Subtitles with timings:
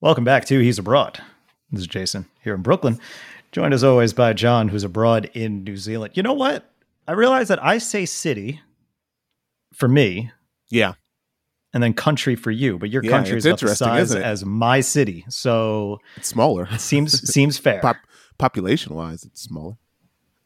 [0.00, 1.20] Welcome back to He's Abroad.
[1.70, 3.00] This is Jason here in Brooklyn,
[3.52, 6.16] joined as always by John, who's abroad in New Zealand.
[6.16, 6.70] You know what?
[7.08, 8.60] I realize that I say city
[9.74, 10.30] for me
[10.70, 10.94] Yeah.
[11.72, 14.80] and then country for you, but your Yeah, country is about the size as my
[14.80, 15.24] city.
[15.28, 16.68] So It's smaller.
[16.70, 17.80] it seems seems fair.
[17.80, 17.96] Pop,
[18.38, 19.76] population wise, it's smaller.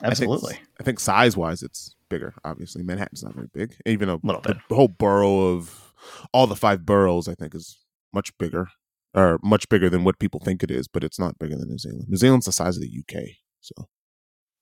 [0.03, 0.55] Absolutely.
[0.55, 2.35] I think, I think size wise, it's bigger.
[2.45, 3.77] Obviously, Manhattan's not very big.
[3.85, 4.57] Even though bit.
[4.69, 5.93] the whole borough of
[6.33, 7.79] all the five boroughs, I think, is
[8.15, 8.69] much bigger
[9.15, 10.89] or much bigger than what people think it is.
[10.89, 12.07] But it's not bigger than New Zealand.
[12.09, 13.25] New Zealand's the size of the UK.
[13.61, 13.89] So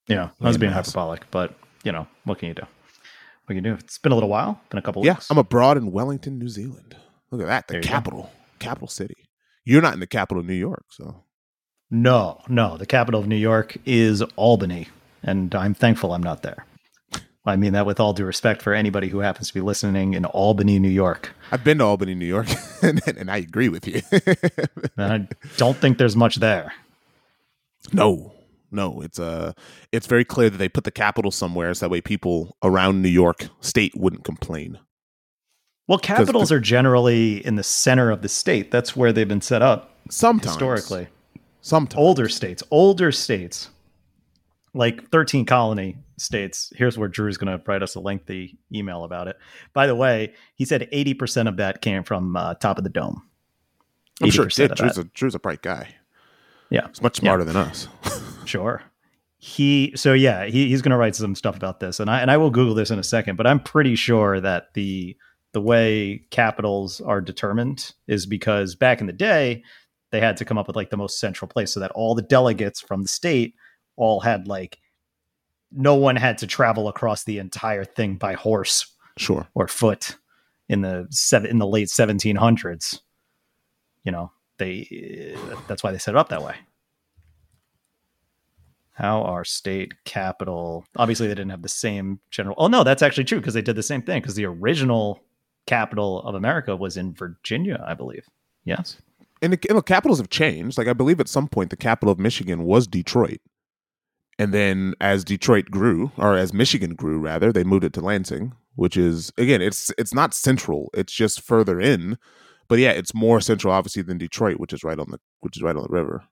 [0.09, 2.62] yeah, I was being hyperbolic, but you know, what can you do?
[2.62, 3.74] What can you do?
[3.74, 5.30] It's been a little while, been a couple yeah, weeks.
[5.30, 6.96] I'm abroad in Wellington, New Zealand.
[7.30, 7.88] Look at that, the There go.
[7.88, 9.14] capital, capital city.
[9.64, 11.24] You're not in the capital of New York, so
[11.91, 12.77] No, no.
[12.77, 14.88] The capital of New York is Albany,
[15.22, 16.64] and I'm thankful I'm not there.
[17.45, 20.24] I mean that with all due respect for anybody who happens to be listening in
[20.27, 21.33] Albany, New York.
[21.51, 22.48] I've been to Albany, New York,
[22.83, 24.02] and, and I agree with you.
[24.98, 26.73] I don't think there's much there.
[27.92, 28.34] No,
[28.70, 29.53] no, it's uh
[29.92, 33.08] it's very clear that they put the capital somewhere so that way people around New
[33.08, 34.78] York State wouldn't complain.
[35.86, 38.70] Well, capitals are generally in the center of the state.
[38.70, 41.08] That's where they've been set up Sometimes, historically.
[41.62, 43.70] sometimes Older states, older states,
[44.74, 46.72] like 13 colony states.
[46.77, 49.36] Here's where Drew's going to write us a lengthy email about it.
[49.72, 53.22] By the way, he said 80% of that came from uh, top of the dome.
[54.22, 55.94] I'm sure 80% Drew's a Drew's a bright guy.
[56.70, 56.89] Yeah.
[56.89, 57.89] He's much smarter than us.
[58.44, 58.83] Sure.
[59.36, 62.30] He so yeah, he, he's going to write some stuff about this, and I and
[62.30, 63.36] I will Google this in a second.
[63.36, 65.19] But I'm pretty sure that the
[65.52, 69.62] the way capitals are determined is because back in the day
[70.12, 72.22] they had to come up with like the most central place, so that all the
[72.22, 73.55] delegates from the state
[73.98, 74.78] all had like
[75.70, 78.86] no one had to travel across the entire thing by horse
[79.18, 79.46] Sure.
[79.55, 80.16] or foot
[80.68, 83.00] in the seven in the late 1700s.
[84.05, 86.55] You know, they that's why they set it up that way.
[88.92, 90.84] How our state capital?
[90.96, 92.56] Obviously, they didn't have the same general.
[92.58, 95.20] Oh no, that's actually true because they did the same thing because the original
[95.67, 98.27] capital of America was in Virginia, I believe.
[98.64, 98.96] Yes.
[99.40, 100.78] And the, and the capitals have changed.
[100.78, 103.40] Like I believe at some point the capital of Michigan was Detroit.
[104.38, 108.52] And then as Detroit grew, or as Michigan grew rather, they moved it to Lansing,
[108.76, 110.90] which is again, it's it's not central.
[110.94, 112.18] It's just further in.
[112.68, 115.62] But yeah, it's more central obviously than Detroit, which is right on the which is
[115.62, 116.22] right on the river.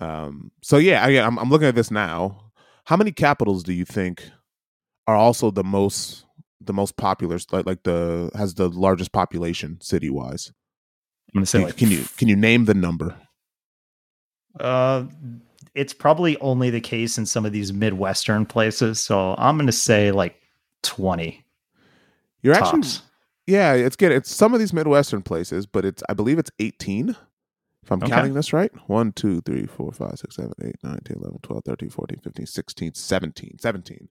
[0.00, 2.52] Um so yeah, I, I'm I'm looking at this now.
[2.84, 4.30] How many capitals do you think
[5.06, 6.24] are also the most
[6.60, 10.50] the most popular like like the has the largest population city wise?
[11.34, 13.16] I'm gonna say Can, like can you can you name the number?
[14.58, 15.04] Uh,
[15.76, 19.00] it's probably only the case in some of these midwestern places.
[19.00, 20.36] So I'm gonna say like
[20.82, 21.44] 20
[22.42, 22.98] You're tops.
[22.98, 23.02] actually
[23.46, 24.10] yeah, it's good.
[24.10, 27.10] It's some of these Midwestern places, but it's I believe it's 18.
[27.84, 28.10] If I'm Okay.
[28.10, 28.72] counting this right.
[28.88, 32.46] 1, 2, 3, 4, 5, 6, 7, 8, 9, 10, 11, 12, 13, 14, 15,
[32.46, 33.58] 16, 17.
[33.60, 34.08] 17.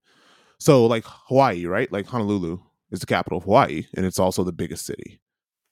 [0.58, 1.92] So like Hawaii, right?
[1.92, 2.60] Like Honolulu
[2.92, 5.20] is the capital of Hawaii, and it's also the biggest city.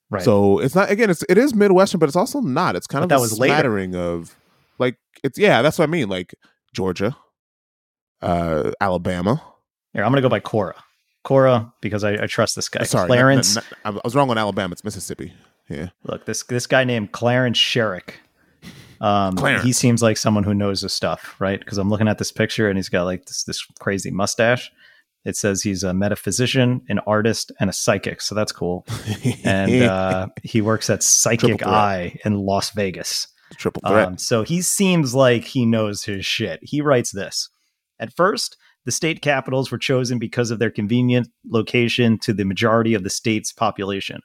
[0.10, 0.24] right?
[0.24, 2.76] So it's not again, it's it is Midwestern, but it's also not.
[2.76, 3.78] It's kind But of that a was later.
[3.96, 4.36] of
[4.80, 6.10] like it's yeah, that's what I mean.
[6.10, 6.36] Like
[6.74, 7.16] Georgia,
[8.22, 9.42] uh Alabama.
[9.94, 10.74] Here, I'm gonna go by Quora.
[11.26, 12.82] Quora, because I, I trust this guy.
[12.82, 13.58] Uh, Sorry, Clarence.
[13.86, 14.74] I was wrong on Alabama.
[14.74, 15.34] It's Mississippi.
[15.70, 18.16] Yeah, Look, this this guy named Clarence Sherrick.
[19.00, 19.64] Um, Clarence.
[19.64, 21.60] he seems like someone who knows his stuff, right?
[21.60, 24.72] Because I'm looking at this picture and he's got like this this crazy mustache.
[25.26, 28.20] It says he's a metaphysician, an artist, and a psychic.
[28.22, 28.86] So that's cool.
[29.46, 31.66] And uh, he works at Psychic.
[31.66, 33.28] Eye in Las Vegas.
[33.56, 34.08] Triple threat.
[34.08, 36.60] Um, so he seems like he knows his shit.
[36.62, 37.50] He writes this.
[38.00, 42.94] At first, the state capitals were chosen because of their convenient location to the majority
[42.94, 44.20] of the state's population.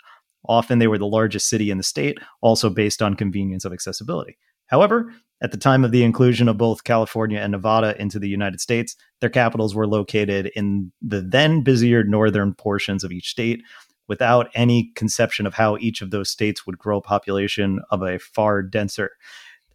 [0.49, 4.37] Often they were the largest city in the state, also based on convenience of accessibility.
[4.67, 8.61] However, at the time of the inclusion of both California and Nevada into the United
[8.61, 13.63] States, their capitals were located in the then busier northern portions of each state,
[14.09, 18.63] without any conception of how each of those states would grow population of a far
[18.63, 19.11] denser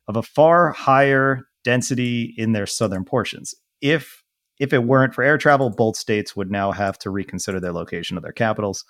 [0.08, 3.56] of a far higher density in their southern portions.
[3.82, 4.24] If
[4.60, 8.18] if it weren't for air travel, both states would now have to reconsider their location
[8.18, 8.86] of their capitals.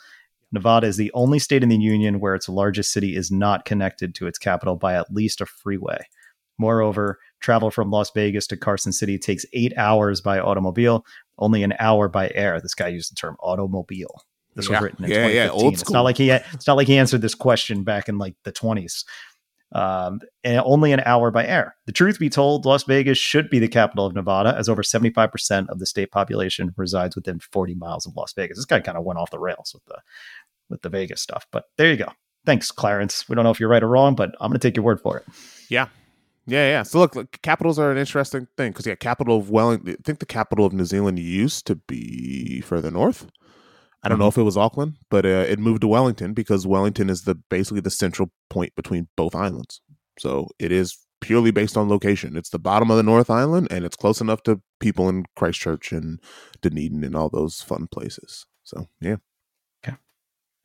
[0.52, 4.14] Nevada is the only state in the union where its largest city is not connected
[4.16, 6.06] to its capital by at least a freeway.
[6.60, 11.06] Moreover, travel from Las Vegas to Carson City takes eight hours by automobile,
[11.40, 12.62] only an hour by air.
[12.62, 14.22] This guy used the term automobile.
[14.56, 14.76] This Yeah.
[14.76, 15.64] was written in Yeah, yeah, 2015.
[15.66, 18.36] old It's not like he it's not like he answered this question back in like
[18.44, 19.04] the 20s.
[19.76, 21.76] Um, and only an hour by air.
[21.88, 25.68] The truth be told, Las Vegas should be the capital of Nevada, as over 75%
[25.70, 28.58] of the state population resides within 40 miles of Las Vegas.
[28.58, 29.98] This guy kind of went off the rails with the
[30.70, 32.12] with the Vegas stuff, but there you go.
[32.46, 33.28] thanks, Clarence.
[33.28, 35.00] We don't know if you're right or wrong, but I'm going to take your word
[35.02, 35.26] for it.
[35.70, 35.88] Yeah.
[36.46, 36.84] Yeah, yeah.
[36.84, 39.94] So look, look capitals are an interesting thing because yeah, capital of Wellington.
[39.98, 43.26] I think the capital of New Zealand used to be further north.
[44.04, 44.24] I don't mm-hmm.
[44.24, 47.36] know if it was Auckland, but uh, it moved to Wellington because Wellington is the
[47.36, 49.82] basically the central point between both islands.
[50.20, 52.36] So it is purely based on location.
[52.36, 55.94] It's the bottom of the North Island, and it's close enough to people in Christchurch
[55.94, 56.20] and
[56.62, 58.46] Dunedin and all those fun places.
[58.64, 59.18] So yeah.
[59.86, 59.96] Okay.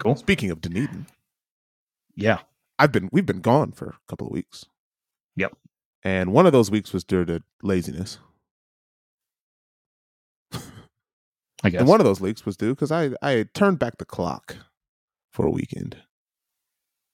[0.00, 0.17] Cool.
[0.17, 1.06] Speaking of Dunedin,
[2.17, 2.40] yeah,
[2.79, 4.67] I've been we've been gone for a couple of weeks.
[5.37, 5.56] Yep.
[6.02, 8.19] And one of those weeks was due to laziness.
[11.64, 11.81] I guess.
[11.81, 14.56] And one of those leaks was due because I I turned back the clock
[15.31, 15.96] for a weekend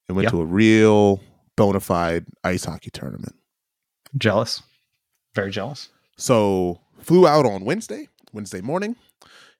[0.08, 0.32] and went yep.
[0.32, 1.20] to a real
[1.56, 3.37] bona fide ice hockey tournament.
[4.17, 4.62] Jealous.
[5.35, 5.88] Very jealous.
[6.17, 8.96] So flew out on Wednesday, Wednesday morning,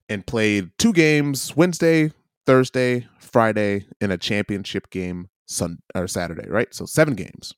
[0.09, 2.13] and played two games Wednesday,
[2.47, 6.73] Thursday, Friday, in a championship game Sun or Saturday, right?
[6.75, 7.55] So seven games.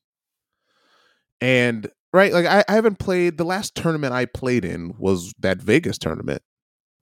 [1.39, 5.61] And right, like I, I haven't played the last tournament I played in was that
[5.61, 6.41] Vegas tournament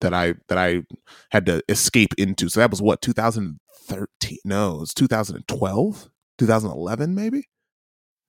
[0.02, 0.84] that I that I
[1.32, 2.50] had to escape into.
[2.50, 4.38] So that was what 2013.
[4.46, 7.48] No, it was 2012, 2011, maybe.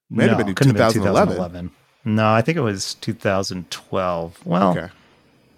[0.08, 1.34] Might no, have been 2011.
[1.34, 1.70] 2011.
[2.04, 4.46] No, I think it was 2012.
[4.46, 4.88] Well, okay.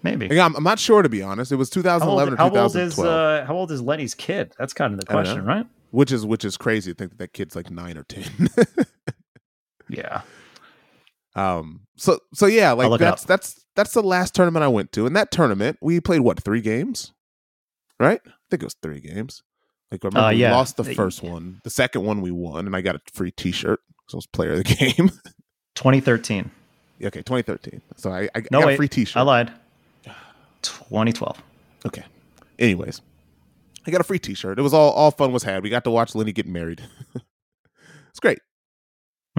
[0.01, 0.39] Maybe.
[0.39, 1.51] I'm, I'm, not sure to be honest.
[1.51, 2.55] It was 2011 how old, or 2012.
[2.55, 4.53] How old is uh, how old is Lenny's kid?
[4.57, 5.65] That's kind of the question, right?
[5.91, 8.49] Which is which is crazy to think that, that kid's like nine or ten.
[9.89, 10.21] yeah.
[11.35, 11.81] Um.
[11.97, 15.05] So so yeah, like that's that's that's the last tournament I went to.
[15.05, 17.13] In that tournament, we played what three games,
[17.97, 18.19] right?
[18.25, 19.41] I think it was three games.
[19.89, 20.49] Like I remember uh, yeah.
[20.49, 21.61] we lost the first one.
[21.63, 24.51] The second one we won, and I got a free T-shirt because I was player
[24.51, 24.63] of the
[24.97, 25.09] game.
[25.75, 26.51] 2013.
[27.01, 27.81] Okay, 2013.
[27.95, 29.15] So I, I no, got wait, a free T-shirt.
[29.15, 29.53] I lied.
[30.61, 31.41] 2012.
[31.85, 32.03] Okay.
[32.59, 33.01] Anyways,
[33.87, 34.59] I got a free T-shirt.
[34.59, 35.63] It was all all fun was had.
[35.63, 36.81] We got to watch Lenny get married.
[38.09, 38.39] it's great.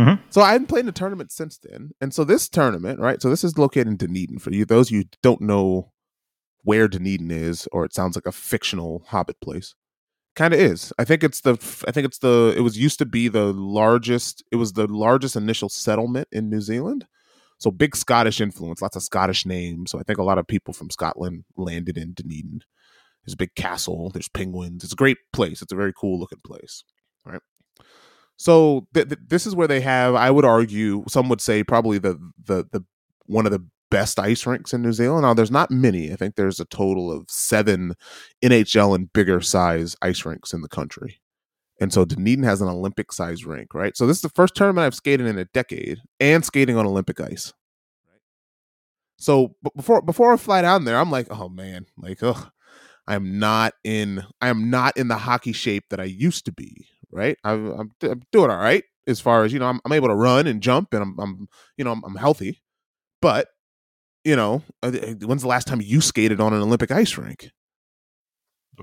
[0.01, 0.23] Mm-hmm.
[0.31, 3.21] So I haven't played in a tournament since then, and so this tournament, right?
[3.21, 4.39] So this is located in Dunedin.
[4.39, 5.93] For you, those you don't know
[6.63, 9.75] where Dunedin is, or it sounds like a fictional Hobbit place.
[10.37, 10.93] Kind of is.
[10.99, 11.53] I think it's the.
[11.87, 12.55] I think it's the.
[12.57, 14.45] It was used to be the largest.
[14.51, 17.07] It was the largest initial settlement in New Zealand.
[17.59, 19.91] So big Scottish influence, lots of Scottish names.
[19.91, 22.61] So I think a lot of people from Scotland landed in Dunedin.
[23.25, 24.11] There's a big castle.
[24.11, 24.83] There's penguins.
[24.83, 25.61] It's a great place.
[25.61, 26.85] It's a very cool looking place.
[27.27, 27.43] Right.
[28.41, 30.15] So th- th- this is where they have.
[30.15, 31.05] I would argue.
[31.09, 32.83] Some would say probably the the the
[33.27, 35.25] one of the best ice rinks in New Zealand.
[35.25, 36.11] Now there's not many.
[36.11, 37.97] I think there's a total of seven
[38.43, 41.21] NHL and bigger size ice rinks in the country.
[41.83, 43.95] And so Dunedin has an Olympic size rink, right?
[43.95, 47.21] So this is the first tournament I've skated in a decade and skating on Olympic
[47.21, 47.53] ice.
[49.19, 52.23] So before before I fly down there, I'm like, oh man, like,
[53.07, 56.87] I'm not in I am not in the hockey shape that I used to be,
[57.11, 57.37] right?
[57.45, 59.67] I, am I'm doing all right as far as you know.
[59.67, 62.63] I'm, I'm able to run and jump, and I'm, I'm you know I'm, I'm healthy,
[63.21, 63.49] but
[64.25, 67.51] you know, uh, when's the last time you skated on an Olympic ice rink?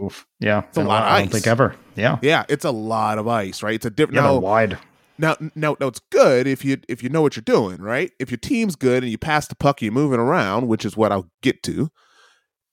[0.01, 0.27] Oof.
[0.39, 0.63] Yeah.
[0.67, 1.13] It's a lot of ice.
[1.13, 1.75] I don't think ever.
[1.95, 2.17] Yeah.
[2.21, 2.45] Yeah.
[2.49, 3.75] It's a lot of ice, right?
[3.75, 4.15] It's a different.
[4.15, 4.77] Yeah, now, wide.
[5.17, 8.11] Now, now, now, it's good if you if you know what you're doing, right?
[8.19, 11.11] If your team's good and you pass the puck, you're moving around, which is what
[11.11, 11.89] I'll get to.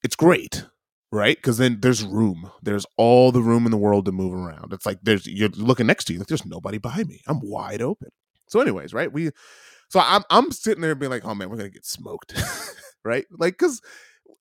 [0.03, 0.67] It's great,
[1.15, 1.37] right?
[1.37, 2.51] Because then there's room.
[2.63, 4.73] There's all the room in the world to move around.
[4.73, 7.23] It's like there's you're looking next to you, like there's nobody behind me.
[7.27, 8.11] I'm wide open.
[8.49, 9.11] So, anyways, right?
[9.11, 9.31] We,
[9.89, 12.35] so I'm I'm sitting there being like, oh man, we're gonna get smoked,
[13.05, 13.25] right?
[13.31, 13.81] Like, because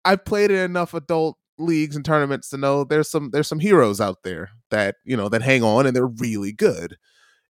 [0.03, 4.01] I've played in enough adult leagues and tournaments to know there's some there's some heroes
[4.01, 6.97] out there that you know that hang on and they're really good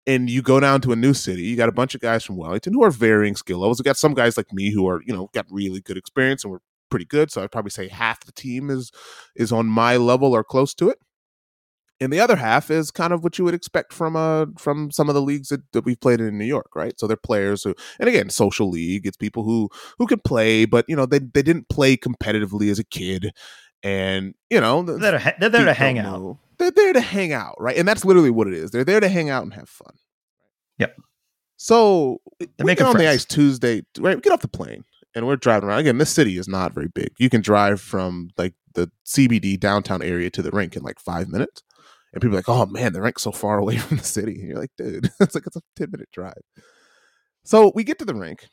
[0.05, 2.35] and you go down to a new city you got a bunch of guys from
[2.35, 5.13] wellington who are varying skill levels you got some guys like me who are you
[5.13, 6.59] know got really good experience and we're
[6.93, 8.91] pretty good so i'd probably say half the team is
[9.35, 10.99] is on my level or close to it
[11.99, 15.09] and the other half is kind of what you would expect from uh from some
[15.09, 16.99] of the leagues that, that we've played in New York, right?
[16.99, 19.07] So they're players who, and again, social league.
[19.07, 22.77] It's people who who can play, but you know they they didn't play competitively as
[22.77, 23.31] a kid,
[23.83, 26.19] and you know they're there to, they're there to hang out.
[26.19, 26.39] Know.
[26.57, 27.77] They're there to hang out, right?
[27.77, 28.71] And that's literally what it is.
[28.71, 29.93] They're there to hang out and have fun.
[30.79, 30.97] Yep.
[31.57, 33.05] So they're we get on friends.
[33.05, 34.17] the ice Tuesday, right?
[34.17, 34.83] We get off the plane
[35.15, 35.79] and we're driving around.
[35.79, 37.11] Again, this city is not very big.
[37.17, 41.29] You can drive from like the CBD downtown area to the rink in like five
[41.29, 41.61] minutes.
[42.11, 44.39] And people are like, oh man, the rink's so far away from the city.
[44.39, 46.41] And you're like, dude, it's like it's a 10 minute drive.
[47.45, 48.47] So we get to the rink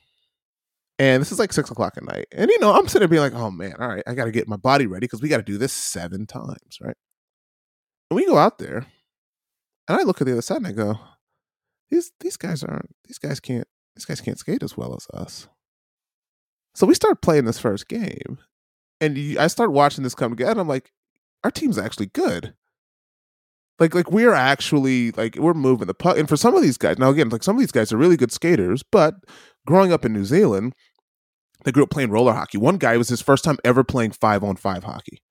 [0.99, 2.27] and this is like six o'clock at night.
[2.33, 4.33] And, you know, I'm sitting there being like, oh man, all right, I got to
[4.33, 6.97] get my body ready because we got to do this seven times, right?
[8.11, 8.87] And we go out there
[9.89, 10.99] and I look at the other side and I go,
[11.91, 15.49] these, these guys aren't, these guys can't, these guys can't skate as well as us.
[16.81, 18.39] So we start playing this first game
[19.03, 20.59] and you, I start watching this come together.
[20.59, 20.93] I'm like,
[21.45, 22.55] our team's actually good.
[23.79, 26.17] Like like we're actually like we're moving the puck.
[26.17, 28.17] And for some of these guys, now again, like some of these guys are really
[28.17, 29.17] good skaters, but
[29.67, 30.75] growing up in New Zealand,
[31.65, 32.57] they grew up playing roller hockey.
[32.57, 35.23] One guy was his first time ever playing five on five hockey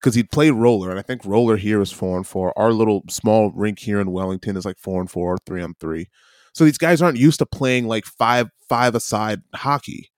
[0.00, 2.52] because he'd played roller, and I think roller here is four and four.
[2.58, 6.08] Our little small rink here in Wellington is like four and four, three on three.
[6.52, 10.10] So these guys aren't used to playing like five five aside hockey,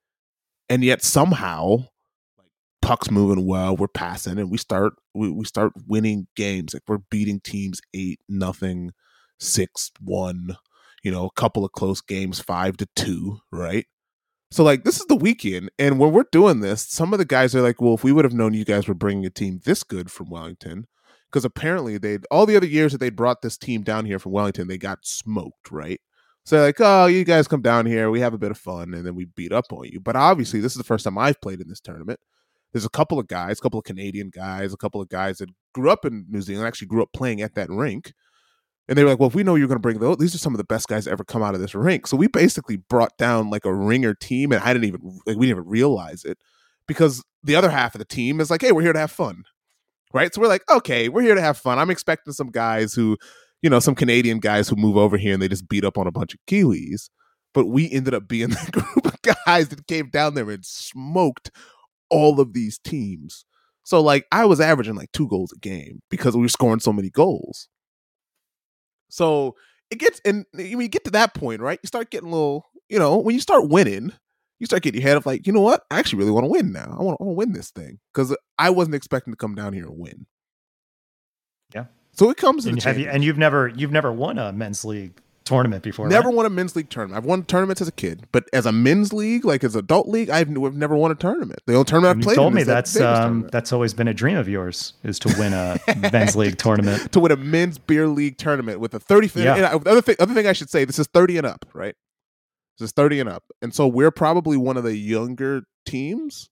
[0.70, 1.78] and yet somehow
[2.38, 2.48] like
[2.80, 6.74] puck's moving well, we're passing, and we start we, we start winning games.
[6.74, 8.92] Like we're beating teams eight nothing,
[9.40, 10.56] six one,
[11.02, 13.86] you know, a couple of close games, five to two, right?
[14.52, 17.54] So like this is the weekend, and when we're doing this, some of the guys
[17.54, 19.82] are like, "Well, if we would have known you guys were bringing a team this
[19.84, 20.86] good from Wellington,
[21.30, 24.32] because apparently they all the other years that they brought this team down here from
[24.32, 26.00] Wellington, they got smoked, right?
[26.44, 29.06] So like, oh, you guys come down here, we have a bit of fun, and
[29.06, 30.00] then we beat up on you.
[30.00, 32.18] But obviously, this is the first time I've played in this tournament
[32.73, 35.50] there's a couple of guys, a couple of Canadian guys, a couple of guys that
[35.73, 38.12] grew up in New Zealand, actually grew up playing at that rink.
[38.88, 40.38] And they were like, well, if we know you're going to bring those, these are
[40.38, 42.06] some of the best guys ever come out of this rink.
[42.06, 45.47] So we basically brought down like a ringer team, and I didn't even like we
[45.47, 46.38] didn't even realize it
[46.88, 49.44] because the other half of the team is like, hey, we're here to have fun,
[50.12, 50.35] right?
[50.35, 51.78] So we're like, okay, we're here to have fun.
[51.78, 53.16] I'm expecting some guys who,
[53.62, 56.07] you know, some Canadian guys who move over here and they just beat up on
[56.07, 57.11] a bunch of Kiwis.
[57.52, 61.50] But we ended up being the group of guys that came down there and smoked
[62.09, 63.45] all of these teams.
[63.85, 66.93] So like I was averaging like two goals a game because we were scoring so
[66.93, 67.69] many goals.
[69.09, 69.57] So
[69.90, 71.81] it gets and when you get to that point, right?
[71.83, 74.12] You start getting a little, you know, when you start winning,
[74.61, 75.83] you start getting your head of like, you know what?
[75.90, 76.97] I actually really want to win now.
[76.99, 79.99] I want to win this thing because I wasn't expecting to come down here and
[79.99, 80.26] win.
[82.20, 85.22] So it comes and, have you, and you've never you've never won a men's league
[85.44, 86.06] tournament before.
[86.06, 86.36] Never right?
[86.36, 87.16] won a men's league tournament.
[87.16, 90.28] I've won tournaments as a kid, but as a men's league, like as adult league,
[90.28, 91.60] I've, I've never won a tournament.
[91.64, 92.34] The only tournament I've you played.
[92.34, 95.78] Told me that's um, that's always been a dream of yours is to win a
[96.12, 97.10] men's league tournament.
[97.10, 99.30] to win a men's beer league tournament with a thirty.
[99.40, 99.78] Yeah.
[99.86, 101.94] other thing, other thing I should say, this is thirty and up, right?
[102.78, 106.50] This is thirty and up, and so we're probably one of the younger teams,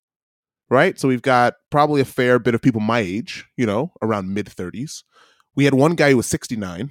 [0.71, 0.99] right?
[0.99, 4.49] So we've got probably a fair bit of people my age, you know, around mid
[4.49, 5.05] thirties.
[5.55, 6.91] We had one guy who was sixty nine,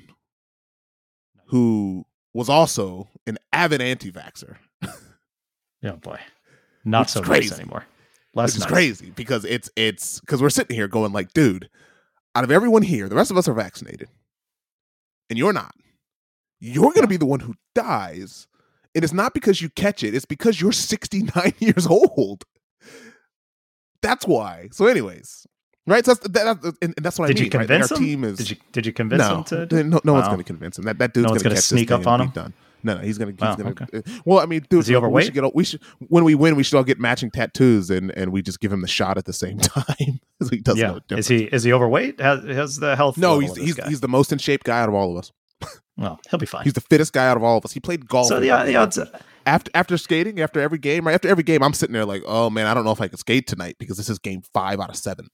[1.48, 4.58] who was also an avid anti-vaxxer.
[5.84, 6.20] oh boy,
[6.86, 7.86] not so crazy nice anymore.
[8.34, 8.72] Less it's nice.
[8.72, 11.70] crazy because it's it's because we're sitting here going like, dude,
[12.36, 14.10] out of everyone here, the rest of us are vaccinated,
[15.30, 15.74] and you're not.
[16.60, 18.48] You're going to be the one who dies,
[18.94, 22.44] and it's not because you catch it; it's because you're 69 years old.
[24.02, 24.70] That's why.
[24.72, 25.48] So, anyways,
[25.88, 27.46] Right, so that's, that, and that's what did I mean.
[27.46, 28.00] you convince right?
[28.00, 28.06] him?
[28.06, 29.84] Team is, did you did you convince no, him to?
[29.84, 30.20] No, no wow.
[30.20, 30.84] one's going to convince him.
[30.84, 32.29] That that dude's no going to sneak up on him.
[32.29, 32.53] Done.
[32.84, 33.32] No, no, he's gonna.
[33.32, 33.70] He's wow, gonna.
[33.72, 33.86] Okay.
[33.94, 35.24] Uh, well, I mean, dude, is he overweight?
[35.24, 38.12] We should, get, we should when we win, we should all get matching tattoos, and
[38.12, 40.20] and we just give him the shot at the same time.
[40.50, 41.17] he doesn't yeah.
[41.17, 42.20] Is he is he overweight?
[42.20, 43.17] Has, has the health?
[43.17, 45.32] No, he's he's, he's the most in shape guy out of all of us.
[45.98, 46.63] Well, he'll be fine.
[46.63, 47.72] He's the fittest guy out of all of us.
[47.72, 48.27] He played golf.
[48.27, 49.00] So the, the odds.
[49.48, 52.50] After after skating, after every game, right after every game, I'm sitting there like, oh
[52.50, 54.89] man, I don't know if I can skate tonight because this is game five out
[54.89, 55.29] of seven.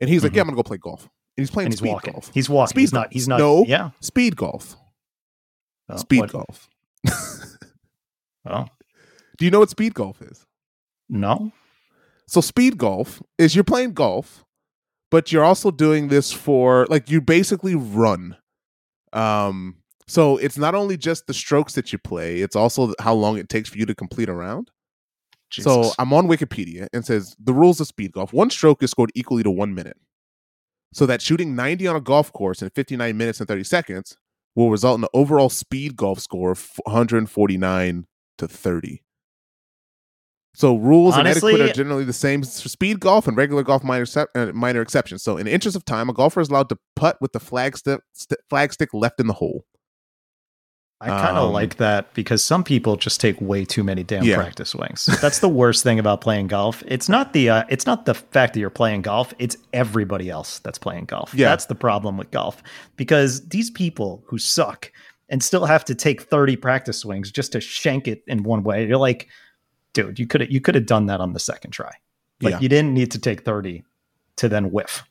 [0.00, 0.36] And he's like, mm-hmm.
[0.36, 1.02] yeah, I'm gonna go play golf.
[1.36, 2.12] And he's playing and he's speed walking.
[2.12, 2.30] golf.
[2.32, 2.70] He's walking.
[2.70, 3.12] Speed he's not.
[3.12, 3.38] He's not.
[3.38, 3.64] No.
[3.66, 3.90] Yeah.
[4.00, 4.76] Speed golf.
[5.88, 6.32] Oh, speed what?
[6.32, 6.68] golf.
[8.46, 8.66] oh.
[9.38, 10.46] Do you know what speed golf is?
[11.08, 11.52] No.
[12.26, 14.44] So speed golf is you're playing golf,
[15.10, 18.36] but you're also doing this for like you basically run.
[19.12, 19.76] Um.
[20.06, 23.48] So it's not only just the strokes that you play; it's also how long it
[23.48, 24.70] takes for you to complete a round.
[25.50, 25.72] Jesus.
[25.72, 29.10] So I'm on Wikipedia and says the rules of speed golf: one stroke is scored
[29.14, 29.96] equally to one minute
[30.92, 34.16] so that shooting 90 on a golf course in 59 minutes and 30 seconds
[34.54, 38.06] will result in an overall speed golf score of 149
[38.38, 39.02] to 30.
[40.52, 43.84] So rules Honestly, and etiquette are generally the same for speed golf and regular golf
[43.84, 44.04] minor
[44.34, 45.22] uh, minor exceptions.
[45.22, 47.78] So in the interest of time, a golfer is allowed to putt with the flag,
[47.78, 49.64] st- st- flag stick left in the hole.
[51.02, 54.22] I kind of um, like that because some people just take way too many damn
[54.22, 54.36] yeah.
[54.36, 55.06] practice swings.
[55.22, 56.82] That's the worst thing about playing golf.
[56.86, 59.32] It's not the uh, it's not the fact that you're playing golf.
[59.38, 61.32] It's everybody else that's playing golf.
[61.32, 61.48] Yeah.
[61.48, 62.62] That's the problem with golf
[62.96, 64.92] because these people who suck
[65.30, 68.86] and still have to take 30 practice swings just to shank it in one way.
[68.86, 69.28] You're like,
[69.94, 71.94] dude, you could you could have done that on the second try.
[72.42, 72.60] Like yeah.
[72.60, 73.84] you didn't need to take 30
[74.36, 75.04] to then whiff.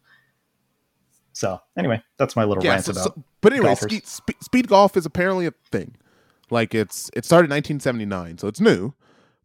[1.40, 3.16] So anyway, that's my little yeah, rant so, about.
[3.16, 5.96] So, but anyway, speed, speed golf is apparently a thing.
[6.52, 8.94] Like it's it started in 1979, so it's new.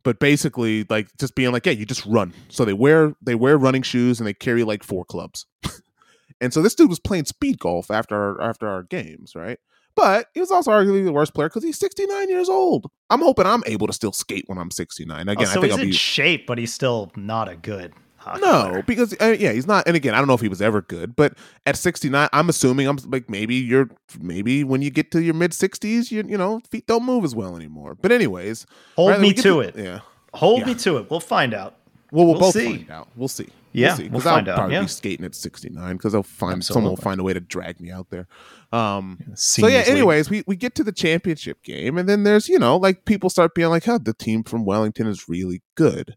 [0.02, 2.34] But basically, like just being like, yeah, you just run.
[2.48, 5.46] So they wear they wear running shoes and they carry like four clubs.
[6.40, 9.60] and so this dude was playing speed golf after our, after our games, right?
[9.94, 12.90] But he was also arguably the worst player because he's 69 years old.
[13.08, 15.28] I'm hoping I'm able to still skate when I'm 69.
[15.28, 17.48] Again, oh, so I think he's I'll be in be shape, but he's still not
[17.48, 18.82] a good hockey No, player.
[18.86, 19.86] because uh, yeah, he's not.
[19.86, 21.34] And again, I don't know if he was ever good, but
[21.66, 23.90] at 69, I'm assuming I'm like maybe you're
[24.20, 27.34] maybe when you get to your mid 60s, you you know feet don't move as
[27.34, 27.94] well anymore.
[27.94, 28.66] But anyways,
[28.96, 29.76] hold Riley, me we get to it.
[29.76, 30.00] Yeah,
[30.34, 30.66] Hold yeah.
[30.66, 31.10] me to it.
[31.10, 31.76] We'll find out.
[32.10, 32.76] well, we'll, We'll both see.
[32.78, 33.08] find out.
[33.16, 33.48] We'll see.
[33.76, 34.02] Yeah, we'll, see.
[34.04, 34.82] we'll 'Cause I'll find out, Probably yeah.
[34.82, 37.90] be skating at 69 because I'll find someone will find a way to drag me
[37.90, 38.28] out there.
[38.72, 42.58] Um, so yeah anyways we, we get to the championship game and then there's you
[42.58, 46.16] know like people start being like oh the team from wellington is really good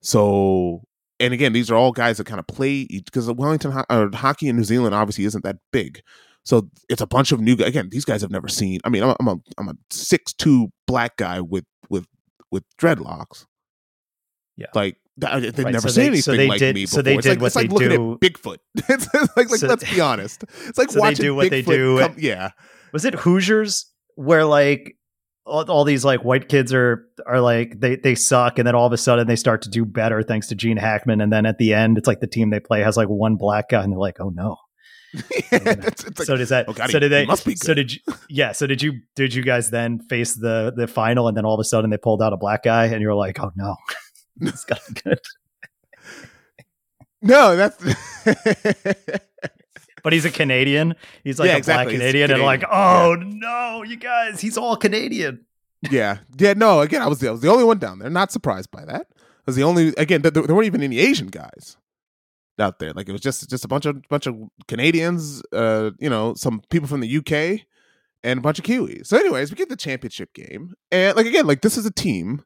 [0.00, 0.82] so
[1.20, 4.48] and again these are all guys that kind of play because the wellington ho- hockey
[4.48, 6.00] in new zealand obviously isn't that big
[6.44, 9.02] so it's a bunch of new guys again these guys have never seen i mean
[9.02, 12.06] i'm a, I'm a, I'm a 6'2 black guy with with
[12.50, 13.44] with dreadlocks
[14.56, 14.66] Yeah.
[14.74, 17.02] like th- they've Right, never so seen they- anything so they like did- me so
[17.02, 18.58] they it's did like, what it's like they looking do- at Bigfoot.
[18.88, 20.44] it's like, like So- let's be honest.
[20.66, 22.50] It's like so they watching do what they do come- yeah,
[22.92, 24.96] was it Hoosiers where like
[25.48, 28.86] all, all these like white kids are are like they they suck and then all
[28.86, 31.58] of a sudden they start to do better thanks to Gene Hackman and then at
[31.58, 33.98] the end it's like the team they play has like one black guy and they're
[33.98, 34.56] like oh no.
[35.50, 37.94] It's, it's like, so does that oh, God, so did they must be so did
[37.94, 41.46] you yeah so did you did you guys then face the the final and then
[41.46, 43.74] all of a sudden they pulled out a black guy and you're like oh no.
[44.40, 45.20] It's got good.
[47.20, 47.82] No, that's
[50.02, 51.84] but he's a Canadian he's like Yeah, a exactly.
[51.84, 52.80] black He's Canadian, and like Canadian.
[52.82, 55.44] oh no you guys he's all Canadian
[55.92, 56.54] yeah, yeah.
[56.54, 58.10] No, again, I was the, I was the only one down there.
[58.10, 59.06] Not surprised by that.
[59.16, 60.22] I was the only again.
[60.22, 61.76] There, there weren't even any Asian guys
[62.58, 62.92] out there.
[62.92, 64.34] Like it was just just a bunch of bunch of
[64.66, 65.40] Canadians.
[65.52, 67.60] Uh, you know, some people from the UK
[68.24, 69.06] and a bunch of Kiwis.
[69.06, 72.42] So, anyways, we get the championship game, and like again, like this is a team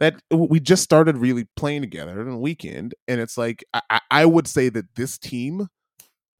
[0.00, 4.26] that we just started really playing together in a weekend, and it's like I- I
[4.26, 5.68] would say that this team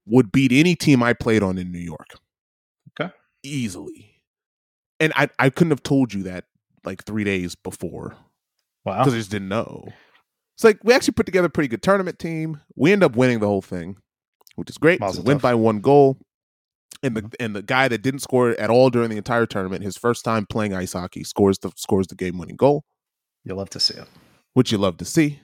[0.06, 2.08] would beat any team I played on in New York.
[2.99, 3.12] Okay.
[3.42, 4.20] easily,
[5.00, 6.44] and I I couldn't have told you that
[6.84, 8.16] like three days before
[8.84, 9.88] wow because I just didn't know.
[10.56, 12.61] It's like we actually put together a pretty good tournament team.
[12.76, 13.96] We end up winning the whole thing,
[14.54, 15.00] which is great.
[15.00, 16.18] We win by one goal.
[17.02, 19.99] And the and the guy that didn't score at all during the entire tournament, his
[19.99, 22.84] first time playing ice hockey, scores the scores the game winning goal,
[23.44, 24.08] you'll love to see it
[24.54, 25.40] which you love to see.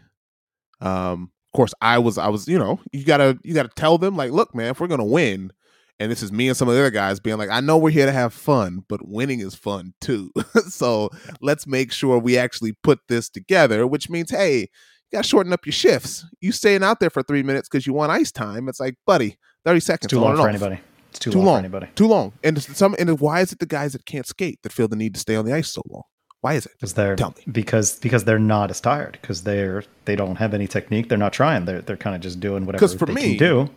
[0.81, 4.17] Um, of course, I was I was you know you gotta you gotta tell them
[4.17, 5.51] like, look, man, if we're gonna win,
[5.99, 7.91] and this is me and some of the other guys being like, I know we're
[7.91, 10.33] here to have fun, but winning is fun too.
[10.69, 11.11] so
[11.41, 14.67] let's make sure we actually put this together, which means, hey, you
[15.13, 16.25] gotta shorten up your shifts.
[16.41, 18.69] You staying out there for three minutes because you want ice time.
[18.69, 20.05] It's like, buddy, 30 seconds.
[20.07, 20.49] it's too on long for off.
[20.49, 21.55] anybody it's too, Too long, long.
[21.57, 22.33] for anybody Too long.
[22.45, 25.15] And some and why is it the guys that can't skate that feel the need
[25.15, 26.05] to stay on the ice so long?
[26.43, 26.73] Why is it?
[26.73, 27.45] because they're Tell me.
[27.53, 31.33] because because they're not as tired because they're they don't have any technique they're not
[31.35, 33.71] trying they're they're kind of just doing whatever for they me- can do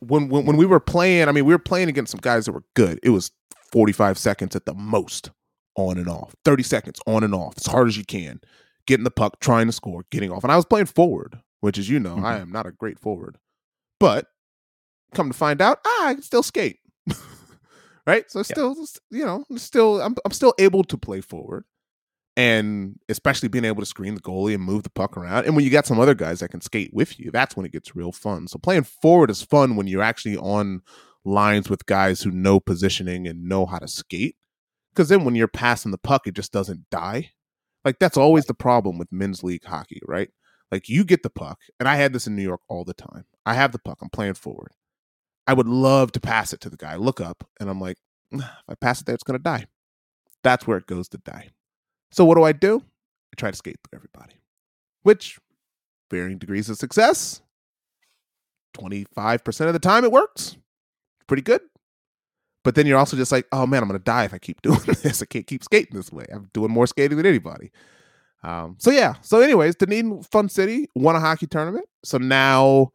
[0.00, 2.52] when, when when we were playing, I mean, we were playing against some guys that
[2.52, 2.98] were good.
[3.02, 3.30] It was
[3.70, 5.30] 45 seconds at the most,
[5.76, 6.34] on and off.
[6.46, 8.40] 30 seconds on and off, as hard as you can.
[8.86, 10.42] Getting the puck, trying to score, getting off.
[10.42, 12.40] And I was playing forward, which as you know, I Mhm.
[12.40, 13.36] am not a great forward.
[13.98, 14.26] But
[15.14, 16.78] come to find out, ah, I can still skate.
[18.06, 18.24] right?
[18.30, 18.74] So still,
[19.10, 21.64] you know, still I'm I'm still able to play forward.
[22.40, 25.44] And especially being able to screen the goalie and move the puck around.
[25.44, 27.72] And when you got some other guys that can skate with you, that's when it
[27.72, 28.48] gets real fun.
[28.48, 30.80] So playing forward is fun when you're actually on
[31.22, 34.36] lines with guys who know positioning and know how to skate.
[34.90, 37.32] Because then when you're passing the puck, it just doesn't die.
[37.84, 40.30] Like that's always the problem with men's league hockey, right?
[40.70, 43.24] Like you get the puck, and I had this in New York all the time.
[43.44, 44.72] I have the puck, I'm playing forward.
[45.46, 46.96] I would love to pass it to the guy.
[46.96, 47.96] Look up, and I'm like,
[48.32, 49.66] if I pass it there, it's going to die.
[50.42, 51.50] That's where it goes to die.
[52.10, 52.78] So what do I do?
[52.80, 54.40] I try to skate through everybody,
[55.02, 55.38] which
[56.10, 57.42] varying degrees of success.
[58.76, 60.56] 25% of the time it works.
[61.26, 61.60] Pretty good.
[62.62, 64.62] But then you're also just like, oh man, I'm going to die if I keep
[64.62, 65.22] doing this.
[65.22, 66.26] I can't keep skating this way.
[66.32, 67.70] I'm doing more skating than anybody.
[68.42, 69.14] Um, so yeah.
[69.22, 71.86] So anyways, Dunedin Fun City won a hockey tournament.
[72.04, 72.92] So now,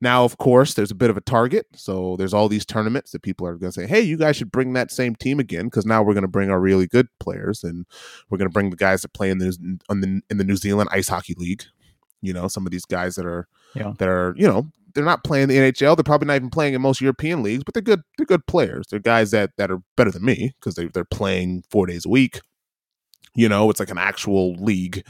[0.00, 1.66] now of course, there's a bit of a target.
[1.74, 4.50] So there's all these tournaments that people are going to say, hey, you guys should
[4.50, 7.62] bring that same team again because now we're going to bring our really good players
[7.62, 7.84] and
[8.30, 10.56] we're going to bring the guys that play in the, on the in the New
[10.56, 11.64] Zealand Ice Hockey League.
[12.22, 13.92] You know, some of these guys that are Yeah.
[13.98, 15.96] that are you know they're not playing the NHL.
[15.96, 18.02] They're probably not even playing in most European leagues, but they're good.
[18.18, 18.86] They're good players.
[18.90, 22.08] They're guys that that are better than me because they they're playing four days a
[22.08, 22.40] week.
[23.34, 25.04] You know, it's like an actual league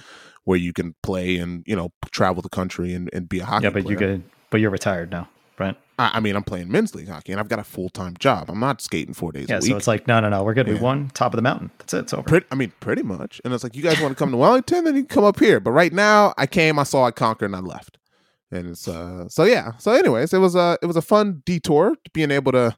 [0.45, 3.65] where you can play and you know travel the country and, and be a hockey.
[3.65, 4.09] yeah but you player.
[4.51, 7.49] But you're retired now right I, I mean, I'm playing men's league hockey and I've
[7.49, 8.49] got a full time job.
[8.51, 9.71] I'm not skating four days yeah a week.
[9.71, 10.81] so it's like no no no we're good we Yeah.
[10.81, 13.41] won top of the mountain that's it it's over Pretty, I mean, pretty much.
[13.45, 15.39] And it's like, you guys want to come to Wellington, then you can come up
[15.39, 15.61] here.
[15.61, 17.99] But right now, I came, I saw, I conquered, and I left.
[18.51, 19.73] And it's uh, so yeah.
[19.79, 22.77] So, anyways, it was a it was a fun detour to being able to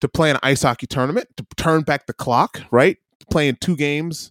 [0.00, 2.98] to play an ice hockey tournament to turn back the clock, right?
[3.30, 4.30] Playing two games.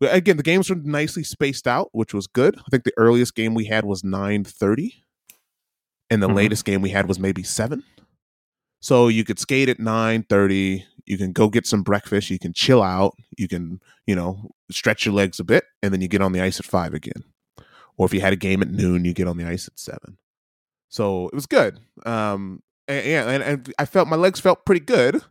[0.00, 2.56] Again, the games were nicely spaced out, which was good.
[2.58, 5.03] I think the earliest game we had was nine thirty,
[6.10, 6.34] and the Mhm.
[6.34, 7.82] latest game we had was maybe seven.
[8.80, 10.84] So you could skate at nine thirty.
[11.06, 12.30] You can go get some breakfast.
[12.30, 13.14] You can chill out.
[13.38, 16.40] You can you know stretch your legs a bit, and then you get on the
[16.40, 17.24] ice at five again.
[17.96, 20.18] Or if you had a game at noon, you get on the ice at seven.
[20.88, 21.80] So it was good.
[22.04, 25.22] Um, and, yeah, and, and I felt my legs felt pretty good.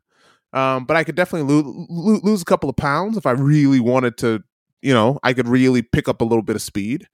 [0.53, 3.79] Um, but I could definitely lo- lo- lose a couple of pounds if I really
[3.79, 4.43] wanted to.
[4.81, 7.07] You know, I could really pick up a little bit of speed.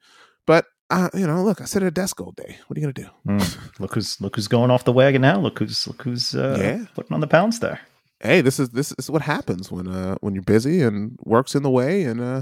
[0.46, 2.58] But uh, you know, look, I sit at a desk all day.
[2.68, 3.10] What are you gonna do?
[3.28, 5.40] Mm, look who's look who's going off the wagon now.
[5.40, 6.86] Look who's look who's uh, Yeah.
[6.96, 7.80] putting on the pounds there.
[8.22, 11.64] hey, this is this is what happens when uh when you're busy and work's in
[11.64, 12.42] the way and uh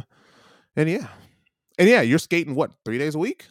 [0.76, 1.08] and yeah.
[1.80, 3.46] And yeah, you're skating what, three days a week?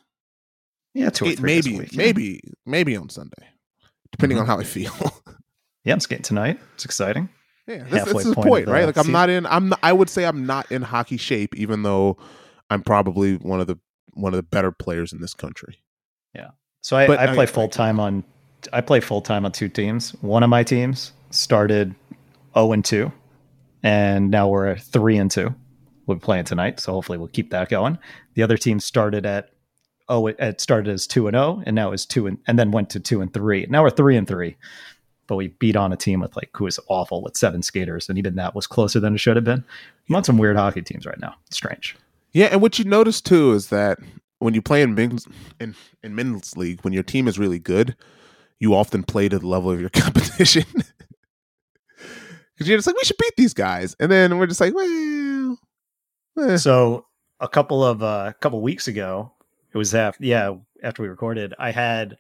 [0.95, 1.99] Yeah, two or three days a maybe, week, yeah.
[1.99, 3.47] maybe, maybe on Sunday.
[4.11, 4.41] Depending Mhm.
[4.43, 4.93] on how I feel.
[5.85, 6.59] Yeah, I'm skating tonight.
[6.75, 7.29] It's exciting.
[7.69, 8.87] yeah, this, Halfway this is the point of point, the right?
[8.87, 11.85] Like I'm not in I'm not, I would say I'm not in hockey shape, even
[11.85, 12.17] though
[12.71, 13.79] I'm probably one of the
[14.17, 15.79] one of the better players in this country.
[16.35, 16.51] Yeah.
[16.81, 18.25] So I, But, I play full time on
[18.73, 20.11] I play full time on two teams.
[20.23, 21.95] One of my teams started
[22.55, 23.13] 0 and 2,
[23.83, 25.55] and now we're 3 and 2.
[26.07, 27.99] We're playing tonight, so hopefully we'll keep that going.
[28.35, 29.51] The other team started at
[30.09, 32.71] oh it, it started as 2 and 0 and now is 2 and and then
[32.71, 33.67] went to 2 and 3.
[33.69, 34.57] Now we're 3 and 3.
[35.29, 38.17] But we beat on a team with like who was awful with seven skaters and
[38.17, 39.65] even that was closer than it should have been.
[40.09, 41.35] I'm on some weird hockey teams right now.
[41.49, 41.97] It's strange.
[42.37, 43.97] Yeah, and what you notice too is that
[44.41, 45.27] when you play in men's
[45.59, 47.97] in, in men's league, when your team is really good,
[48.61, 50.67] you often play to the level of your competition.
[51.97, 55.59] Because you're just like, we should beat these guys, and then we're just like, well,
[56.41, 56.59] eh.
[56.59, 57.07] So
[57.41, 59.33] a couple of uh, a couple weeks ago,
[59.73, 61.55] it was after yeah after we recorded.
[61.59, 62.19] I had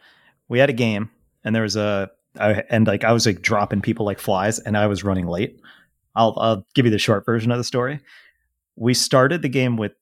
[0.48, 1.10] we had a game
[1.44, 4.78] and there was a I, and like I was like dropping people like flies and
[4.78, 5.60] I was running late.
[6.14, 8.00] I'll I'll give you the short version of the story.
[8.76, 9.92] We started the game with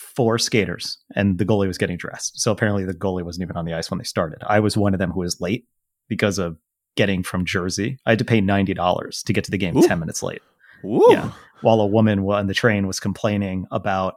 [0.00, 2.40] four skaters and the goalie was getting dressed.
[2.40, 4.42] So apparently the goalie wasn't even on the ice when they started.
[4.46, 5.66] I was one of them who was late
[6.08, 6.56] because of
[6.96, 7.98] getting from Jersey.
[8.06, 9.86] I had to pay ninety dollars to get to the game Ooh.
[9.86, 10.42] ten minutes late
[10.82, 11.04] Woo.
[11.10, 11.32] yeah.
[11.60, 14.16] while a woman on the train was complaining about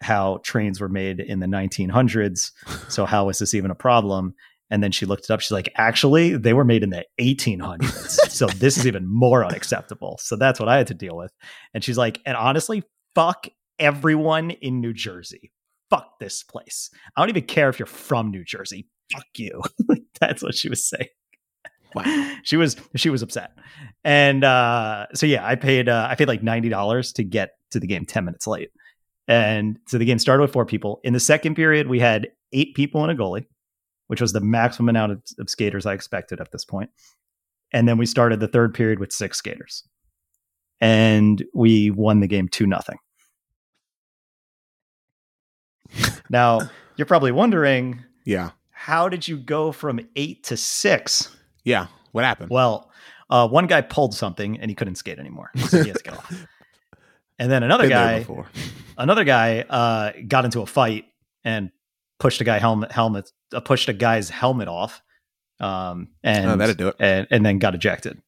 [0.00, 2.50] how trains were made in the 1900s.
[2.88, 4.34] So how is this even a problem?
[4.70, 5.40] And then she looked it up.
[5.40, 8.10] She's like, actually, they were made in the 1800s.
[8.30, 10.18] so this is even more unacceptable.
[10.20, 11.32] So that's what I had to deal with.
[11.72, 12.82] And she's like, and honestly,
[13.14, 13.46] fuck
[13.78, 15.52] everyone in New Jersey.
[15.90, 16.90] Fuck this place.
[17.16, 18.88] I don't even care if you're from New Jersey.
[19.12, 19.62] Fuck you.
[20.20, 21.08] that's what she was saying
[21.94, 22.36] Wow.
[22.42, 23.52] she was she was upset
[24.02, 27.86] and uh so yeah i paid uh i paid like $90 to get to the
[27.86, 28.70] game 10 minutes late
[29.28, 32.74] and so the game started with four people in the second period we had eight
[32.74, 33.46] people and a goalie
[34.08, 36.90] which was the maximum amount of, of skaters i expected at this point.
[37.72, 39.86] and then we started the third period with six skaters
[40.80, 42.98] and we won the game 2 nothing
[46.30, 46.60] now
[46.96, 48.50] you're probably wondering Yeah.
[48.70, 51.86] how did you go from 8 to 6 Yeah.
[52.12, 52.50] What happened?
[52.50, 52.90] well,
[53.30, 56.16] uh, one guy pulled something and he couldn't skate anymore, so he had to get
[56.18, 56.46] off.
[57.36, 58.26] And then another Been guy,
[58.96, 61.06] another guy, uh, got into a fight
[61.42, 61.70] and
[62.20, 65.02] pushed a guy helmet helmet uh, pushed a guy's helmet off,
[65.58, 66.96] um, and Oh, that'd do it.
[67.00, 68.22] and, and then got ejected.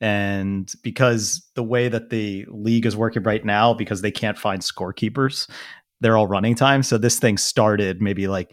[0.00, 4.60] And because the way that the league is working right now, because they can't find
[4.60, 5.48] scorekeepers,
[6.00, 6.82] they're all running time.
[6.82, 8.52] So this thing started maybe like,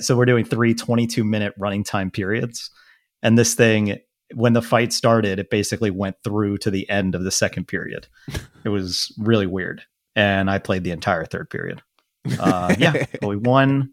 [0.00, 2.70] so we're doing three 22 minute running time periods.
[3.22, 3.98] And this thing,
[4.34, 8.06] when the fight started, it basically went through to the end of the second period.
[8.64, 9.82] it was really weird.
[10.14, 11.82] And I played the entire third period.
[12.38, 13.92] Uh, yeah, but we won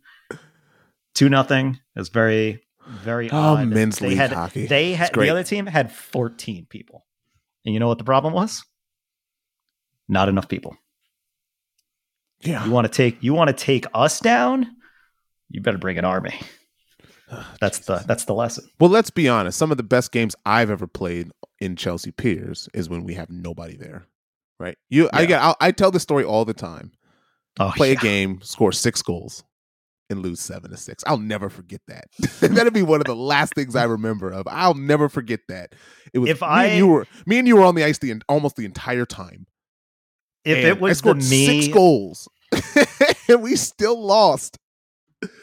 [1.14, 1.80] two nothing.
[1.96, 3.68] It was very, very Oh, odd.
[3.70, 4.68] men's they league had, hockey.
[4.68, 7.06] They had the other team had 14 people.
[7.64, 8.64] And you know what the problem was?
[10.08, 10.76] Not enough people.
[12.42, 12.66] Yeah.
[12.66, 14.68] You want to take you want to take us down?
[15.50, 16.34] You better bring an army.
[17.32, 18.66] Ah, that's the that's the lesson.
[18.80, 19.58] Well, let's be honest.
[19.58, 23.30] Some of the best games I've ever played in Chelsea Piers is when we have
[23.30, 24.06] nobody there.
[24.60, 24.78] Right?
[24.90, 25.26] You, I Yeah.
[25.28, 25.42] get.
[25.42, 26.92] I'll, I tell this story all the time.
[27.60, 28.00] Oh, Play yeah.
[28.00, 29.44] a game, score six goals,
[30.10, 31.04] and lose seven to six.
[31.08, 32.06] I'll never forget that.
[32.42, 34.48] That'll be one of the last things I remember of.
[34.48, 35.74] I'll never forget that.
[36.14, 37.98] It was If me I- and you were me and you were on the ice
[37.98, 39.48] the almost the entire time.
[40.46, 41.22] If And it I was the me,
[41.62, 42.30] six goals,
[43.28, 44.58] and we still lost.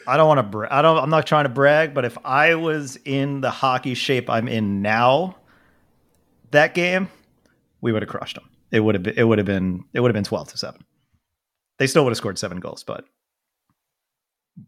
[0.07, 0.43] I don't want to.
[0.43, 0.97] Bra- I don't.
[0.97, 4.81] I'm not trying to brag, but if I was in the hockey shape I'm in
[4.81, 5.35] now,
[6.51, 7.09] that game,
[7.81, 8.49] we would have crushed them.
[8.71, 9.03] It would have.
[9.03, 9.83] Been, it would have been.
[9.93, 10.85] It would have been 12 to seven.
[11.79, 13.03] They still would have scored seven goals, but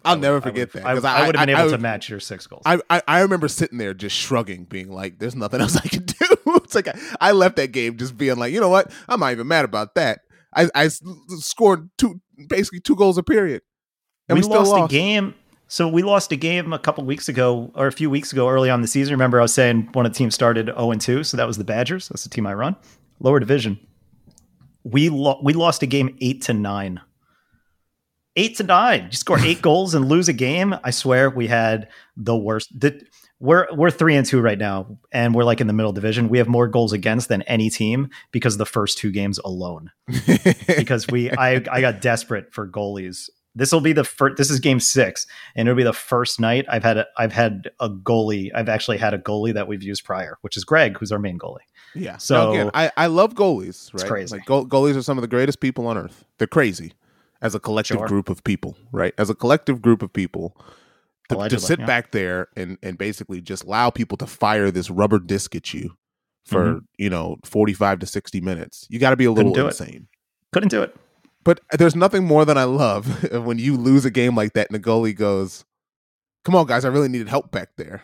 [0.04, 1.72] I'll would- never I forget would- that I, 'cause I would have been able I-
[1.72, 2.64] to match your six goals.
[2.66, 6.04] I, I I remember sitting there just shrugging, being like, "There's nothing else I can
[6.04, 6.15] do."
[6.64, 8.92] it's like I, I left that game just being like, "You know what?
[9.08, 10.20] I'm not even mad about that."
[10.56, 13.62] I, I scored two, basically two goals a period,
[14.30, 14.92] and we, we, lost, lost.
[14.92, 15.36] a game.
[15.68, 18.70] So we lost a game a couple weeks ago, or a few weeks ago, early
[18.70, 19.14] on the season.
[19.14, 21.58] Remember, I was saying one of the teams started zero and two, so that was
[21.58, 22.08] the Badgers.
[22.10, 22.76] That's the team I run,
[23.20, 23.80] lower division.
[24.84, 27.02] We lo- we lost a game eight to nine.
[28.38, 29.08] Eight to nine.
[29.12, 30.76] You score eight goals and lose a game.
[30.84, 32.80] I swear we had the worst.
[32.80, 33.02] The,
[33.40, 36.30] we're we're three and two right now, and we're like in the middle division.
[36.30, 39.92] We have more goals against than any team because of the first two games alone.
[40.68, 44.36] because we I I got desperate for goalies this will be the first.
[44.36, 47.72] This is game six, and it'll be the first night I've had a, I've had
[47.80, 48.52] a goalie.
[48.54, 51.40] I've actually had a goalie that we've used prior, which is Greg, who's our main
[51.40, 51.60] goalie.
[51.96, 52.18] Yeah.
[52.18, 53.94] So now again, I I love goalies.
[53.94, 54.02] Right?
[54.02, 54.36] It's crazy.
[54.36, 56.26] Like go- goalies are some of the greatest people on earth.
[56.38, 56.94] They're crazy
[57.42, 58.08] as a collective sure.
[58.08, 59.14] group of people, right?
[59.18, 60.58] As a collective group of people.
[61.30, 61.86] To, to sit yeah.
[61.88, 65.98] back there and, and basically just allow people to fire this rubber disc at you
[66.46, 66.86] for mm-hmm.
[67.00, 70.52] you know 45 to 60 minutes you got to be a little insane it.
[70.52, 70.96] couldn't do it
[71.46, 74.76] but there's nothing more than I love when you lose a game like that and
[74.76, 75.64] the goalie goes,
[76.44, 78.02] Come on, guys, I really needed help back there.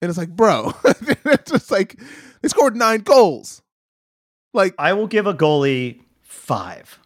[0.00, 2.00] And it's like, bro, it's just like
[2.40, 3.62] they scored nine goals.
[4.54, 6.98] Like I will give a goalie five.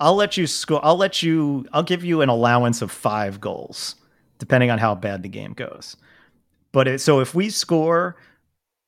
[0.00, 3.96] I'll let you score I'll let you I'll give you an allowance of five goals,
[4.42, 5.96] depending on how bad the game goes.
[6.72, 8.16] But it, so if we score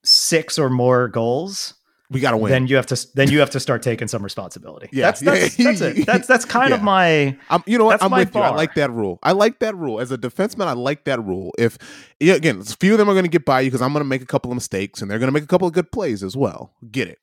[0.03, 1.75] six or more goals,
[2.11, 2.51] we got to win.
[2.51, 4.89] Then you have to then you have to start taking some responsibility.
[4.91, 5.63] Yeah, that's that's, yeah.
[5.71, 6.05] that's it.
[6.05, 6.75] That's that's kind yeah.
[6.75, 7.37] of my.
[7.49, 8.03] Um, you know what?
[8.03, 8.49] I'm with bar.
[8.49, 8.53] you.
[8.53, 9.17] I like that rule.
[9.23, 10.67] I like that rule as a defenseman.
[10.67, 11.53] I like that rule.
[11.57, 11.77] If
[12.19, 14.03] yeah, again, a few of them are going to get by you because I'm going
[14.03, 15.89] to make a couple of mistakes and they're going to make a couple of good
[15.89, 16.73] plays as well.
[16.91, 17.19] Get it.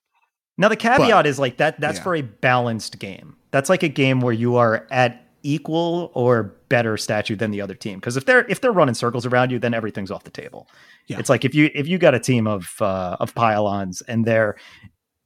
[0.57, 1.79] Now the caveat but, is like that.
[1.79, 2.05] That's yeah.
[2.05, 3.37] for a balanced game.
[3.51, 7.75] That's like a game where you are at equal or better statue than the other
[7.75, 7.99] team.
[7.99, 10.69] Because if they're if they're running circles around you, then everything's off the table.
[11.07, 11.19] Yeah.
[11.19, 14.57] It's like if you if you got a team of uh, of pylons and they're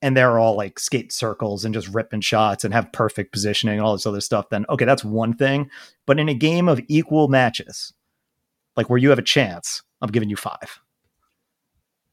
[0.02, 3.86] and they're all like skate circles and just ripping shots and have perfect positioning and
[3.86, 5.70] all this other stuff, then okay, that's one thing.
[6.06, 7.92] But in a game of equal matches,
[8.76, 10.80] like where you have a chance, I'm giving you five.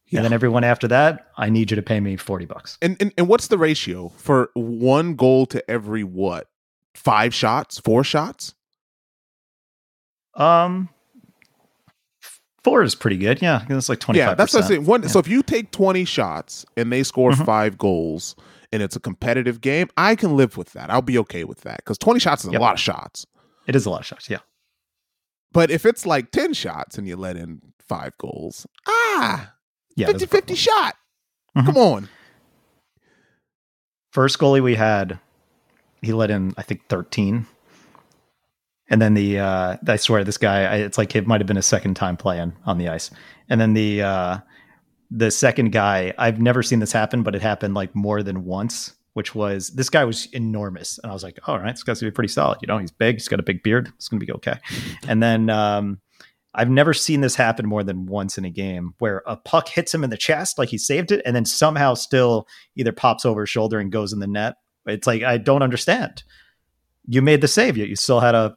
[0.08, 0.20] Yeah.
[0.20, 2.78] And then everyone after that, I need you to pay me 40 bucks.
[2.82, 6.48] And, and and what's the ratio for one goal to every what?
[6.96, 8.54] Five shots, four shots?
[10.36, 10.90] Um
[12.64, 13.42] Four is pretty good.
[13.42, 14.20] Yeah, it's like twenty.
[14.20, 14.86] Yeah, that's what I'm saying.
[14.86, 15.10] One, yeah.
[15.10, 17.44] So if you take twenty shots and they score mm-hmm.
[17.44, 18.38] five goals
[18.72, 20.90] and it's a competitive game, I can live with that.
[20.90, 22.62] I'll be okay with that because twenty shots is yep.
[22.62, 23.26] a lot of shots.
[23.68, 24.30] It is a lot of shots.
[24.30, 24.40] Yeah.
[25.52, 29.54] But if it's like ten shots and you let in five goals, ah,
[29.96, 30.96] yeah, 50-50 shot.
[31.56, 31.68] Mm-hmm.
[31.68, 32.10] Come on.
[34.12, 35.20] First goalie we had,
[36.04, 37.48] he let in I think thirteen
[38.90, 41.64] and then the uh, I swear this guy, it's like it might have been a
[41.64, 43.10] second time playing on the ice.
[43.50, 44.38] And then the uh,
[45.10, 48.94] the second guy, I've never seen this happen, but it happened like more than once.
[49.14, 52.12] Which was this guy was enormous, and I was like, "All right, this guy's gonna
[52.12, 54.32] be pretty solid." You know, he's big, he's got a big beard, it's gonna be
[54.32, 54.58] okay.
[55.08, 56.02] and then um,
[56.56, 59.94] I've never seen this happen more than once in a game where a puck hits
[59.94, 63.42] him in the chest, like he saved it, and then somehow still either pops over
[63.42, 64.56] his shoulder and goes in the net.
[64.86, 66.24] It's like I don't understand.
[67.08, 68.56] You made the save, yet you still had a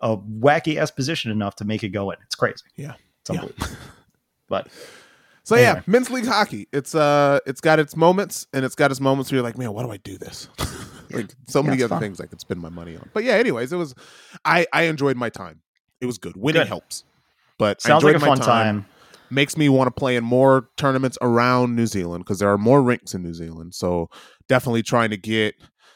[0.00, 2.18] a wacky ass position enough to make it go in.
[2.24, 2.64] It's crazy.
[2.76, 3.66] Yeah, it's unbelievable.
[3.68, 3.76] Yeah.
[4.48, 4.68] but
[5.44, 5.74] so anyway.
[5.76, 6.68] yeah, men's league hockey.
[6.72, 9.72] It's uh, it's got its moments, and it's got its moments where you're like, man,
[9.72, 10.48] why do I do this?
[11.10, 12.00] like so many other fun.
[12.00, 13.08] things I could spend my money on.
[13.12, 13.94] But yeah, anyways, it was.
[14.44, 15.60] I I enjoyed my time.
[16.00, 16.36] It was good.
[16.36, 16.68] Winning good.
[16.68, 17.04] helps,
[17.56, 18.46] but sounds like a fun time.
[18.82, 18.86] time.
[19.30, 22.82] Makes me want to play in more tournaments around New Zealand because there are more
[22.82, 23.74] rinks in New Zealand.
[23.74, 24.08] So
[24.48, 25.54] definitely trying to get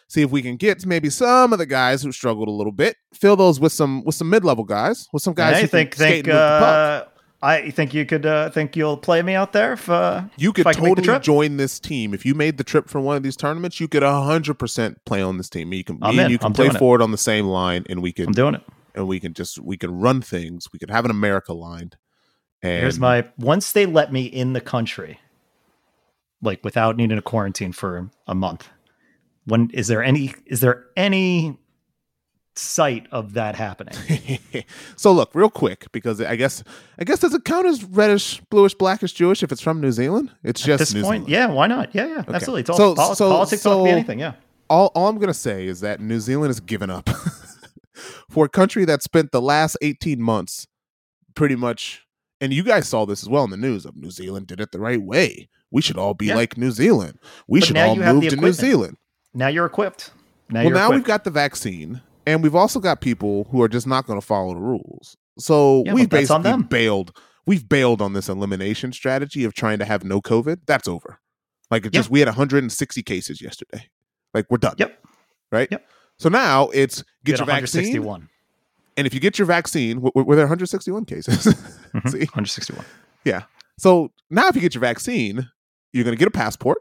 [0.08, 2.96] see if we can get maybe some of the guys who struggled a little bit,
[3.14, 5.56] fill those with some with some mid level guys, with some guys.
[5.56, 7.06] I think think uh,
[7.40, 10.64] I think you could uh, think you'll play me out there if uh, you could
[10.64, 13.80] totally join this team if you made the trip for one of these tournaments.
[13.80, 15.72] You could hundred percent play on this team.
[15.72, 17.04] You can me and you can I'm play forward it.
[17.04, 18.26] on the same line, and we can.
[18.26, 18.62] I'm doing it,
[18.94, 20.68] and we can just we can run things.
[20.72, 21.90] We can have an America line.
[22.62, 25.18] And Here's my once they let me in the country,
[26.40, 28.68] like without needing a quarantine for a month
[29.44, 31.58] when is there any is there any
[32.54, 34.38] sight of that happening?
[34.96, 36.62] so look, real quick, because I guess
[36.98, 40.32] I guess does it count as reddish, bluish, blackish Jewish if it's from New Zealand?
[40.42, 41.50] It's just At this New point, Zealand.
[41.50, 41.94] yeah, why not?
[41.94, 42.34] Yeah, yeah, okay.
[42.34, 42.60] absolutely.
[42.62, 44.18] It's all so, pol- so, politics, so, anything.
[44.18, 44.34] Yeah.
[44.70, 47.08] All, all I'm gonna say is that New Zealand has given up
[48.30, 50.66] for a country that spent the last 18 months
[51.34, 52.06] pretty much
[52.42, 54.72] and you guys saw this as well in the news of New Zealand did it
[54.72, 55.48] the right way.
[55.70, 56.34] We should all be yeah.
[56.34, 57.18] like New Zealand.
[57.48, 58.98] We but should all move to New Zealand
[59.34, 60.10] now you're equipped.
[60.50, 60.94] Now well, now equipped.
[60.94, 64.26] we've got the vaccine, and we've also got people who are just not going to
[64.26, 65.16] follow the rules.
[65.38, 67.16] So yeah, we've basically bailed.
[67.46, 70.60] We've bailed on this elimination strategy of trying to have no COVID.
[70.66, 71.18] That's over.
[71.70, 73.88] Like it just we had 160 cases yesterday.
[74.34, 74.74] Like we're done.
[74.78, 75.04] Yep.
[75.50, 75.68] Right.
[75.70, 75.86] Yep.
[76.18, 78.28] So now it's get your vaccine.
[78.96, 81.46] And if you get your vaccine, w- were there 161 cases?
[81.92, 82.10] Mhm.
[82.10, 82.18] See?
[82.20, 82.84] 161.
[83.24, 83.42] Yeah.
[83.78, 85.50] So now, if you get your vaccine,
[85.92, 86.78] you're going to get a passport,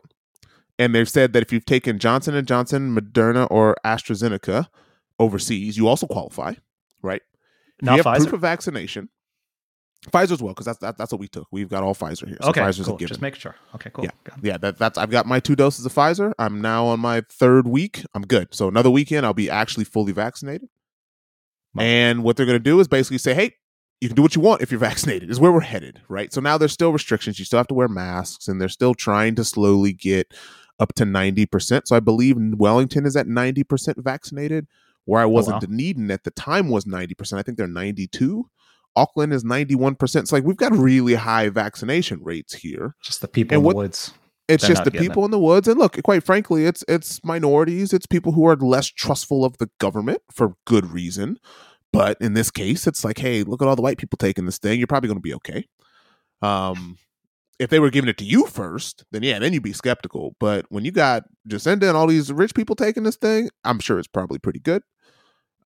[0.80, 4.68] and they've said that if you've taken Johnson and Johnson, Moderna, or AstraZeneca
[5.20, 6.54] overseas, you also qualify,
[7.02, 7.22] right?
[7.82, 8.20] Not you have Pfizer.
[8.22, 9.10] proof of vaccination.
[10.12, 11.48] Pfizer as well, because that's that, that's what we took.
[11.52, 12.38] We've got all Pfizer here.
[12.42, 12.96] So okay, Pfizer's cool.
[12.96, 13.10] a given.
[13.10, 13.56] Just make sure.
[13.76, 14.06] Okay, cool.
[14.06, 14.12] Yeah.
[14.42, 16.32] Yeah, that, that's I've got my two doses of Pfizer.
[16.40, 18.04] I'm now on my third week.
[18.16, 18.54] I'm good.
[18.56, 20.70] So another weekend, I'll be actually fully vaccinated.
[21.80, 23.54] And what they're going to do is basically say, "Hey,
[24.02, 26.32] you can do what you want if you're vaccinated." Is where we're headed, right?
[26.34, 27.40] So now there's still restrictions.
[27.40, 30.34] You still have to wear masks, and they're still trying to slowly get
[30.80, 31.88] up to ninety percent.
[31.88, 34.68] So I believe Wellington is at ninety percent vaccinated,
[35.06, 35.56] where I oh, wasn't.
[35.56, 35.60] wow.
[35.62, 37.40] Dunedin at the time was ninety percent.
[37.40, 38.50] I think they're ninety two.
[38.96, 40.28] Auckland is ninety one percent.
[40.28, 43.74] So like we've got really high vaccination rates here Just the people And in what-
[43.74, 44.14] the woods.
[44.52, 48.06] It's just the people in the woods and look quite frankly it's it's minorities it's
[48.06, 51.40] people who are less trustful of the government for good reason
[51.94, 54.58] but in this case it's like hey look at all the white people taking this
[54.58, 55.66] thing you're probably going to be okay.
[56.42, 56.98] Um
[57.60, 60.66] if they were giving it to you first then yeah then you'd be skeptical but
[60.70, 64.08] when you got Jacinda and all these rich people taking this thing i'm sure it's
[64.08, 64.82] probably pretty good.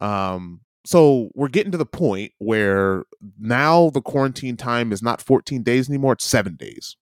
[0.02, 3.06] Um so we're getting to the point where
[3.40, 6.96] now the quarantine time is not 14 days anymore it's seven days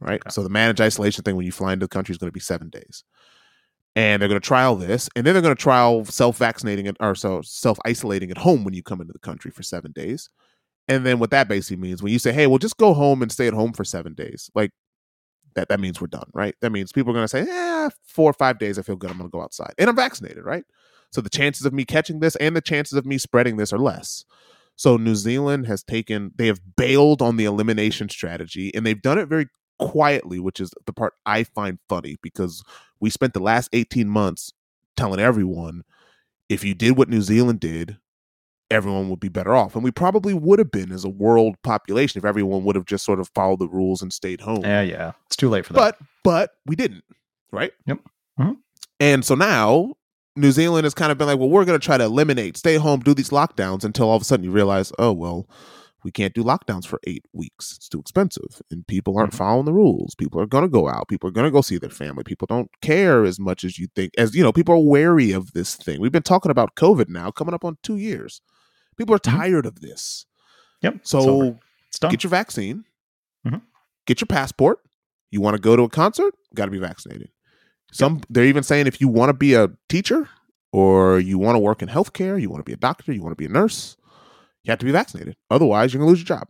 [0.00, 0.20] right?
[0.20, 0.30] Okay.
[0.30, 2.40] so the managed isolation thing when you fly into the country is going to be
[2.40, 3.04] seven days.
[3.96, 7.42] And they're going to trial this and then they're going to trial self-vaccinating or so
[7.42, 10.30] self-isolating at home when you come into the country for seven days.
[10.88, 13.32] And then what that basically means when you say hey well just go home and
[13.32, 14.70] stay at home for seven days like
[15.54, 16.54] that that means we're done right?
[16.60, 19.10] That means people are going to say yeah four or five days i feel good
[19.10, 19.74] i'm going to go outside.
[19.76, 20.64] And i'm vaccinated right?
[21.10, 23.78] So the chances of me catching this and the chances of me spreading this are
[23.78, 24.24] less.
[24.76, 29.18] So new zealand has taken they have bailed on the elimination strategy and they've done
[29.18, 29.48] it very
[29.80, 32.62] quietly which is the part i find funny because
[33.00, 34.52] we spent the last 18 months
[34.96, 35.82] telling everyone
[36.48, 37.96] if you did what new zealand did
[38.70, 42.18] everyone would be better off and we probably would have been as a world population
[42.18, 45.12] if everyone would have just sort of followed the rules and stayed home Yeah, yeah.
[45.26, 45.96] It's too late for that.
[45.98, 47.02] but but we didn't
[47.52, 47.98] right Yep.
[48.38, 48.56] Mhm.
[49.00, 49.94] and so now
[50.36, 52.76] new zealand has kind of been like well we're going to try to eliminate stay
[52.76, 55.48] home do these lockdowns until all of a sudden you realize oh well
[56.04, 59.36] we can't do lockdowns for eight weeks it's too expensive and people aren't Mhm.
[59.38, 61.78] following the rules people are going to go out people are going to go see
[61.78, 64.78] their family people don't care as much as you think as you know people are
[64.84, 68.40] wary of this thing we've been talking about covid now coming up on two years
[68.96, 69.38] people are Mhm.
[69.38, 70.26] tired of this
[70.82, 70.98] yep.
[71.02, 71.58] so
[72.08, 72.84] get your vaccine,
[73.46, 73.62] Mhm.
[74.06, 74.78] get your passport.
[75.32, 77.30] You want to go to a concert, got to be vaccinated.
[77.92, 80.28] Some they're even saying if you want to be a teacher
[80.72, 83.32] or you want to work in healthcare, you want to be a doctor, you want
[83.32, 83.96] to be a nurse,
[84.64, 85.36] you have to be vaccinated.
[85.50, 86.48] Otherwise, you're gonna lose your job.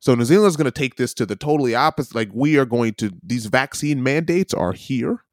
[0.00, 2.14] So New Zealand is going to take this to the totally opposite.
[2.14, 5.24] Like we are going to these vaccine mandates are here,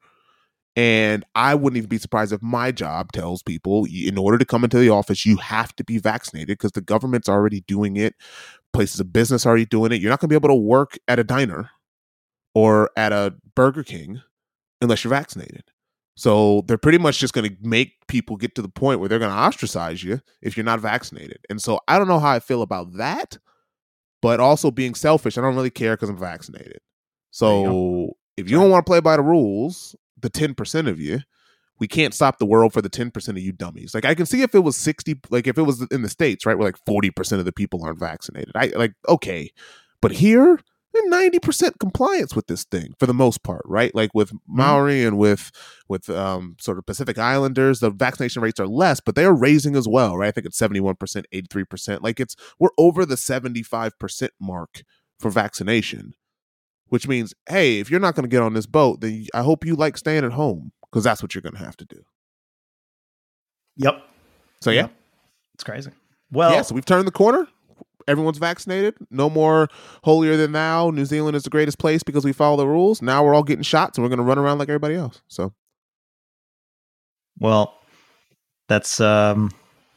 [0.76, 4.64] and I wouldn't even be surprised if my job tells people in order to come
[4.64, 8.16] into the office you have to be vaccinated because the government's already doing it.
[8.72, 10.02] Places of business are already doing it.
[10.02, 11.70] You're not going to be able to work at a diner
[12.56, 14.22] or at a Burger King
[14.82, 15.66] unless you're vaccinated.
[16.16, 19.20] So they're pretty much just going to make people get to the point where they're
[19.20, 21.40] going to ostracize you if you're not vaccinated.
[21.50, 23.38] And so I don't know how I feel about that,
[24.22, 26.80] but also being selfish, I don't really care because I'm vaccinated.
[27.32, 31.22] So if you don't want to play by the rules, the 10% of you,
[31.80, 33.96] we can't stop the world for the 10% of you dummies.
[33.96, 36.46] Like I can see if it was 60 like if it was in the states,
[36.46, 38.52] right, where like 40% of the people aren't vaccinated.
[38.56, 39.52] I like okay.
[40.00, 40.60] But here,
[40.94, 43.94] they're 90% compliance with this thing for the most part, right?
[43.96, 45.52] Like with Maori and with
[45.90, 49.88] with um sort of Pacific Islanders, the vaccination rates are less, but they're raising as
[49.88, 50.28] well, right?
[50.28, 50.96] I think it's 71%,
[51.34, 52.02] 83%.
[52.02, 54.84] Like it's we're over the 75% mark
[55.20, 56.14] for vaccination.
[56.90, 59.66] Which means, hey, if you're not going to get on this boat, then I hope
[59.66, 62.04] you like staying at home because that's what you're going to have to do.
[63.78, 64.04] Yep.
[64.62, 64.92] So yeah, Yep.
[65.56, 65.92] It's crazy.
[66.32, 66.62] Well, yeah.
[66.62, 67.48] So we've turned the corner.
[68.08, 68.96] Everyone's vaccinated.
[69.10, 69.68] No more
[70.04, 70.90] holier than thou.
[70.90, 73.02] New Zealand is the greatest place because we follow the rules.
[73.02, 75.22] Now we're all getting shots and we're going to run around like everybody else.
[75.28, 75.54] So
[77.40, 77.76] well,
[78.68, 79.52] that's um,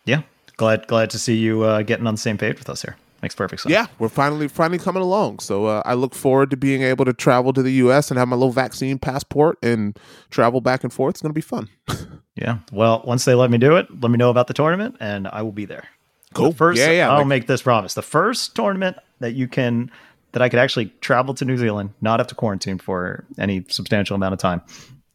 [0.04, 0.22] yeah.
[0.56, 2.96] Glad glad to see you uh, getting on the same page with us here.
[3.22, 3.72] Makes perfect sense.
[3.72, 5.38] yeah, we're finally finally coming along.
[5.40, 8.10] So uh, I look forward to being able to travel to the U.S.
[8.10, 9.98] and have my little vaccine passport and
[10.30, 11.14] travel back and forth.
[11.14, 11.68] It's going to be fun.
[12.36, 12.58] Yeah.
[12.70, 15.40] Well, once they let me do it, let me know about the tournament, and I
[15.40, 15.88] will be there.
[16.36, 16.50] Cool.
[16.50, 17.94] The first, Yeah, yeah, I'll like- make this promise.
[17.94, 19.90] The first tournament that you can,
[20.32, 24.14] that I could actually travel to New Zealand, not have to quarantine for any substantial
[24.14, 24.60] amount of time,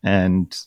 [0.03, 0.57] and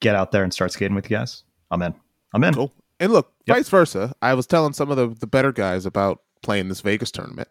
[0.00, 1.42] get out there and start skating with you guys.
[1.70, 1.94] I'm in.
[2.34, 2.54] I'm in.
[2.54, 2.72] Cool.
[3.00, 3.56] And look, Yep.
[3.56, 4.14] vice versa.
[4.22, 7.48] I was telling some of the, the better guys about playing this Vegas tournament.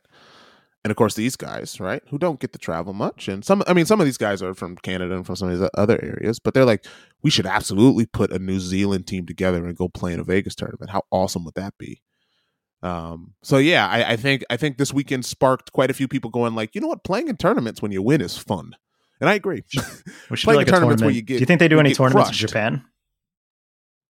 [0.84, 3.74] and of course these guys, right, who don't get to travel much, and some, I
[3.74, 6.40] mean, some of these guys are from Canada and from some of these other areas,
[6.40, 6.86] but they're like,
[7.22, 10.56] we should absolutely put a New Zealand team together and go play in a Vegas
[10.56, 10.90] tournament.
[10.90, 12.02] How awesome would that be?
[12.84, 16.32] Um, so yeah, I, I think I think this weekend sparked quite a few people
[16.32, 18.76] going like, you know what, playing in tournaments when you win is fun,
[19.20, 19.64] and I agree.
[20.30, 21.02] We should do like a tournament.
[21.02, 22.42] Where you get, do you think they do any tournaments crushed.
[22.42, 22.86] in Japan?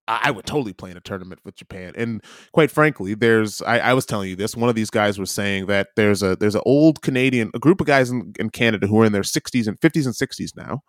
[0.08, 1.94] I would totally play in a tournament with Japan.
[1.96, 4.58] And quite frankly, there's I, I, was telling you this.
[4.58, 7.80] One of these guys was saying that there's a there's an old Canadian, a group
[7.80, 10.84] of guys in, in Canada who are in their 60s and 50s and 60s now,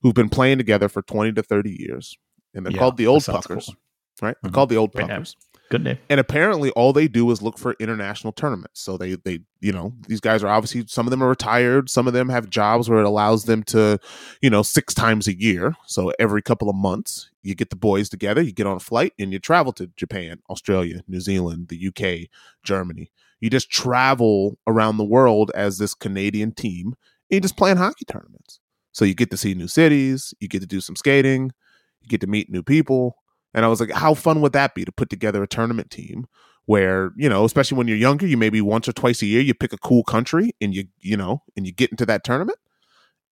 [0.00, 2.16] who've been playing together for 20 to 30 years,
[2.54, 3.74] and they're yeah, called the Old Puckers, cool.
[4.20, 4.36] right?
[4.42, 4.54] They're mm-hmm.
[4.54, 5.36] called the Old Puckers.
[5.68, 5.98] Good name.
[6.08, 8.80] And apparently, all they do is look for international tournaments.
[8.80, 11.90] So they, they, you know, these guys are obviously some of them are retired.
[11.90, 13.98] Some of them have jobs where it allows them to,
[14.40, 15.74] you know, six times a year.
[15.86, 19.12] So every couple of months, you get the boys together, you get on a flight,
[19.18, 22.28] and you travel to Japan, Australia, New Zealand, the UK,
[22.62, 23.10] Germany.
[23.40, 26.94] You just travel around the world as this Canadian team,
[27.30, 28.60] and you just playing hockey tournaments.
[28.92, 31.52] So you get to see new cities, you get to do some skating,
[32.00, 33.16] you get to meet new people
[33.54, 36.26] and I was like, how fun would that be to put together a tournament team
[36.66, 39.54] where, you know, especially when you're younger, you maybe once or twice a year you
[39.54, 42.58] pick a cool country and you, you know, and you get into that tournament.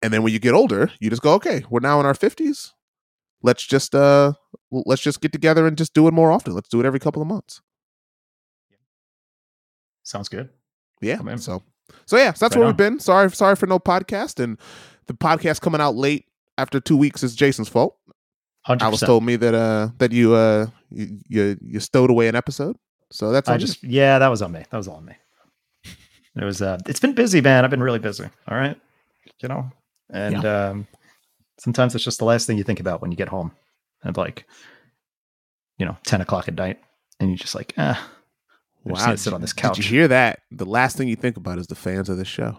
[0.02, 2.72] And then when you get older, you just go, okay, we're now in our 50s.
[3.42, 4.34] Let's just uh
[4.72, 6.54] let's just get together and just do it more often.
[6.54, 7.62] Let's do it every couple of months.
[10.04, 10.50] Sounds good.
[11.02, 11.36] Yeah.
[11.36, 11.62] So
[12.06, 12.74] so yeah, so that's right where on.
[12.74, 13.00] we've been.
[13.00, 14.42] Sorry, sorry for no podcast.
[14.42, 14.58] And
[15.08, 16.26] the podcast coming out late
[16.58, 17.98] after two weeks is Jason's fault.
[18.68, 18.82] 100%.
[18.82, 22.78] Alice told me that uh that you uh you, you, you stowed away an episode.
[23.12, 24.64] So that's I just yeah, that was on me.
[24.70, 25.16] That was all on me.
[26.36, 27.64] It was uh it's been busy, man.
[27.64, 28.26] I've been really busy.
[28.48, 28.80] All right.
[29.42, 29.70] You know?
[30.10, 30.70] And yeah.
[30.70, 30.88] um
[31.60, 33.52] sometimes it's just the last thing you think about when you get home.
[34.04, 34.46] And like,
[35.78, 36.80] you know, ten o'clock at night,
[37.20, 38.10] and you're just like, ah,
[38.84, 39.78] wow, sit on this couch.
[39.78, 40.42] Did you hear that?
[40.52, 42.58] The last thing you think about is the fans of this show.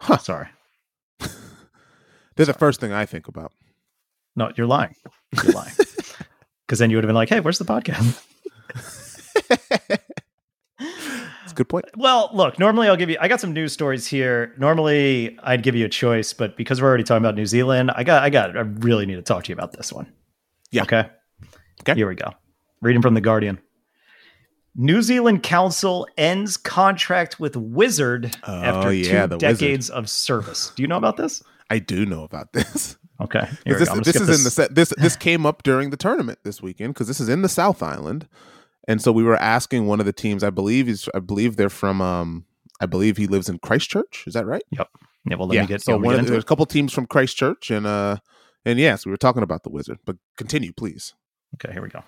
[0.00, 0.18] Huh.
[0.18, 0.46] Sorry.
[1.18, 2.46] They're Sorry.
[2.46, 3.52] the first thing I think about.
[4.38, 4.94] No, you're lying.
[5.42, 5.72] You're lying.
[6.66, 8.22] Because then you would have been like, hey, where's the podcast?
[10.78, 11.86] That's a good point.
[11.96, 14.54] Well, look, normally I'll give you, I got some news stories here.
[14.58, 18.04] Normally I'd give you a choice, but because we're already talking about New Zealand, I
[18.04, 20.12] got, I got, I really need to talk to you about this one.
[20.70, 20.82] Yeah.
[20.82, 21.08] Okay.
[21.80, 21.94] Okay.
[21.94, 22.34] Here we go.
[22.82, 23.58] Reading from The Guardian.
[24.76, 29.96] New Zealand Council ends contract with Wizard oh, after yeah, two decades Wizard.
[29.96, 30.70] of service.
[30.76, 31.42] Do you know about this?
[31.70, 32.98] I do know about this.
[33.20, 33.48] Okay.
[33.66, 34.38] This, this is this.
[34.38, 34.74] in the set.
[34.74, 37.82] This this came up during the tournament this weekend because this is in the South
[37.82, 38.28] Island,
[38.86, 40.44] and so we were asking one of the teams.
[40.44, 42.00] I believe is I believe they're from.
[42.00, 42.44] um
[42.80, 44.24] I believe he lives in Christchurch.
[44.26, 44.62] Is that right?
[44.70, 44.88] Yep.
[45.28, 45.36] Yeah.
[45.36, 45.60] Well, let yeah.
[45.62, 45.82] me get.
[45.82, 48.18] So one of, there's a couple teams from Christchurch, and uh,
[48.64, 49.98] and yes, we were talking about the Wizard.
[50.04, 51.14] But continue, please.
[51.54, 51.72] Okay.
[51.72, 52.04] Here we go.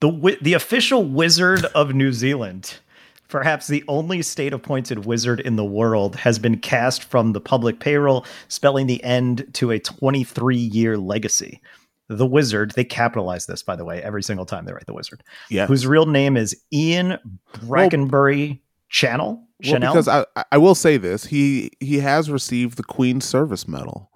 [0.00, 2.80] The the official Wizard of New Zealand
[3.28, 7.80] perhaps the only state appointed wizard in the world, has been cast from the public
[7.80, 11.60] payroll, spelling the end to a 23 year legacy.
[12.08, 15.22] The wizard, they capitalize this, by the way, every single time they write the wizard.
[15.48, 15.66] Yeah.
[15.66, 17.18] Whose real name is Ian
[17.54, 18.58] Brackenbury well,
[18.90, 19.36] Channell.
[19.36, 19.92] Well, Chanel?
[19.94, 24.10] because I, I will say this, he he has received the Queen's Service Medal,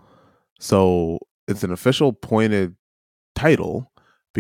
[0.60, 2.76] so it's an official appointed
[3.34, 3.90] title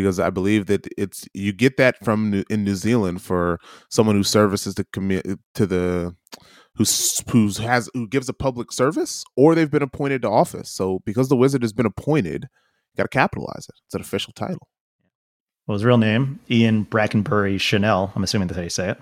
[0.02, 3.58] because I believe that it's you get that from New, in New Zealand for
[3.90, 6.14] someone who services the community to the
[6.76, 10.70] who's who's has who gives a public service or they've been appointed to office.
[10.70, 13.74] So because the wizard has been appointed, you got to capitalize it.
[13.86, 14.68] It's an official title.
[15.66, 18.12] Well, his real name, Ian Brackenbury Chanel.
[18.14, 19.00] I'm assuming that's how you say it.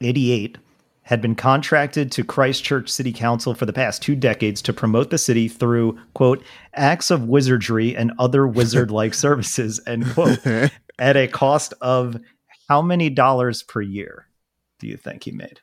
[0.00, 0.58] 88
[1.08, 5.16] had been contracted to Christchurch City Council for the past two decades to promote the
[5.16, 6.44] city through, quote,
[6.74, 10.38] acts of wizardry and other wizard like services, end quote,
[10.98, 12.20] at a cost of
[12.68, 14.26] how many dollars per year
[14.80, 15.60] do you think he made?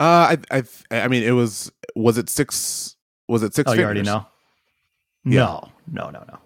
[0.00, 2.96] Uh, I, I, I mean, it was, was it six,
[3.28, 3.68] was it six?
[3.68, 3.78] Oh, figures?
[3.78, 4.26] you already know?
[5.26, 5.38] Yeah.
[5.38, 6.38] No, no, no, no.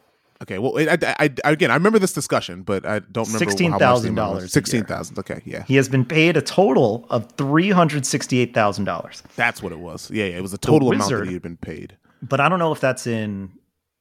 [0.43, 3.72] Okay, well, I, I, I, again, I remember this discussion, but I don't remember sixteen
[3.78, 4.53] thousand dollars.
[4.53, 5.18] Sixteen thousand.
[5.18, 5.64] Okay, yeah.
[5.66, 9.22] He has been paid a total of three hundred sixty-eight thousand dollars.
[9.37, 10.11] That's what it was.
[10.11, 11.97] Yeah, yeah, it was a total wizard, amount that he had been paid.
[12.22, 13.51] But I don't know if that's in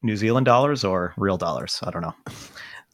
[0.04, 1.80] New Zealand dollars or real dollars.
[1.84, 2.16] I don't know.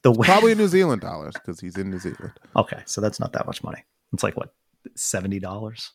[0.04, 2.34] The probably New Zealand dollars because he's in New Zealand.
[2.56, 3.84] Okay, so that's not that much money.
[4.14, 4.54] It's like what
[4.96, 5.92] seventy dollars.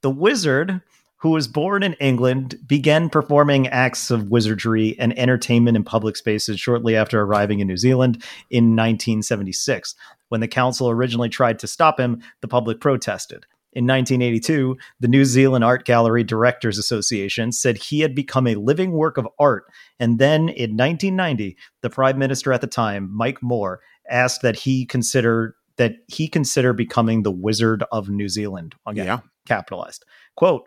[0.00, 0.80] The wizard
[1.18, 6.60] who was born in England, began performing acts of wizardry and entertainment in public spaces
[6.60, 9.94] shortly after arriving in New Zealand in 1976.
[10.28, 13.46] When the council originally tried to stop him, the public protested.
[13.72, 18.92] In 1982, the New Zealand Art Gallery Directors Association said he had become a living
[18.92, 19.64] work of art.
[20.00, 24.86] And then in 1990, the prime minister at the time, Mike Moore, asked that he
[24.86, 28.74] consider that he consider becoming the Wizard of New Zealand.
[28.86, 29.20] Again, yeah.
[29.46, 30.06] capitalized.
[30.34, 30.64] Quote,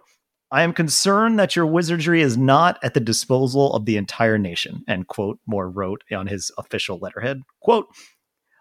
[0.52, 4.84] I am concerned that your wizardry is not at the disposal of the entire nation,
[4.88, 7.42] end quote, Moore wrote on his official letterhead.
[7.62, 7.88] Quote,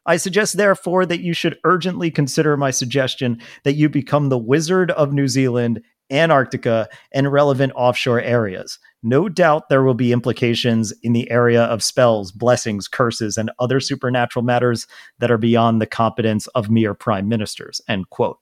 [0.05, 4.91] I suggest, therefore, that you should urgently consider my suggestion that you become the Wizard
[4.93, 8.79] of New Zealand, Antarctica, and relevant offshore areas.
[9.03, 13.81] No doubt there will be implications in the area of spells, blessings, curses, and other
[13.81, 14.87] supernatural matters
[15.19, 17.81] that are beyond the competence of mere prime ministers.
[17.87, 18.39] End quote.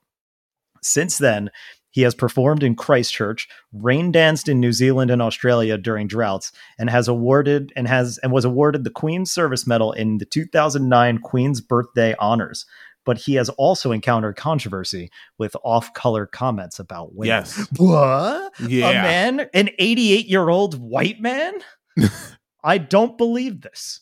[0.83, 1.51] Since then,
[1.97, 6.91] he has performed in Christchurch, rain danced in New Zealand and Australia during droughts, and
[6.91, 11.63] has awarded and has and was awarded the Queen's Service Medal in the 2009 Queen's
[11.63, 12.67] Birthday Honors.
[13.07, 17.29] But he has also encountered controversy with off-color comments about women.
[17.29, 17.67] Yes.
[17.79, 18.53] What?
[18.61, 18.91] Yeah.
[18.91, 21.55] A man, an 88-year-old white man?
[22.63, 24.01] I don't believe this.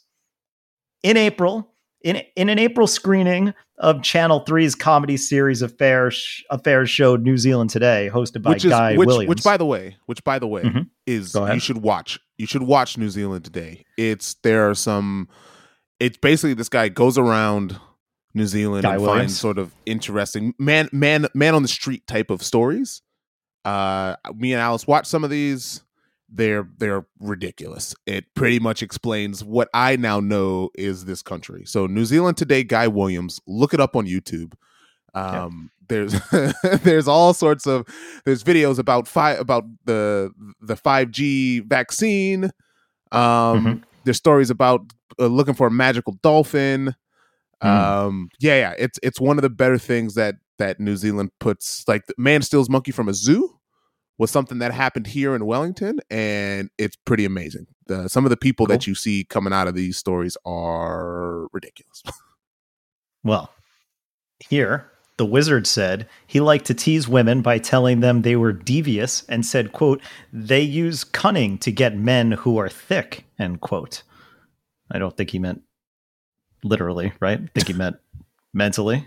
[1.05, 1.74] In April,
[2.05, 7.71] in in an April screening of Channel 3's comedy series Affairs Affairs show New Zealand
[7.71, 9.29] Today, hosted by which is Guy which, Williams.
[9.29, 10.89] which by the way, which by the way Mhm.
[11.07, 12.21] is you should watch.
[12.39, 13.85] You should watch New Zealand today.
[13.97, 15.29] It's there are some.
[15.99, 17.79] It's basically this guy goes around
[18.35, 19.21] New Zealand Guy and Williams.
[19.21, 23.01] finds sort of interesting man man man on the street type of stories.
[23.65, 25.83] Uh, me and Alice watched some of these.
[26.37, 27.95] They're they're ridiculous.
[28.07, 31.63] It pretty much explains what I now know is this country.
[31.65, 33.41] So New Zealand today, Guy Williams.
[33.47, 34.55] Look it up on YouTube.
[35.15, 36.13] Um, there's
[36.83, 37.87] there's all sorts of
[38.25, 42.45] there's videos about five about the the 5G vaccine.
[43.13, 43.21] Um,
[43.65, 43.83] Mhm.
[44.03, 44.81] there's stories about
[45.21, 46.95] uh, looking for a magical dolphin.
[47.63, 47.69] Mm.
[47.69, 51.85] Um, yeah, yeah, it's it's one of the better things that that New Zealand puts.
[51.87, 53.57] Like man steals monkey from a zoo
[54.19, 57.67] was something that happened here in Wellington, and it's pretty amazing.
[57.87, 62.03] The, some of the people that you see coming out of these stories are ridiculous.
[63.27, 63.55] Well,
[64.39, 69.25] here the wizard said he liked to tease women by telling them they were devious
[69.29, 70.03] and said, quote,
[70.33, 74.03] they use cunning to get men who are thick, end quote.
[74.91, 75.63] I don't think he meant
[76.63, 77.41] literally, right?
[77.41, 77.97] I think he meant
[78.53, 79.07] mentally,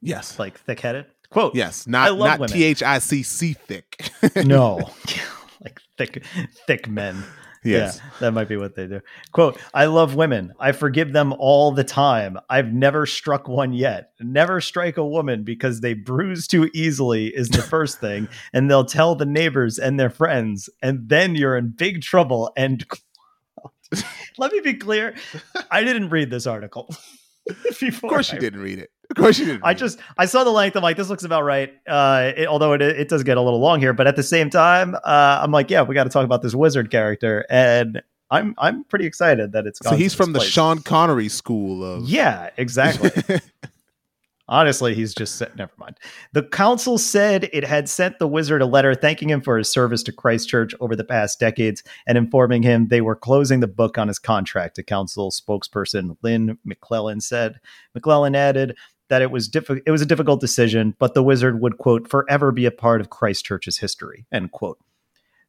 [0.00, 1.06] yes, like thick headed.
[1.30, 2.48] Quote, yes, not not.
[2.48, 4.10] T H I C C thick.
[4.44, 4.90] no,
[5.62, 6.24] like thick,
[6.66, 7.22] thick men.
[7.64, 9.00] yes, Yeah, that might be what they do.
[9.32, 10.52] Quote, I love women.
[10.60, 12.38] I forgive them all the time.
[12.48, 14.10] I've never struck one yet.
[14.20, 18.28] Never strike a woman because they bruise too easily is the first thing.
[18.52, 20.68] And they'll tell the neighbors and their friends.
[20.80, 22.52] And then you're in big trouble.
[22.56, 22.84] And
[24.38, 25.14] let me be clear.
[25.70, 26.88] I didn't read this article.
[27.48, 28.90] of course you I- didn't read it.
[29.10, 29.62] Of course you didn't.
[29.64, 30.76] I just I saw the length.
[30.76, 31.72] I'm like, this looks about right.
[31.86, 34.50] Uh, it, although it it does get a little long here, but at the same
[34.50, 38.54] time, uh, I'm like, yeah, we got to talk about this wizard character, and I'm
[38.58, 39.80] I'm pretty excited that it's.
[39.82, 40.50] so he's from the place.
[40.50, 43.10] Sean Connery school of Yeah, exactly.
[44.48, 45.98] Honestly, he's just said, never mind.
[46.32, 50.04] The council said it had sent the wizard a letter thanking him for his service
[50.04, 54.06] to Christchurch over the past decades and informing him they were closing the book on
[54.06, 54.78] his contract.
[54.78, 57.58] A council spokesperson Lynn McClelland said.
[57.98, 58.76] McClelland added
[59.08, 62.52] that it was diffi- it was a difficult decision, but the wizard would quote forever
[62.52, 64.26] be a part of Christchurch's history.
[64.32, 64.78] End quote.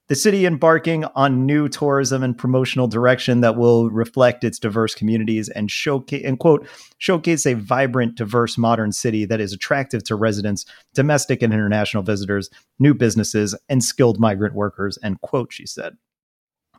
[0.08, 5.50] The city embarking on new tourism and promotional direction that will reflect its diverse communities
[5.50, 6.66] and showcase and quote
[6.98, 12.50] showcase a vibrant, diverse, modern city that is attractive to residents, domestic and international visitors,
[12.80, 14.98] new businesses, and skilled migrant workers.
[15.04, 15.52] End quote.
[15.52, 15.98] She said.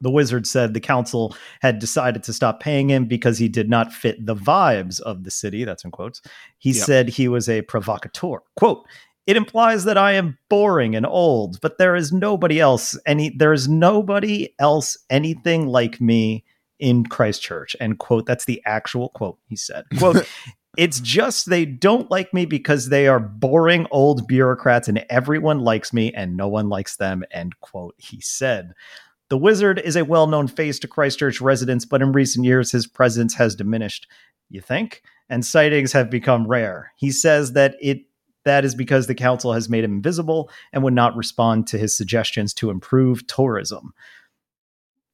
[0.00, 3.92] The wizard said the council had decided to stop paying him because he did not
[3.92, 5.64] fit the vibes of the city.
[5.64, 6.22] That's in quotes.
[6.58, 6.84] He Yep.
[6.84, 8.38] said he was a provocateur.
[8.56, 8.86] Quote,
[9.26, 13.52] it implies that I am boring and old, but there is nobody else any there
[13.52, 16.44] is nobody else anything like me
[16.78, 17.76] in Christchurch.
[17.80, 18.24] End quote.
[18.24, 19.84] That's the actual quote he said.
[19.98, 20.26] Quote,
[20.78, 25.92] it's just they don't like me because they are boring old bureaucrats and everyone likes
[25.92, 27.24] me and no one likes them.
[27.32, 28.72] End quote, he said.
[29.30, 32.86] The wizard is a well known face to Christchurch residents, but in recent years his
[32.86, 34.06] presence has diminished.
[34.48, 35.02] You think?
[35.28, 36.92] And sightings have become rare.
[36.96, 38.02] He says that it
[38.44, 41.94] that is because the council has made him invisible and would not respond to his
[41.94, 43.92] suggestions to improve tourism.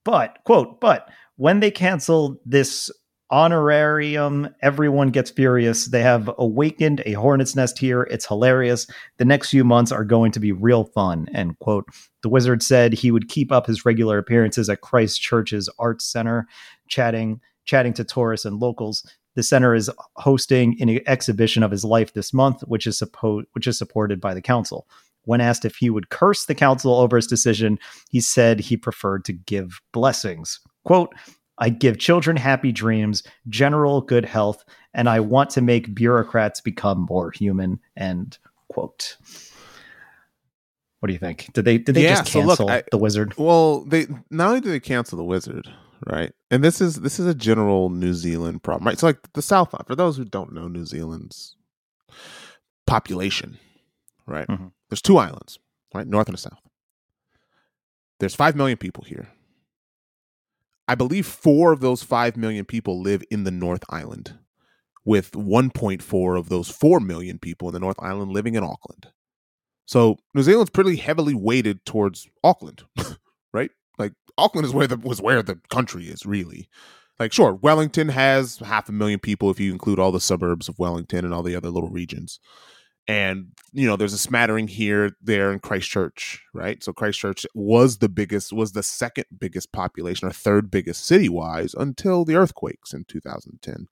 [0.05, 2.91] But, quote, but when they canceled this
[3.31, 5.87] honorarium, everyone gets furious.
[5.87, 8.03] They have awakened a hornet's nest here.
[8.03, 8.87] It's hilarious.
[9.17, 11.87] The next few months are going to be real fun, end quote.
[12.23, 16.47] The wizard said he would keep up his regular appearances at Christchurch's Arts Center,
[16.89, 19.05] chatting, chatting to tourists and locals.
[19.35, 23.67] The center is hosting an exhibition of his life this month, which is suppo- which
[23.67, 24.87] is supported by the council.
[25.25, 27.79] When asked if he would curse the council over his decision,
[28.11, 30.61] he said he preferred to give blessings.
[30.85, 31.15] Quote,
[31.59, 37.07] I give children happy dreams, general good health, and I want to make bureaucrats become
[37.09, 37.79] more human.
[37.97, 38.39] End
[38.69, 39.17] quote.
[41.01, 41.53] What do you think?
[41.53, 43.35] Did they did they Yeah, just so look, cancel I- the wizard?
[43.37, 45.69] Well, they not only did they cancel the wizard,
[46.07, 46.33] right?
[46.51, 48.99] And this is this is a general New Zealand problem, right?
[48.99, 51.57] So like the South for those who don't know New Zealand's
[52.87, 53.59] population,
[54.27, 54.47] right?
[54.49, 54.73] Mhm.
[54.89, 55.59] There's two islands,
[55.95, 56.07] right?
[56.07, 56.61] North and the South.
[58.21, 59.29] There's 5 million people here.
[60.87, 64.39] I believe 4 of those 5 million people live in the North Island
[65.05, 69.09] with 1.4 of those 4 million people in the North Island living in Auckland.
[69.87, 72.85] So New Zealand's pretty heavily weighted towards Auckland,
[73.53, 73.71] right?
[73.99, 76.69] Like Auckland is where the was where the country is really.
[77.19, 80.79] Like sure, Wellington has half a million people if you include all the suburbs of
[80.79, 82.41] Wellington and all the other little regions.
[83.07, 86.83] And you know, there's a smattering here, there in Christchurch, right?
[86.83, 91.75] So Christchurch was the biggest, was the second biggest population or third biggest city wise
[91.75, 93.89] until the earthquakes in 2010.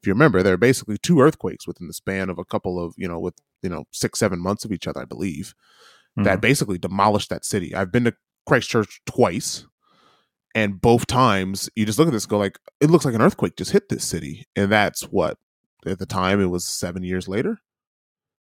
[0.00, 2.94] If you remember, there are basically two earthquakes within the span of a couple of,
[2.96, 5.54] you know, with you know six seven months of each other, I believe
[6.16, 6.40] that mm-hmm.
[6.40, 7.74] basically demolished that city.
[7.74, 8.14] I've been to
[8.46, 9.66] Christchurch twice,
[10.54, 13.22] and both times you just look at this and go like, it looks like an
[13.22, 15.38] earthquake just hit this city, and that's what
[15.84, 17.60] at the time it was seven years later.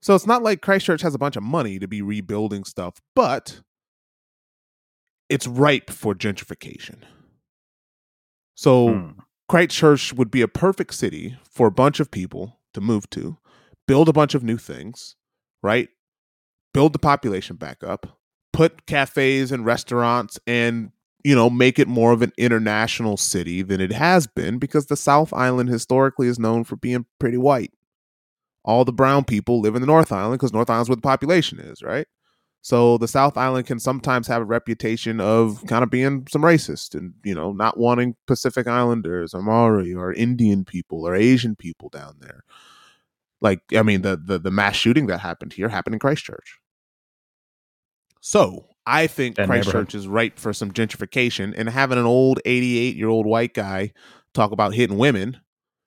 [0.01, 3.61] So it's not like Christchurch has a bunch of money to be rebuilding stuff, but
[5.29, 6.99] it's ripe for gentrification.
[8.55, 9.09] So Hmm.
[9.47, 13.37] Christchurch would be a perfect city for a bunch of people to move to,
[13.87, 15.15] build a bunch of new things,
[15.61, 15.89] right?
[16.73, 18.19] Build the population back up,
[18.53, 20.91] put cafes and restaurants and,
[21.23, 24.97] you know, make it more of an international city than it has been because the
[24.97, 27.71] South Island historically is known for being pretty white.
[28.66, 31.59] All the brown people live in the North Island because North Island's where the population
[31.59, 32.07] is, right?
[32.61, 36.95] So the South Island can sometimes have a reputation of kind of being some racist
[36.95, 41.89] and you know not wanting Pacific Islanders or Maori or Indian people or Asian people
[41.89, 42.43] down there.
[43.39, 46.59] Like I mean the the, the mass shooting that happened here happened in Christchurch.
[48.20, 52.95] So I think That Christchurch is ripe for some gentrification and having an old 88
[52.95, 53.93] year old white guy
[54.34, 55.39] talk about hitting women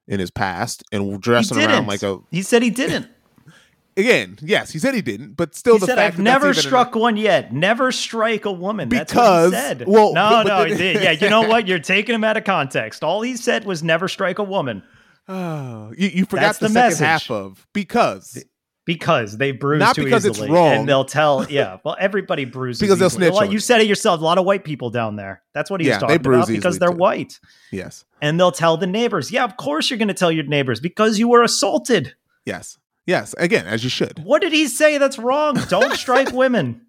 [0.09, 3.07] in his past and dressing around like a He said he didn't.
[3.97, 6.35] again yes he said he didn't but still he the said, fact "I've that that's
[6.43, 7.53] never even an- struck one yet.
[7.53, 9.85] Never strike a woman." That's Because- what he said.
[9.89, 11.03] well, no, but- but no, he did.
[11.03, 11.11] yeah.
[11.13, 11.67] You know what?
[11.69, 13.03] You're taking him out of context.
[13.05, 14.83] All he said was "never strike a woman"
[15.29, 18.43] Oh, you, you forgot That's the, the second half of because
[18.89, 20.73] because they bruise Not too because it's easily, wrong.
[20.73, 21.47] and they'll tell.
[21.51, 24.21] Yeah, well, everybody bruises Because they'll snitch you said it yourself.
[24.21, 25.43] A lot of white people down there.
[25.53, 26.97] That's what he Yeah, was they talking bruise about because they're too.
[26.97, 27.39] white,
[27.71, 29.31] yes, and they'll tell the neighbors.
[29.31, 32.15] Yeah, of course you're going to tell your neighbors because you were assaulted.
[32.47, 33.35] yes, yes.
[33.39, 34.25] Again, as you should.
[34.25, 35.55] What did he say that's wrong?
[35.69, 36.87] Don't strike women.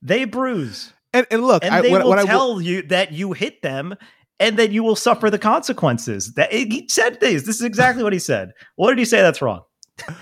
[0.00, 0.92] They bruise.
[1.12, 3.96] And and look, And I, they what, will what tell you that you hit them
[4.38, 6.34] and that you will suffer the consequences.
[6.34, 7.42] That he said this.
[7.42, 8.52] This is exactly what he said.
[8.76, 9.62] What did he say that's wrong?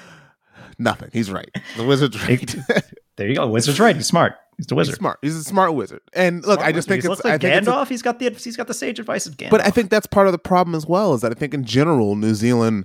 [0.82, 1.10] nothing.
[1.12, 1.50] He's right.
[1.76, 2.54] The wizard's right.
[3.16, 3.46] There you go.
[3.48, 3.94] Wizard's right.
[3.96, 4.34] He's smart.
[4.56, 4.94] He's the He's wizard.
[4.96, 5.18] smart.
[5.22, 6.00] He's a smart wizard.
[6.14, 7.02] And look, Smart I just wizard.
[7.02, 7.24] think he it's.
[7.24, 7.88] like I think it's a- Gandalf.
[7.88, 9.50] he's got the he's got the sage advice of Gandalf.
[9.50, 11.14] but I think that's part of the problem as well.
[11.14, 12.84] Is that I think in general, New Zealand,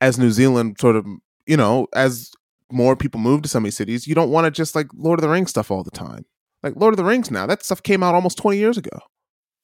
[0.00, 1.06] as New Zealand, sort of,
[1.46, 2.30] you know, as
[2.70, 5.18] more people move to some of these cities, you don't want to just like Lord
[5.18, 6.24] of the Rings stuff all the time.
[6.62, 8.98] Like Lord of the Rings now, that stuff came out almost twenty years ago.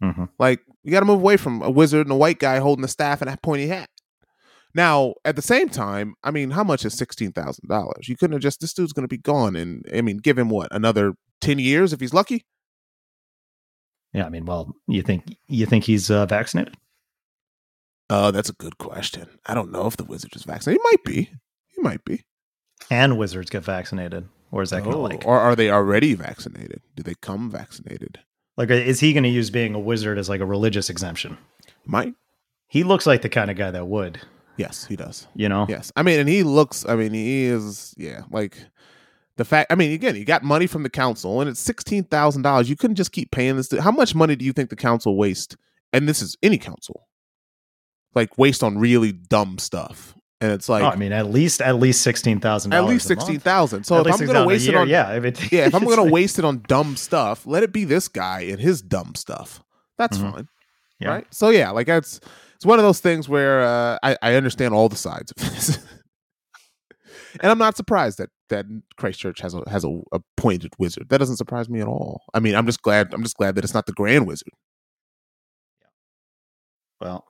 [0.02, 0.28] Mhm.
[0.38, 2.88] Like you got to move away from a wizard and a white guy holding a
[2.88, 3.88] staff and a pointy hat.
[4.74, 8.08] Now, at the same time, I mean, how much is sixteen thousand dollars?
[8.08, 10.48] You couldn't have just this dude's going to be gone, and I mean, give him
[10.48, 12.44] what another ten years if he's lucky.
[14.12, 14.24] yeah.
[14.26, 16.74] I mean, well, you think you think he's uh, vaccinated?
[18.10, 19.26] Uh, that's a good question.
[19.46, 20.80] I don't know if the wizard is vaccinated.
[20.82, 21.30] He might be.
[21.68, 22.24] He might be.
[22.90, 26.14] And wizards get vaccinated, or is that going to Oh, like or are they already
[26.14, 26.82] vaccinated?
[26.96, 28.20] Do they come vaccinated?
[28.56, 31.38] like is he going to use being a wizard as like a religious exemption?
[31.86, 32.14] Might.
[32.68, 34.20] He looks like the kind of guy that would.
[34.56, 35.26] Yes, he does.
[35.34, 35.66] You know.
[35.68, 35.90] Yes.
[35.96, 38.56] I mean, and he looks, I mean, he is, yeah, like
[39.36, 42.68] the fact, I mean, again, he got money from the council and it's $16,000.
[42.68, 43.72] You couldn't just keep paying this.
[43.78, 45.56] How much money do you think the council waste?
[45.92, 47.08] And this is any council,
[48.14, 50.14] like waste on really dumb stuff.
[50.40, 52.74] And it's like, oh, I mean, at least at least sixteen thousand.
[52.74, 53.84] at least 16,000.
[53.84, 55.96] So if I'm going to waste it on, yeah, if it, yeah, if I'm going
[55.98, 59.14] to like- waste it on dumb stuff, let it be this guy and his dumb
[59.14, 59.62] stuff.
[59.98, 60.32] That's Mhm.
[60.32, 60.48] fine.
[60.98, 61.08] Yeah.
[61.10, 61.26] Right.
[61.30, 62.18] So yeah, like that's
[62.62, 65.78] it's one of those things where uh, I, I understand all the sides of this,
[67.40, 71.08] and I'm not surprised that that Christchurch has a has a appointed wizard.
[71.08, 72.22] That doesn't surprise me at all.
[72.34, 74.52] I mean, I'm just glad I'm just glad that it's not the Grand Wizard.
[77.00, 77.24] Well,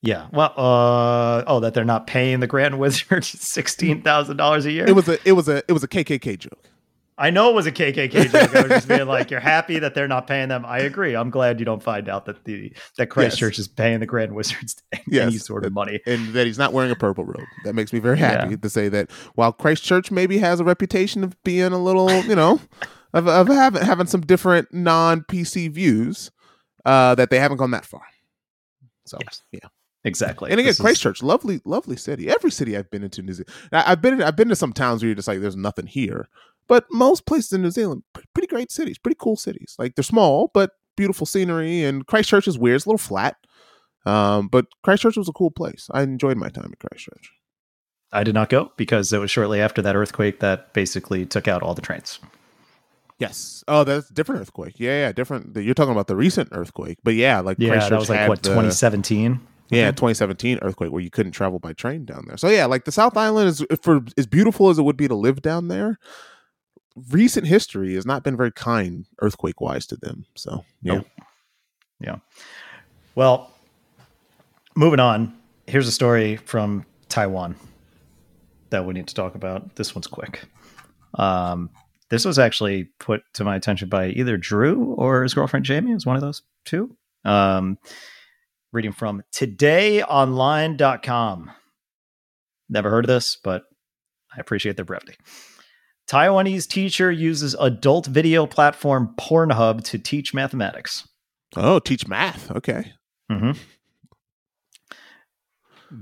[0.00, 0.28] yeah.
[0.32, 4.86] Well, uh, oh, that they're not paying the Grand Wizard sixteen thousand dollars a year.
[4.88, 6.70] It was a it was a it was a KKK joke.
[7.16, 8.54] I know it was a KKK joke.
[8.56, 10.64] I was just being like, you're happy that they're not paying them.
[10.66, 11.14] I agree.
[11.14, 14.82] I'm glad you don't find out that the that Christchurch is paying the Grand Wizards
[14.92, 15.46] any Yes.
[15.46, 16.00] sort of money.
[16.06, 17.46] and that he's not wearing a purple robe.
[17.64, 18.56] That makes me very happy Yeah.
[18.56, 22.60] to say that while Christchurch maybe has a reputation of being a little, you know,
[23.12, 26.32] of, of having having some different non PC views
[26.84, 28.02] uh, that they haven't gone that far.
[29.06, 29.42] So Yes.
[29.52, 29.68] yeah,
[30.02, 30.50] Exactly.
[30.50, 32.28] and again, This is- Christchurch, lovely, lovely city.
[32.28, 35.08] Every city I've been into New Zealand, I've been I've been to some towns where
[35.08, 36.26] you're just like, there's nothing here,
[36.68, 38.02] but most places in New Zealand,
[38.34, 39.74] pretty great cities, pretty cool cities.
[39.78, 41.82] Like they're small, but beautiful scenery.
[41.82, 43.36] And Christchurch is weird, it's a little flat,
[44.06, 45.88] um, but Christchurch was a cool place.
[45.92, 47.30] I enjoyed my time in Christchurch.
[48.12, 51.62] I did not go because it was shortly after that earthquake that basically took out
[51.62, 52.20] all the trains.
[53.18, 53.62] Yes.
[53.68, 54.74] Oh, that's a different earthquake.
[54.78, 55.56] Yeah, yeah, different.
[55.56, 58.42] You're talking about the recent earthquake, but yeah, like Yeah, Christchurch that was like what
[58.42, 59.40] the- 2017.
[59.70, 62.36] Yeah, 2017 earthquake where you couldn't travel by train down there.
[62.36, 65.14] So yeah, like the South Island is for as beautiful as it would be to
[65.14, 65.98] live down there.
[67.10, 70.26] Recent history has not been very kind earthquake wise to them.
[70.36, 71.06] So yeah, Nope.
[73.14, 73.50] Well,
[74.74, 75.34] moving on.
[75.66, 77.56] Here's a story from Taiwan
[78.70, 79.76] that we need to talk about.
[79.76, 80.44] This one's quick.
[81.14, 81.70] Um,
[82.10, 85.94] this was actually put to my attention by either Drew or his girlfriend Jamie.
[85.94, 86.96] Was one of those two.
[87.24, 87.78] Um,
[88.72, 91.50] reading from todayonline.com.
[92.68, 93.62] Never heard of this, but
[94.36, 95.14] I appreciate their brevity.
[96.08, 101.08] Taiwanese teacher uses adult video platform Pornhub to teach mathematics.
[101.56, 102.50] oh, teach math.
[102.50, 102.92] Okay,
[103.30, 103.52] Mm-hmm.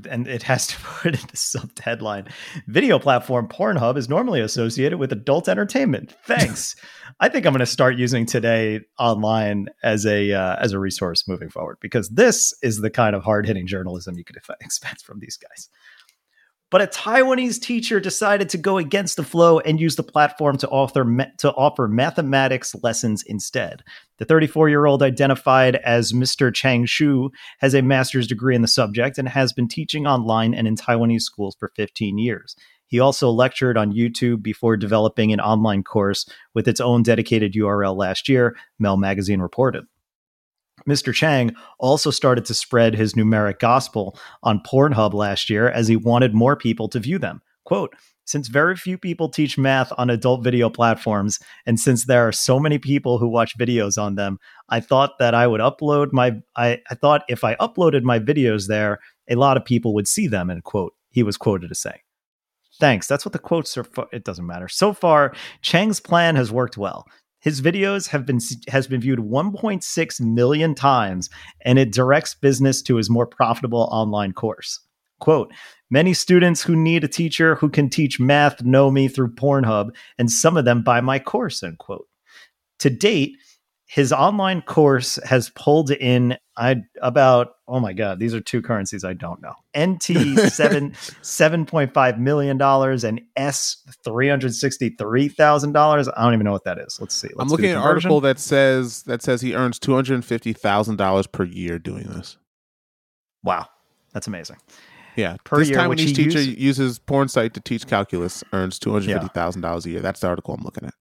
[0.08, 2.28] And it has to put in the sub headline
[2.66, 6.14] Video platform Pornhub is normally associated with adult entertainment.
[6.24, 6.74] Thanks.
[7.20, 11.28] I think I'm going to start using today online as a uh, as a resource
[11.28, 15.20] moving forward because this is the kind of hard hitting journalism you could expect from
[15.20, 15.68] these guys.
[16.72, 21.04] But a Taiwanese teacher decided to go against the flow and use the platform to
[21.04, 23.82] ma- to offer mathematics lessons instead.
[24.16, 26.52] The 34 year old, identified as Mr.
[26.52, 30.66] Chang Shu, has a master's degree in the subject and has been teaching online and
[30.66, 32.56] in Taiwanese schools for 15 years.
[32.86, 37.96] He also lectured on YouTube before developing an online course with its own dedicated URL
[37.96, 39.84] last year, Mel Magazine reported.
[40.88, 41.12] Mr.
[41.12, 46.34] Chang also started to spread his numeric gospel on Pornhub last year as he wanted
[46.34, 47.40] more people to view them.
[47.64, 52.32] Quote, since very few people teach math on adult video platforms, and since there are
[52.32, 56.40] so many people who watch videos on them, I thought that I would upload my
[56.56, 60.28] I, I thought if I uploaded my videos there, a lot of people would see
[60.28, 62.00] them, and quote, he was quoted as saying.
[62.80, 63.06] Thanks.
[63.06, 64.08] That's what the quotes are for.
[64.12, 64.68] It doesn't matter.
[64.68, 67.06] So far, Chang's plan has worked well.
[67.42, 68.38] His videos have been
[68.68, 71.28] has been viewed 1.6 million times,
[71.60, 74.80] and it directs business to his more profitable online course.
[75.20, 75.52] Quote,
[75.90, 80.30] many students who need a teacher who can teach math know me through Pornhub, and
[80.30, 82.06] some of them buy my course, end quote.
[82.78, 83.36] To date,
[83.92, 89.04] his online course has pulled in I about oh my god, these are two currencies
[89.04, 89.52] I don't know.
[89.78, 96.08] NT seven seven point five million dollars and S three hundred sixty three thousand dollars.
[96.08, 96.98] I don't even know what that is.
[97.00, 97.28] Let's see.
[97.28, 100.54] Let's I'm looking at an article that says that says he earns two hundred fifty
[100.54, 102.38] thousand dollars per year doing this.
[103.44, 103.66] Wow,
[104.14, 104.56] that's amazing.
[105.16, 108.42] Yeah, Per this year, which Taiwanese he teacher used- uses porn site to teach calculus,
[108.54, 110.00] earns two hundred fifty thousand dollars a year.
[110.00, 110.94] That's the article I'm looking at.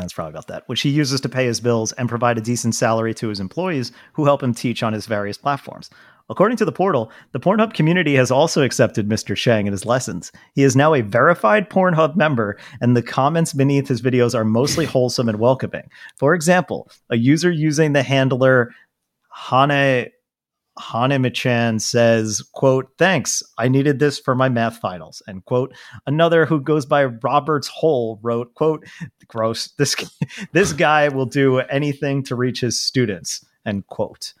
[0.00, 2.74] That's probably about that, which he uses to pay his bills and provide a decent
[2.74, 5.90] salary to his employees who help him teach on his various platforms.
[6.28, 9.36] According to the portal, the Pornhub community has also accepted Mr.
[9.36, 10.32] Shang in his lessons.
[10.54, 14.84] He is now a verified Pornhub member, and the comments beneath his videos are mostly
[14.86, 15.88] wholesome and welcoming.
[16.16, 18.72] For example, a user using the handler
[19.30, 20.10] Hane
[20.78, 25.74] Hanemichan says, quote, thanks, I needed this for my math finals, end quote.
[26.06, 28.84] Another who goes by Roberts Hole wrote, quote,
[29.28, 29.96] gross, this,
[30.52, 34.34] this guy will do anything to reach his students, end quote.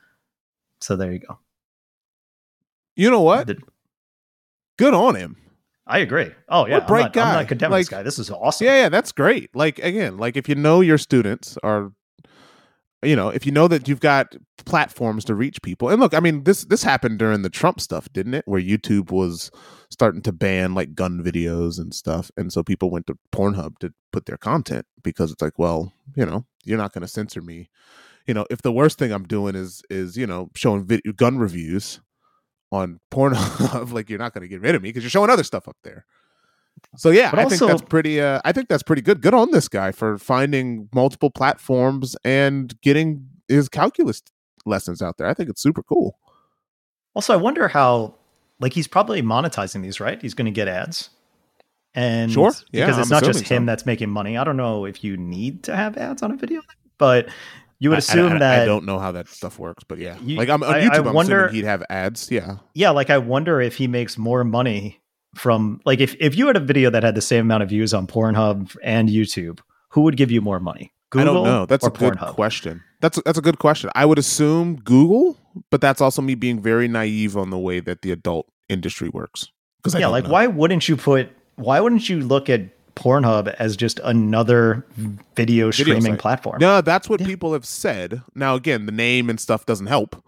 [0.80, 1.38] So there you go.
[2.96, 3.46] You know what?
[3.46, 3.58] The-
[4.78, 5.36] Good on him.
[5.86, 6.32] I agree.
[6.48, 7.40] Oh yeah, What a bright I'm not, I'm guy.
[7.40, 8.02] not condemning this Like- guy.
[8.02, 8.66] This is awesome.
[8.66, 9.54] Yeah, yeah, that's great.
[9.54, 11.92] Like again, like if you know your students are
[13.02, 14.34] you know, if you know that you've got
[14.64, 15.88] platforms to reach people.
[15.88, 18.44] And look, I mean, this this happened during the Trump stuff, didn't it?
[18.46, 19.50] Where YouTube was
[19.90, 22.30] starting to ban like gun videos and stuff.
[22.36, 26.26] And so people went to Pornhub to put their content because it's like, well, you
[26.26, 27.70] know, you're not going to censor me.
[28.26, 31.38] You know, if the worst thing I'm doing is is, you know, showing video, gun
[31.38, 32.00] reviews
[32.72, 35.44] on Pornhub, like you're not going to get rid of me because you're showing other
[35.44, 36.06] stuff up there.
[36.96, 38.20] So yeah, But I also- think that's pretty.
[38.20, 39.20] Uh, I think that's pretty good.
[39.20, 44.22] Good on this guy for finding multiple platforms and getting his calculus
[44.64, 45.26] lessons out there.
[45.26, 46.18] I think it's super cool.
[47.14, 48.14] Also, I wonder how,
[48.60, 50.20] like, he's probably monetizing these, right?
[50.20, 51.10] He's going to get ads.
[51.94, 52.52] And Sure.
[52.72, 53.66] Yeah, because it's I'm not just him so.
[53.66, 54.36] that's making money.
[54.36, 56.60] I don't know if you need to have ads on a video,
[56.98, 57.28] but
[57.78, 60.16] you would assume I, I, that I don't know how that stuff works, but yeah,
[60.22, 61.06] You- like I'm on I- I YouTube.
[61.08, 62.30] I'm wonder- assuming he'd have ads.
[62.30, 65.00] Yeah, yeah like i wonder if he makes more money
[65.36, 67.92] from like if, if you had a video that had the same amount of views
[67.94, 69.60] on pornhub and youtube
[69.90, 71.66] who would give you more money Google I don't know.
[71.66, 72.34] That's a good Pornhub?
[72.34, 72.82] question.
[73.00, 73.90] That's a, that's a good question.
[73.94, 75.38] I would assume Google,
[75.70, 79.48] but that's also me being very naive on the way that the adult industry works.
[79.78, 81.30] Because yeah, like why wouldn't you put?
[81.54, 82.62] Why wouldn't you look at
[82.96, 84.84] Pornhub as just another
[85.36, 86.18] video streaming site.
[86.18, 86.58] platform?
[86.60, 87.26] No, that's what Yeah.
[87.26, 88.22] people have said.
[88.34, 90.20] Now, again, the name and stuff doesn't help.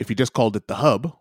[0.00, 1.16] If you just called it the hub,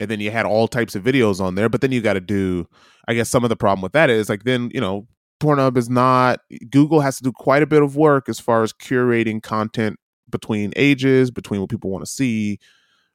[0.00, 2.20] and then you had all types of videos on there, but then you got to
[2.20, 2.66] do.
[3.08, 5.06] I guess some of the problem with that is like then you know
[5.40, 6.40] Pornhub is not.
[6.70, 9.98] Google has to do quite a bit of work as far as curating content
[10.30, 12.58] between ages, between what people want to see.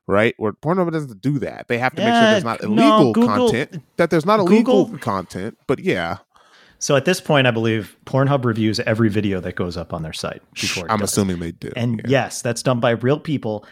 [0.08, 1.68] Right, where Pornhub doesn't do that.
[1.70, 3.84] They have to make sure there's not no, illegal Google- content.
[3.98, 5.58] That there's not illegal Google- content.
[5.68, 6.18] But yeah,
[6.80, 10.12] So at this point, I believe Pornhub reviews every video that goes up on their
[10.12, 10.92] site before.
[10.92, 11.12] I'm does.
[11.12, 11.72] assuming they do.
[11.78, 12.24] And yeah.
[12.24, 13.64] yes, that's done by real people.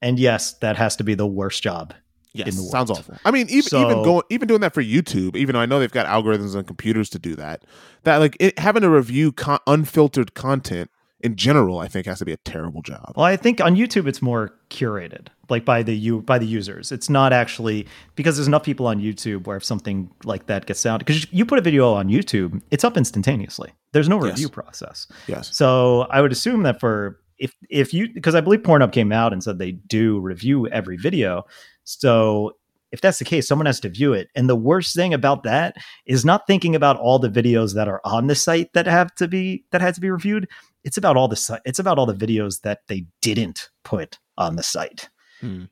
[0.00, 1.94] And yes, that has to be the worst job.
[2.34, 3.14] Yes, sounds awful.
[3.24, 5.78] I mean, even So- even going even doing that for YouTube, even though I know
[5.78, 7.64] they've got algorithms and computers to do that,
[8.02, 12.24] that like it, having to review con- unfiltered content in general, I think has to
[12.26, 13.14] be a terrible job.
[13.16, 16.90] Well, I think on YouTube it's more curated, like by the you by the users.
[16.92, 20.84] It's not actually because there's enough people on YouTube where if something like that gets
[20.84, 23.70] out, because you put a video on YouTube, it's up instantaneously.
[23.92, 24.32] There's no Yes.
[24.32, 25.06] review process.
[25.28, 29.12] Yes, So I would assume that for if if you because I believe Pornhub came
[29.12, 31.44] out and said they do review every video.
[31.84, 32.52] So
[32.90, 34.28] if that's the case, someone has to view it.
[34.34, 35.76] And the worst thing about that
[36.06, 39.28] is not thinking about all the videos that are on the site that have to
[39.28, 40.48] be that had to be reviewed.
[40.84, 44.62] It's about all the it's about all the videos that they didn't put on the
[44.62, 45.10] site.
[45.40, 45.64] Hmm.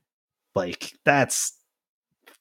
[0.54, 1.54] Like that's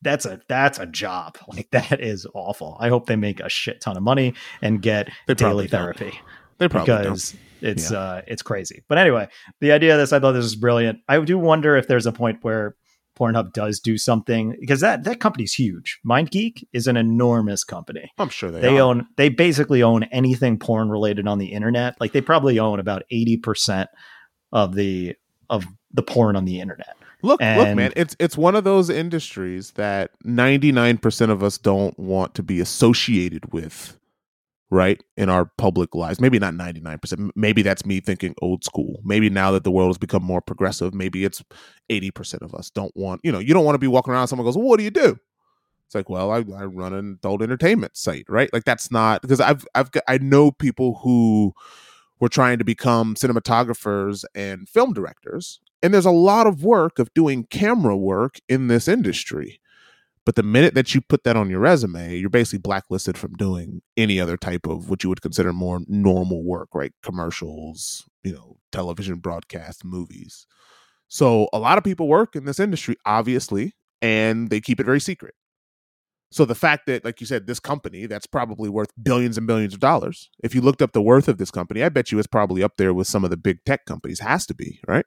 [0.02, 1.38] that's a that's a job.
[1.48, 2.76] Like that is awful.
[2.82, 5.80] I hope they make a shit ton of money and get daily probably don't.
[5.80, 6.20] therapy
[6.58, 7.36] they probably don't.
[7.62, 8.84] It's uh it's crazy.
[8.88, 9.28] But anyway,
[9.60, 11.00] the idea of this, I thought this was brilliant.
[11.08, 12.76] I do wonder if there's a point where
[13.20, 16.00] Pornhub does do something because that that company's huge.
[16.06, 18.12] MindGeek is an enormous company.
[18.18, 18.82] I'm sure they, They are.
[18.82, 21.96] own they basically own anything porn related on the internet.
[22.00, 23.88] Like they probably own about 80%
[24.54, 25.16] of the
[25.50, 26.96] of the porn on the internet.
[27.24, 32.34] Look, look, man, it's it's one of those industries that 99% of us don't want
[32.36, 33.96] to be associated with,
[34.72, 35.04] right?
[35.18, 36.20] In our public lives.
[36.20, 37.32] Maybe not 99%.
[37.36, 39.02] Maybe that's me thinking old school.
[39.04, 41.44] Maybe now that the world has become more progressive, maybe it's
[41.92, 44.46] 80% of us don't want, you know, you don't want to be walking around someone
[44.46, 45.18] goes, well, "What do you do?"
[45.86, 48.52] It's like, "Well, I, I run an adult entertainment site," right?
[48.54, 51.54] Like that's not because I've I've got, I know people who
[52.22, 55.60] were trying to become cinematographers and film directors.
[55.84, 59.61] And there's a lot of work of doing camera work in this industry.
[60.26, 63.82] But the minute that you put that on your resume, you're basically blacklisted from doing
[63.98, 66.94] any other type of what you would consider more normal work, right?
[67.02, 70.46] Commercials, you know, television broadcast, movies.
[71.08, 75.02] So a lot of people work in this industry, obviously, and they keep it very
[75.02, 75.34] secret.
[76.32, 79.74] So the fact that, like you said, this company that's probably worth billions and billions
[79.74, 82.28] of dollars, if you looked up the worth of this company, I bet you it's
[82.28, 84.20] probably up there with some of the big tech companies.
[84.22, 85.06] Has to be, right?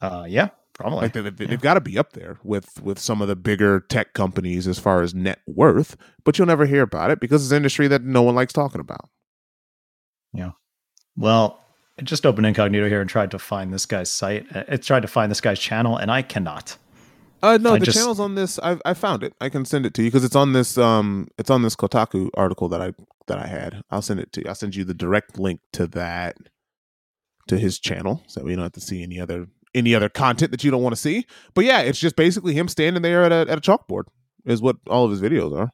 [0.00, 0.48] Uh yeah,
[0.80, 1.00] probably.
[1.00, 1.50] Like they, they, Yeah.
[1.52, 4.78] have got to be up there with with some of the bigger tech companies as
[4.78, 8.02] far as net worth, but you'll never hear about it because it's an industry that
[8.02, 9.08] no one likes talking about.
[10.32, 10.52] Yeah.
[11.16, 11.60] Well,
[11.98, 14.46] I just opened incognito here and tried to find this guy's site.
[14.54, 16.76] Uh, It tried to find this guy's channel, and I cannot.
[17.42, 18.58] Uh, no, I the just- channel's on this.
[18.62, 19.34] I I found it.
[19.40, 20.76] I can send it to you because it's on this.
[20.78, 22.92] Um, it's on this Kotaku article that I
[23.26, 23.82] that I had.
[23.90, 24.48] I'll send it to you.
[24.48, 26.36] I'll send you the direct link to that
[27.48, 30.64] to his channel, so we don't have to see any other any other content that
[30.64, 31.26] you don't want to see.
[31.54, 34.04] But yeah, it's just basically him standing there at a at a chalkboard.
[34.44, 35.70] Is what all of his videos are.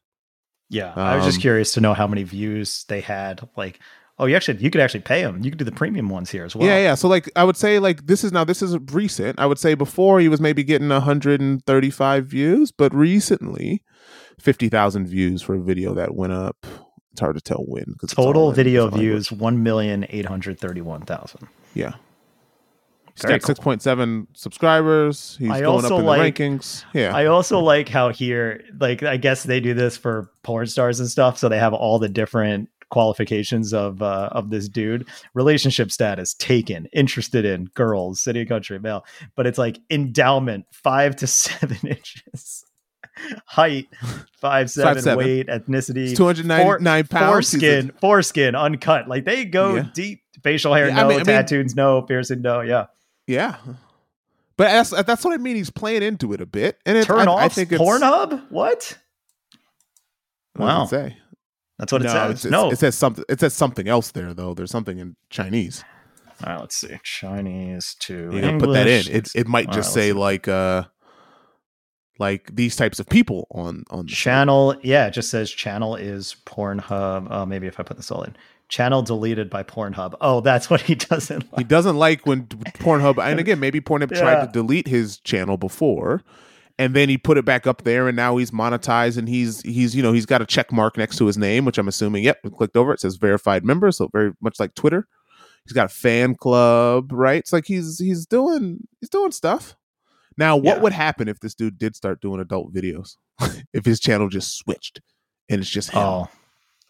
[0.68, 3.48] Yeah, I was just Um, curious to know how many views they had.
[3.56, 3.78] Like,
[4.18, 5.40] oh, you actually you could actually pay them.
[5.44, 6.66] You could do the premium ones here as well.
[6.66, 6.94] Yeah, yeah.
[6.96, 9.38] So like I would say like this is now this is recent.
[9.38, 13.84] I would say before he was maybe getting 135 views, but recently
[14.40, 16.66] 50,000 views for a video that went up.
[17.12, 21.48] It's hard to tell when Total video views one million eight hundred thirty-one thousand.
[21.72, 21.94] Yeah.
[23.16, 25.36] He's Very got 6.7 subscribers.
[25.38, 26.84] He's I going up in like- the rankings.
[26.92, 27.16] Yeah.
[27.16, 31.08] I also like how here, like, I guess they do this for porn stars and
[31.08, 35.08] stuff, so they have all the different qualifications of uh, of this dude.
[35.34, 39.04] Relationship status: taken, interested in, girls, city, country, male.
[39.34, 42.64] But it's like endowment: five to seven inches.
[43.46, 43.88] Height:
[44.38, 45.24] five seven, seven.
[45.24, 47.32] weight, ethnicity, He's 299 pounds.
[47.50, 49.08] Foreskin, foreskin, uncut.
[49.08, 49.84] Like they go Yeah.
[49.94, 50.20] deep.
[50.42, 51.08] Facial hair, Yeah, I no.
[51.08, 52.02] mean- I mean- Tattoos, no.
[52.02, 52.60] Piercing, no.
[52.60, 52.86] Yeah.
[53.26, 53.56] Yeah.
[54.56, 55.56] But that's that's what I mean.
[55.56, 58.50] He's playing into it a bit, and it's, Turn I, off I think Pornhub.
[58.50, 58.98] What?
[60.54, 60.86] It Wow.
[60.86, 61.16] say?
[61.78, 62.14] That's what it says.
[62.30, 62.70] it's- it's- no.
[62.70, 63.24] it says something.
[63.28, 64.54] It says something else there though.
[64.54, 65.84] There's something in Chinese.
[66.42, 66.98] All right, let's see.
[67.02, 69.06] Chinese to You gotta put that in.
[69.14, 70.84] It it might All just right, say like uh
[72.18, 74.74] like these types of people on on channel.
[74.82, 77.30] Yeah, it just says channel is Pornhub.
[77.30, 78.34] Uh, maybe if I put this all in,
[78.68, 80.14] Channel deleted by Pornhub.
[80.20, 81.58] Oh, that's what he doesn't like.
[81.58, 84.20] He doesn't like when Pornhub, and again, maybe Pornhub Yeah.
[84.20, 86.22] tried to delete his channel before,
[86.78, 89.94] and then he put it back up there, and now he's monetized, and he's he's
[89.94, 92.24] you know he's got a check mark next to his name, which I'm assuming.
[92.24, 95.06] Yep, we clicked over it says verified member, so very much like Twitter.
[95.64, 97.38] He's got a fan club, right?
[97.38, 99.76] It's like he's he's doing he's doing stuff.
[100.38, 100.82] Now, what Yeah.
[100.82, 103.16] would happen if this dude did start doing adult videos?
[103.72, 105.00] if his channel just switched
[105.48, 106.02] and it's just him?
[106.02, 106.28] Oh,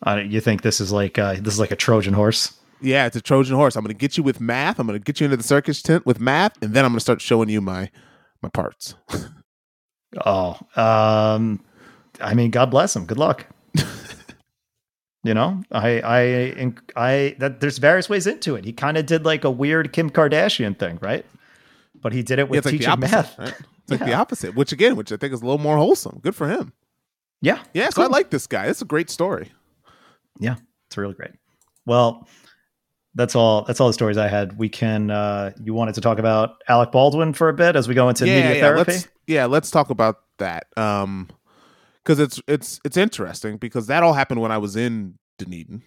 [0.05, 2.53] uh, you think this is like uh, this is like a Trojan horse?
[2.83, 3.77] Yeah, it's a Trojan horse.
[3.77, 4.79] I'm going to get you with math.
[4.79, 6.99] I'm going to get you into the circus tent with math, and then I'm going
[6.99, 7.91] to start showing you my
[8.43, 8.95] my parts.
[10.25, 11.63] Oh, um,
[12.21, 13.05] I mean, God bless him.
[13.05, 13.45] Good luck.
[15.25, 18.65] you know, I, I, I, that there's various ways into it.
[18.65, 21.27] He kind of did like a weird Kim Kardashian thing, right?
[22.01, 23.39] But he did it Yeah, with like teaching opposite, math.
[23.39, 23.55] right?
[23.89, 26.19] It's like the opposite, which again, which I think is a little more wholesome.
[26.21, 26.73] Good for him.
[27.41, 28.67] Yeah, Yeah, so I like this guy.
[28.67, 29.53] It's a great story.
[30.39, 30.57] Yeah,
[30.89, 31.33] it's really great.
[31.85, 32.29] Well,
[33.15, 33.63] that's all.
[33.65, 34.59] That's all the stories I had.
[34.59, 35.11] We can.
[35.11, 38.27] uh You wanted to talk about Alec Baldwin for a bit as we go into
[38.27, 38.93] yeah, media yeah, therapy.
[38.93, 40.67] let's yeah, let's talk about that.
[40.77, 41.29] Um,
[42.05, 45.83] because it's it's it's interesting because that all happened when I was in Dunedin,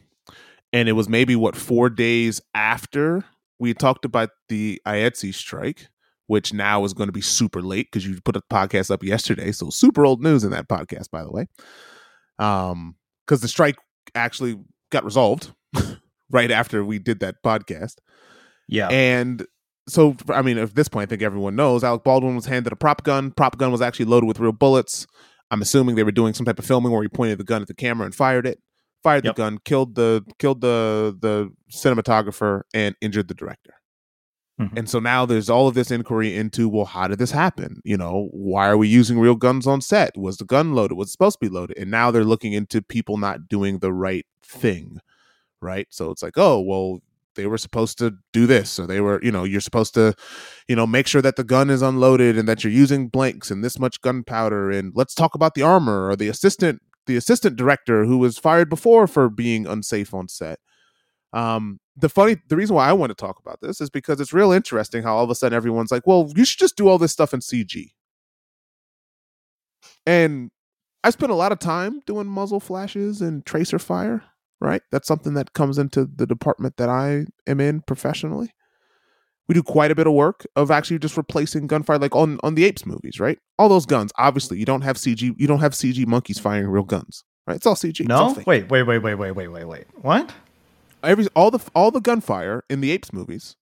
[0.73, 3.23] and it was maybe what four days after
[3.57, 5.87] we talked about the IATSE strike,
[6.27, 9.51] which now is going to be super late because you put a podcast up yesterday,
[9.51, 11.45] so super old news in that podcast, by the way.
[12.37, 12.95] Um,
[13.25, 13.77] because the strike
[14.15, 14.59] actually
[14.91, 15.51] got resolved
[16.29, 17.95] right after we did that podcast.
[18.67, 19.45] Yeah, And
[19.87, 22.75] so, I mean, at this point, I think everyone knows Alec Baldwin was handed a
[22.75, 23.31] prop gun.
[23.31, 25.07] Prop gun was actually loaded with real bullets.
[25.49, 27.67] I'm assuming they were doing some type of filming where he pointed the gun at
[27.67, 28.59] the camera and fired it.
[29.01, 29.35] Fired Yep.
[29.35, 33.73] the gun, killed the killed the the cinematographer, and injured the director.
[34.59, 34.71] Mhm.
[34.75, 37.81] And so now there's all of this inquiry into, well, how did this happen?
[37.85, 40.17] You know, why are we using real guns on set?
[40.17, 40.95] Was the gun loaded?
[40.97, 41.77] Was it supposed to be loaded?
[41.77, 44.99] And now they're looking into people not doing the right thing,
[45.61, 45.87] right?
[45.91, 46.99] So it's like, oh, well,
[47.35, 50.13] they were supposed to do this or they were you know you're supposed to
[50.67, 53.63] you know make sure that the gun is unloaded and that you're using blanks and
[53.63, 58.05] this much gunpowder and let's talk about the armor or the assistant the assistant director
[58.05, 60.59] who was fired before for being unsafe on set
[61.33, 64.33] um the funny the reason why i want to talk about this is because it's
[64.33, 66.97] real interesting how all of a sudden everyone's like well you should just do all
[66.97, 67.91] this stuff in cg
[70.05, 70.51] and
[71.03, 74.23] i spent a lot of time doing muzzle flashes and tracer fire
[74.61, 74.81] right?
[74.91, 78.51] That's something that comes into the department that I am in professionally.
[79.47, 82.53] We do quite a bit of work of actually just replacing gunfire, like on on
[82.53, 83.39] the Apes movies, right?
[83.57, 86.83] All those guns, obviously, you don't have CG, you don't have CG monkeys firing real
[86.83, 87.55] guns, right?
[87.55, 88.01] It's all CG.
[88.01, 89.85] It's all no, wait, wait, wait, wait, wait, wait, wait, wait.
[90.01, 90.31] What?
[91.03, 93.55] Every all the all the gunfire in the Apes movies,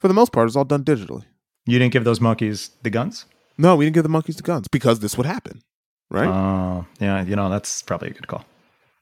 [0.00, 1.24] for the most part, is all done digitally.
[1.66, 3.26] You didn't give those monkeys the guns?
[3.58, 5.62] No, we didn't give the monkeys the guns because this would happen,
[6.10, 6.28] right?
[6.28, 7.22] Oh, yeah.
[7.24, 8.44] You know, that's probably a good call.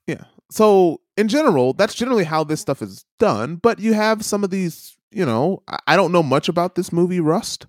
[0.06, 0.24] Yeah.
[0.50, 3.56] So in general, that's generally how this stuff is done.
[3.56, 6.92] But you have some of these, you know, I- I don't know much about this
[6.92, 7.66] movie Rust.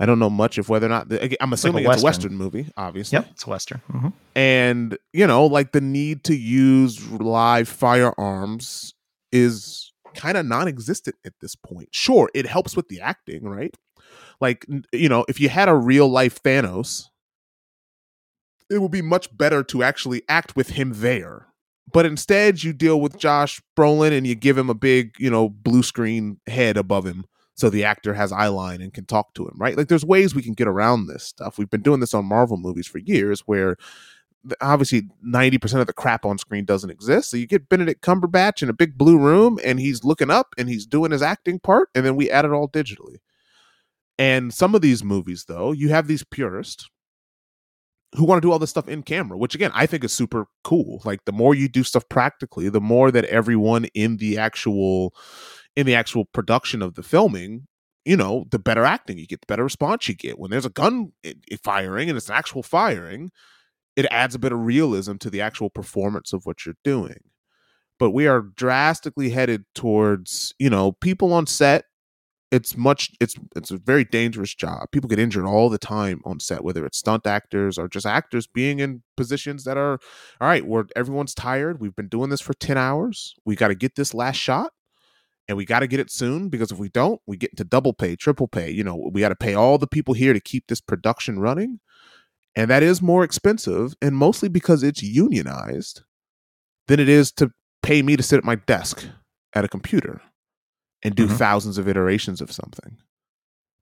[0.00, 2.04] I don't know much of whether or not again, I'm like a assuming it's a
[2.04, 2.34] Western.
[2.34, 3.16] Movie, obviously.
[3.16, 3.78] Yep, it's a Western.
[3.90, 8.94] hmm And you know, like the need to use live firearms
[9.30, 11.90] is kind of non-existent at this point.
[11.92, 13.76] Sure, it helps with the acting, right?
[14.40, 17.08] Like you know, if you had a real life Thanos,
[18.70, 21.48] it would be much better to actually act with him there.
[21.92, 25.48] But instead, you deal with Josh Brolin and you give him a big, you know,
[25.48, 27.26] blue screen head above him
[27.60, 29.76] so the actor has eye line and can talk to him, right?
[29.76, 31.58] Like there's ways we can get around this stuff.
[31.58, 33.76] We've been doing this on Marvel movies for years where
[34.62, 37.28] obviously 90% of the crap on screen doesn't exist.
[37.28, 40.70] So you get Benedict Cumberbatch in a big blue room and he's looking up and
[40.70, 43.18] he's doing his acting part and then we add it all digitally.
[44.18, 46.88] And some of these movies though, you have these purists
[48.16, 50.46] who want to do all this stuff in camera, which again, I think is super
[50.64, 51.02] cool.
[51.04, 55.14] Like the more you do stuff practically, the more that everyone in the actual
[55.80, 57.66] in the actual production of the filming
[58.06, 60.38] you know, the better acting you get, the better response you get.
[60.38, 63.30] When there's a gun i- i- firing and it's an actual firing,
[63.96, 67.18] it adds a bit of realism to the actual performance of what you're doing.
[67.98, 71.84] But we are drastically headed towards, you know, people on set.
[72.52, 74.88] It's much it's it's a very dangerous job.
[74.92, 78.46] People get injured all the time on set, whether it's stunt actors or just actors
[78.48, 80.00] being in positions that are
[80.40, 81.80] all right, where everyone's tired.
[81.80, 83.34] We've been doing this for 10 hours.
[83.46, 84.72] We got to get this last shot
[85.50, 87.92] and we got to get it soon because if we don't, we get into double
[87.92, 88.70] pay, triple pay.
[88.70, 91.80] You know, we got to pay all the people here to keep this production running.
[92.54, 96.02] And that is more expensive, and mostly because it's unionized
[96.86, 97.50] than it is to
[97.82, 99.04] pay me to sit at my desk
[99.52, 100.22] at a computer
[101.02, 101.36] and do Mhm.
[101.36, 102.98] thousands of iterations of something.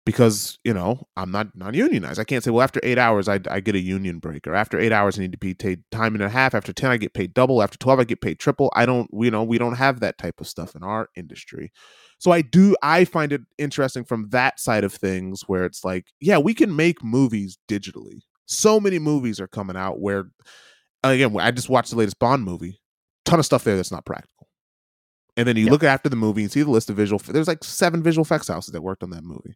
[0.08, 2.18] Because you know I'm not non unionized.
[2.18, 4.80] I can't say well after eight hours I, I get a union break or after
[4.80, 6.54] eight hours I need to be paid time and a half.
[6.54, 7.62] After ten I get paid double.
[7.62, 8.72] After twelve I get paid triple.
[8.74, 11.72] I don't you know we don't have that type of stuff in our industry.
[12.16, 16.06] So I do I find it interesting from that side of things where it's like
[16.22, 18.22] yeah we can make movies digitally.
[18.46, 20.30] So many movies are coming out where
[21.04, 22.80] again I just watched the latest Bond movie.
[23.26, 24.48] Ton of stuff there that's not practical.
[25.36, 25.70] And then you yeah.
[25.70, 27.18] look after the movie and see the list of visual.
[27.18, 29.54] There's like seven visual effects houses that worked on that movie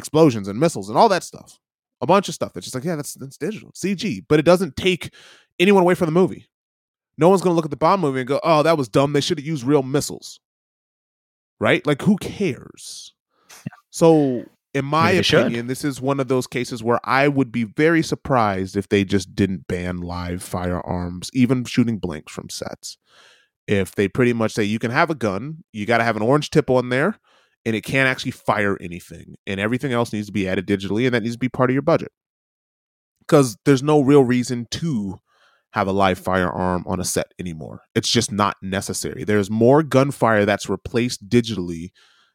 [0.00, 1.60] explosions and missiles and all that stuff.
[2.00, 4.74] A bunch of stuff that's just like, yeah, that's that's digital, CG, but it doesn't
[4.74, 5.12] take
[5.58, 6.48] anyone away from the movie.
[7.18, 9.12] No one's going to look at the Bond movie and go, "Oh, that was dumb.
[9.12, 10.40] They should have used real missiles."
[11.60, 11.86] Right?
[11.86, 13.12] Like, who cares?
[13.50, 13.74] Yeah.
[13.90, 18.02] So, in my opinion, this is one of those cases where I would be very
[18.02, 22.96] surprised if they just didn't ban live firearms, even shooting blanks from sets.
[23.66, 26.22] If they pretty much say you can have a gun, you got to have an
[26.22, 27.18] orange tip on there,
[27.64, 31.14] and it can't actually fire anything and everything else needs to be added digitally and
[31.14, 32.12] that needs to be part of your budget.
[33.20, 35.18] Because there's no real reason to
[35.72, 37.82] have a live firearm on a set anymore.
[37.94, 39.24] It's just not necessary.
[39.24, 41.90] There's more gunfire that's replaced digitally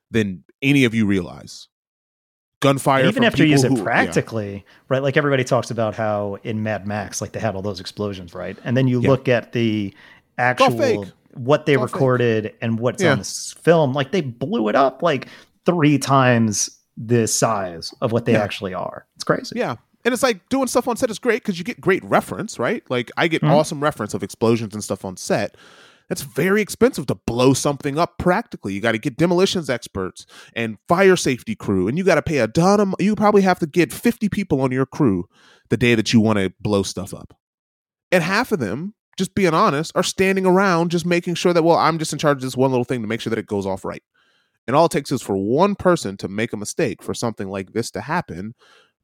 [0.09, 1.67] than any of you realize.
[2.61, 4.61] Gunfire and even after you use it who, practically yeah.
[4.87, 8.33] right like everybody talks about how in mad max like they had all those explosions
[8.33, 8.57] right?
[8.63, 9.09] And then you yeah.
[9.09, 9.93] look at the
[10.37, 11.05] actual
[11.35, 12.57] what they recorded fake.
[12.61, 13.11] and what's yeah.
[13.11, 13.93] on this film.
[13.93, 15.27] Like they blew it up like
[15.65, 18.43] three times the size of what they yeah.
[18.43, 19.05] actually are.
[19.15, 19.57] It's crazy.
[19.57, 19.75] Yeah.
[20.03, 22.83] And it's like doing stuff on set is great because you get great reference, right?
[22.89, 23.53] Like I get mm-hmm.
[23.53, 25.55] awesome reference of explosions and stuff on set.
[26.07, 28.73] That's very expensive to blow something up practically.
[28.73, 32.37] You got to get demolitions experts and fire safety crew, and you got to pay
[32.37, 32.93] a ton of.
[32.99, 35.27] You probably have to get fifty people on your crew
[35.69, 37.35] the day that you want to blow stuff up,
[38.11, 41.77] and half of them just being honest, are standing around just making sure that, well,
[41.77, 43.65] I'm just in charge of this one little thing to make sure that it goes
[43.65, 44.03] off right.
[44.67, 47.73] And all it takes is for one person to make a mistake for something like
[47.73, 48.55] this to happen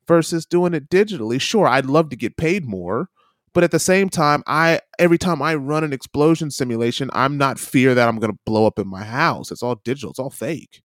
[0.08, 1.40] versus doing it digitally.
[1.40, 3.10] Sure, I'd love to get paid more,
[3.54, 7.60] but at the same time, I every time I run an explosion simulation, I'm not
[7.60, 9.52] fear that I'm going to blow up in my house.
[9.52, 10.10] It's all digital.
[10.10, 10.82] It's all fake.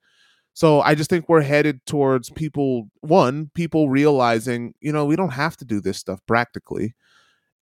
[0.53, 5.35] So I just think we're headed towards people one, people realizing, you know, we don't
[5.35, 6.95] have to do this stuff practically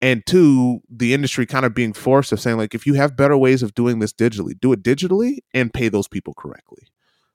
[0.03, 3.37] and two the industry kind of being forced of saying like if you have better
[3.37, 6.83] ways of doing this digitally do it digitally and pay those people correctly.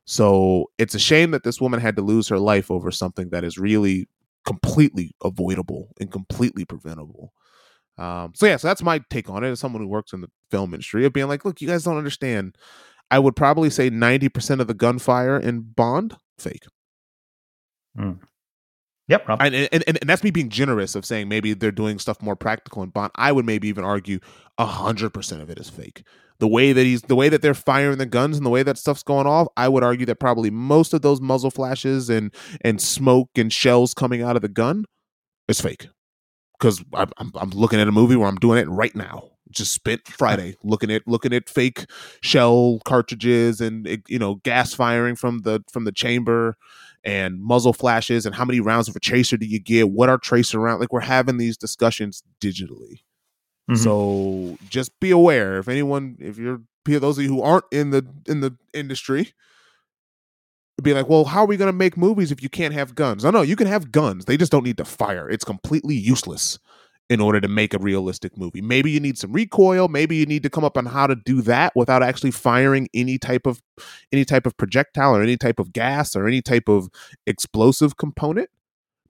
[0.05, 3.43] So it's a shame that this woman had to lose her life over something that
[3.43, 4.07] is really
[4.45, 7.33] completely avoidable and completely preventable.
[7.97, 10.31] Um, so yeah so that's my take on it as someone who works in the
[10.51, 12.55] film industry of being like look you guys don't understand.
[13.11, 16.65] I would probably say 90% of the gunfire in bond fake.
[17.99, 18.19] Mm.
[19.09, 19.25] Yep.
[19.41, 22.37] And, and, and, and, that's me being generous of saying maybe they're doing stuff more
[22.37, 23.11] practical in Bond.
[23.15, 24.21] I would maybe even argue
[24.59, 26.03] hundred percent of it is fake.
[26.41, 28.77] The way that he's the way that they're firing the guns and the way that
[28.77, 32.81] stuff's going off, I would argue that probably most of those muzzle flashes and and
[32.81, 34.85] smoke and shells coming out of the gun
[35.49, 35.89] is fake.
[36.59, 39.31] Because I'm, I'm looking at a movie where I'm doing it right now.
[39.51, 41.87] Just spent Friday looking at looking at fake
[42.21, 46.57] shell cartridges and you know gas firing from the from the chamber
[47.09, 49.91] and muzzle flashes and how many rounds of a tracer do you get?
[49.91, 50.81] What are tracer rounds?
[50.81, 53.03] Like we're having these discussions digitally.
[53.71, 53.77] Mm-hmm.
[53.77, 58.07] So just be aware if anyone, if you're those of you who aren't in the
[58.27, 59.33] in the industry,
[60.83, 63.25] be like, well, how are we going to make movies if you can't have guns?
[63.25, 64.25] No, no, you can have guns.
[64.25, 65.29] They just don't need to fire.
[65.29, 66.59] It's completely useless
[67.11, 68.61] in order to make a realistic movie.
[68.61, 71.41] Maybe you need some recoil, maybe you need to come up on how to do
[71.43, 73.63] that without actually firing any type of
[74.13, 76.89] any type of projectile or any type of gas or any type of
[77.27, 78.51] explosive component.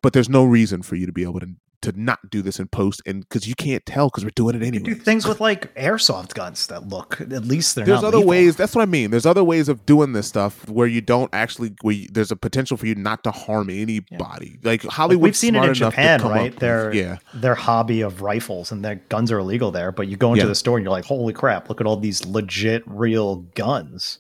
[0.01, 1.49] But there's no reason for you to be able to
[1.83, 4.63] to not do this in post and because you can't tell because we're doing it
[4.63, 4.85] anyway.
[4.85, 8.29] Do things with like airsoft guns that look at least they're there's other lethal.
[8.29, 8.57] ways.
[8.57, 9.11] That's what I mean.
[9.11, 11.75] There's other ways of doing this stuff where you don't actually.
[11.83, 14.59] Where you, there's a potential for you not to harm anybody.
[14.61, 14.69] Yeah.
[14.69, 15.23] Like Hollywood.
[15.23, 16.57] Like we've seen it in Japan, right?
[16.59, 19.93] Their yeah, their hobby of rifles and their guns are illegal there.
[19.93, 20.49] But you go into yeah.
[20.49, 21.69] the store and you're like, holy crap!
[21.69, 24.19] Look at all these legit, real guns,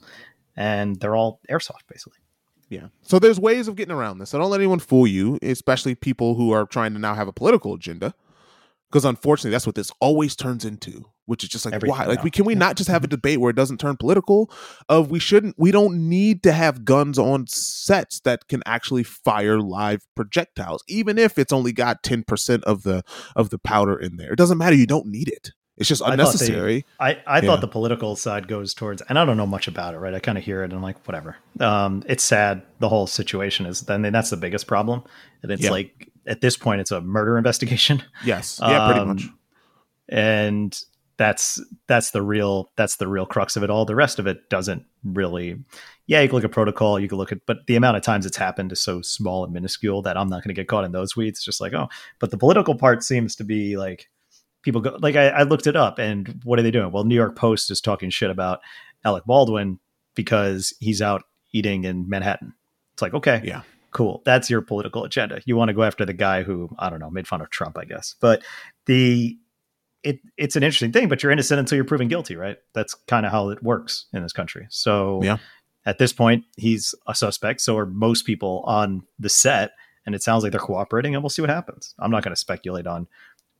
[0.57, 2.19] and they're all airsoft basically.
[2.69, 2.89] Yeah.
[3.03, 4.31] So there's ways of getting around this.
[4.31, 7.33] So don't let anyone fool you, especially people who are trying to now have a
[7.33, 8.15] political agenda.
[8.91, 12.07] Because unfortunately, that's what this always turns into, which is just like Everything why?
[12.07, 12.61] Like, we can we yeah.
[12.61, 13.17] not just have a mm-hmm.
[13.17, 14.51] debate where it doesn't turn political?
[14.89, 19.61] Of we shouldn't, we don't need to have guns on sets that can actually fire
[19.61, 23.03] live projectiles, even if it's only got ten percent of the
[23.37, 24.33] of the powder in there.
[24.33, 24.75] It doesn't matter.
[24.75, 25.51] You don't need it.
[25.79, 26.85] It's just unnecessary.
[26.99, 27.41] I, they, I, I yeah.
[27.43, 30.15] thought the political side goes towards, and I don't know much about it, right?
[30.15, 31.37] I kind of hear it and I'm like, whatever.
[31.61, 32.63] Um, it's sad.
[32.81, 35.05] The whole situation is, then that's the biggest problem.
[35.43, 35.71] And it's yeah.
[35.71, 38.03] like, at this point, it's a murder investigation.
[38.25, 38.61] Yes.
[38.63, 39.25] Yeah, pretty um, much.
[40.09, 40.83] And
[41.19, 43.85] that's that's the real that's the real crux of it all.
[43.85, 45.59] The rest of it doesn't really.
[46.07, 48.25] Yeah, you can look at protocol, you can look at, but the amount of times
[48.25, 50.93] it's happened is so small and minuscule that I'm not going to get caught in
[50.93, 51.41] those weeds.
[51.41, 51.89] It's just like, oh,
[52.19, 54.09] but the political part seems to be like
[54.69, 56.93] people go like I, I looked it up, and what are they doing?
[56.93, 58.61] Well, New York Post is talking shit about
[59.05, 59.79] Alec Baldwin
[60.15, 61.23] because he's out
[61.53, 62.53] eating in Manhattan.
[62.93, 63.63] It's like, okay, Yeah.
[63.93, 64.21] cool.
[64.27, 65.41] That's your political agenda.
[65.47, 67.79] You want to go after the guy who I don't know made fun of Trump,
[67.79, 68.15] I guess.
[68.21, 68.43] But
[68.87, 69.39] the
[70.03, 71.09] it it's an interesting thing.
[71.09, 72.59] But you're innocent until you're proven guilty, right?
[72.75, 74.67] That's kind of how it works in this country.
[74.71, 75.39] So Yeah.
[75.87, 77.61] at this point, he's a suspect.
[77.63, 79.71] So are most people on the set,
[80.07, 81.15] and it sounds like they're cooperating.
[81.15, 81.95] And we'll see what happens.
[81.99, 83.07] I'm not going to speculate on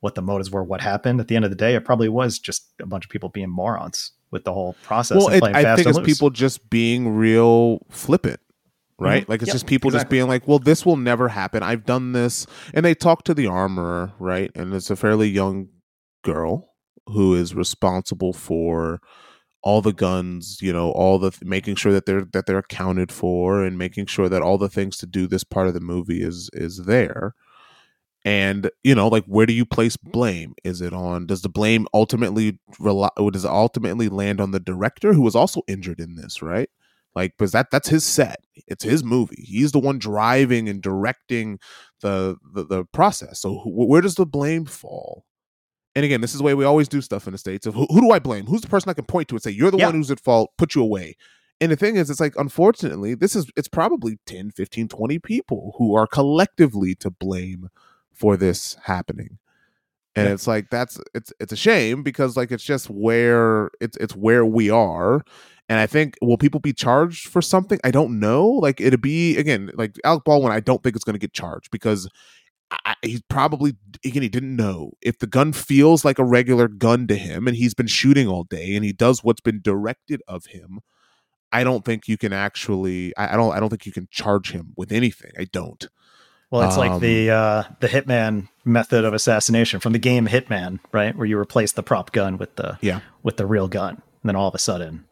[0.01, 1.19] what the motives were, what happened.
[1.19, 3.49] At the end of the day, it probably was just a bunch of people being
[3.49, 5.17] morons with the whole process.
[5.17, 6.05] Well, it, I think it's loose.
[6.05, 9.05] people just being real flippant, mm-hmm.
[9.05, 9.29] right?
[9.29, 11.63] Like it's Yep, just people just being like, "Well, this will never happen.
[11.63, 14.51] I've done this," and they talk to the armorer, right?
[14.55, 15.69] And it's a fairly young
[16.23, 16.73] girl
[17.07, 19.01] who is responsible for
[19.61, 23.63] all the guns, you know, all the making sure that they're that they're accounted for,
[23.63, 26.49] and making sure that all the things to do this part of the movie is
[26.53, 27.35] is there.
[28.25, 30.53] And you know, like, where do you place blame?
[30.63, 31.25] Is it on?
[31.25, 33.09] Does the blame ultimately rely?
[33.31, 36.41] Does it ultimately land on the director who was also injured in this?
[36.41, 36.69] Right?
[37.15, 38.41] Like, because that that's his set.
[38.67, 39.43] It's his movie.
[39.47, 41.59] He's the one driving and directing
[42.01, 43.39] the the, the process.
[43.41, 45.25] So, wh- where does the blame fall?
[45.95, 47.65] And again, this is the way we always do stuff in the states.
[47.65, 48.45] Of who, who do I blame?
[48.45, 49.87] Who's the person I can point to and say you're the Yeah.
[49.87, 50.51] one who's at fault?
[50.57, 51.15] Put you away.
[51.61, 55.73] And the thing is, it's like, unfortunately, this is, it's probably 10, 15, 20 people
[55.77, 57.67] who are collectively to blame
[58.19, 59.37] for this happening.
[60.15, 60.33] And Yeah.
[60.33, 64.45] it's like, that's, it's, it's a shame because like, it's just where it's, it's where
[64.45, 65.23] we are.
[65.69, 67.79] And I think, will people be charged for something?
[67.83, 68.47] I don't know.
[68.47, 71.69] Like, it'd be, again, like Alec Baldwin, I don't think it's going to get charged
[71.71, 72.09] because
[72.71, 73.75] I, he's probably
[74.05, 77.57] again he didn't know if the gun feels like a regular gun to him and
[77.57, 80.79] he's been shooting all day and he does what's been directed of him
[81.51, 84.51] i don't think you can actually i, I don't i don't think you can charge
[84.51, 85.87] him with anything i don't
[86.51, 90.79] Well, it's like Um, the uh, the Hitman method of assassination from the game Hitman,
[90.91, 91.15] right?
[91.15, 93.01] Where you replace the prop gun with the Yeah.
[93.23, 95.05] with the real gun, and then all of a sudden.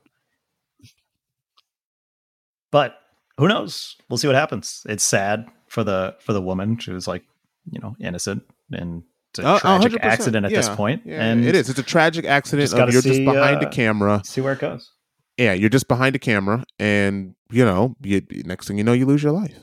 [2.71, 2.97] But
[3.37, 3.95] who knows?
[4.09, 4.83] We'll see what happens.
[4.89, 6.79] It's sad for the for the woman.
[6.79, 7.23] She was like,
[7.69, 10.03] you know, innocent and it's a Uh, tragic 100%.
[10.05, 11.03] accident at this point.
[11.05, 14.21] yeah, and it is it's a tragic accident just you're just behind uh, a camera
[14.25, 14.91] See where it goes.
[15.37, 19.05] yeah you're just behind a camera and you know you, next thing you know you
[19.05, 19.57] lose your life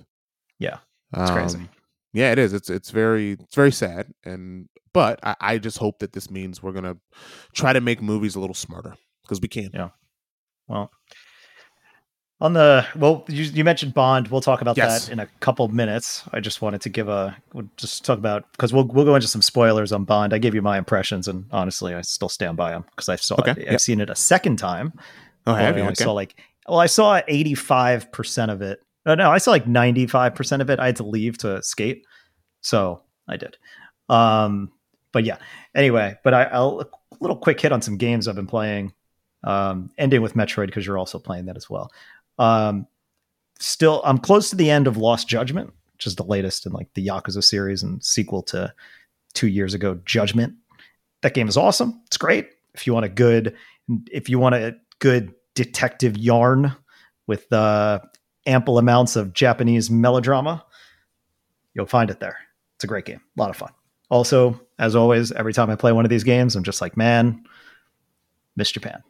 [0.59, 0.79] Yeah,
[1.17, 1.59] it's crazy.
[1.59, 1.69] Um,
[2.13, 5.99] yeah it is it's it's very it's very sad and but I, I just hope
[5.99, 6.97] that this means we're gonna
[7.53, 9.89] try to make movies a little smarter because we can Yeah.
[10.69, 10.91] Well,
[12.41, 14.29] on the well, you, you mentioned Bond.
[14.29, 15.07] We'll talk about Yes.
[15.07, 16.25] that in a couple minutes.
[16.33, 19.29] I just wanted to give a we'll just talk about because we'll we'll go into
[19.29, 20.35] some spoilers on Bond.
[20.35, 23.37] I gave you my impressions, and honestly, I still stand by them because I saw
[23.37, 23.59] Okay, it.
[23.67, 23.81] I've yep.
[23.81, 24.93] seen it a second time.
[25.47, 26.05] oh Well, have I you only okay.
[26.05, 26.35] saw like
[26.69, 28.81] well, I saw eighty five percent of it.
[29.07, 30.81] Uh, no, I saw like ninety five percent of it.
[30.81, 32.07] I had to leave to skate,
[32.61, 33.57] so I did.
[34.09, 34.73] Um,
[35.13, 35.39] but yeah.
[35.75, 38.93] Anyway, but I, I'll a little quick hit on some games I've been playing.
[39.43, 41.91] Um, ending with Metroid because you're also playing that as well.
[42.39, 42.87] Um,
[43.59, 46.89] still, I'm close to the end of Lost Judgment, which is the latest in like
[46.95, 48.73] the Yakuza series and sequel to
[49.35, 50.55] two years ago Judgment.
[51.23, 52.01] That game is awesome.
[52.07, 52.49] It's great.
[52.75, 53.55] If you want a good,
[54.11, 56.75] if you want a good detective yarn
[57.27, 58.01] with uh,
[58.47, 60.65] ample amounts of Japanese melodrama,
[61.75, 62.39] you'll find it there.
[62.77, 63.21] It's a great game.
[63.37, 63.73] A lot of fun.
[64.11, 67.43] Also, as always, every time I play one of these games, I'm just like, man,
[68.57, 69.03] miss Japan.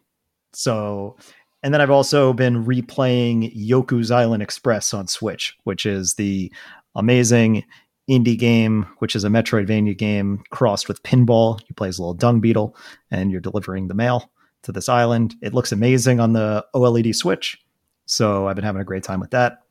[0.52, 1.16] So,
[1.62, 6.52] and then I've also been replaying Yoku's Island Express on Switch, which is the
[6.94, 7.64] amazing
[8.08, 11.60] indie game, which is a Metroidvania game crossed with pinball.
[11.68, 12.76] You play as a little dung beetle
[13.10, 14.30] and you're delivering the mail
[14.62, 15.34] to this island.
[15.42, 17.58] It looks amazing on the OLED Switch.
[18.06, 19.62] So I've been having a great time with that.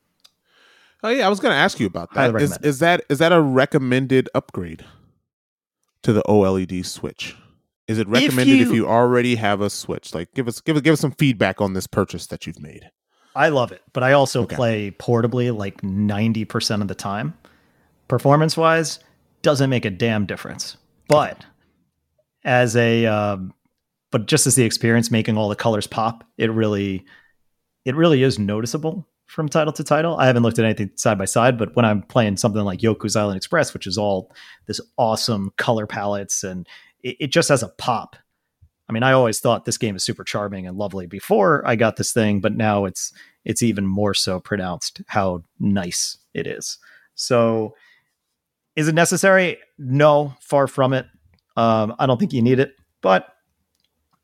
[1.02, 2.34] oh yeah i was gonna ask you about that.
[2.40, 4.84] Is, is that is that a recommended upgrade
[6.02, 7.36] to the oled switch
[7.86, 10.92] is it recommended if you- you, already have a switch like give us give give
[10.94, 12.90] us some feedback on this purchase that you've made
[13.36, 14.54] I love it, but I also Okay.
[14.54, 17.34] play portably like 90% of the time.
[18.06, 19.00] Performance wise,
[19.42, 20.76] doesn't make a damn difference.
[21.08, 21.44] But
[22.44, 23.52] as a, um,
[24.12, 27.04] but just as the experience making all the colors pop, it really,
[27.84, 30.16] it really is noticeable from title to title.
[30.16, 33.16] I haven't looked at anything side by side, but when I'm playing something like Yoku's
[33.16, 34.32] Island Express, which is all
[34.66, 36.68] this awesome color palettes and
[37.02, 38.16] it, it just has a pop.
[38.88, 41.96] I mean, I always thought this game is super charming and lovely before I got
[41.96, 43.12] this thing, but now it's
[43.44, 46.78] it's even more so pronounced how nice it is.
[47.14, 47.74] So,
[48.76, 49.58] is it necessary?
[49.78, 51.06] No, far from it.
[51.56, 53.28] Um, I don't think you need it, but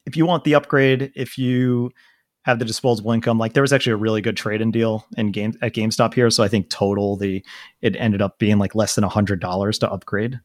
[0.06, 1.90] if you want the upgrade, if you
[2.42, 5.54] have the disposable income, like there was actually a really good trade-in deal in game
[5.60, 6.30] at GameStop here.
[6.30, 7.44] So I think total the
[7.82, 10.40] it ended up being like less than a hundred dollars to upgrade,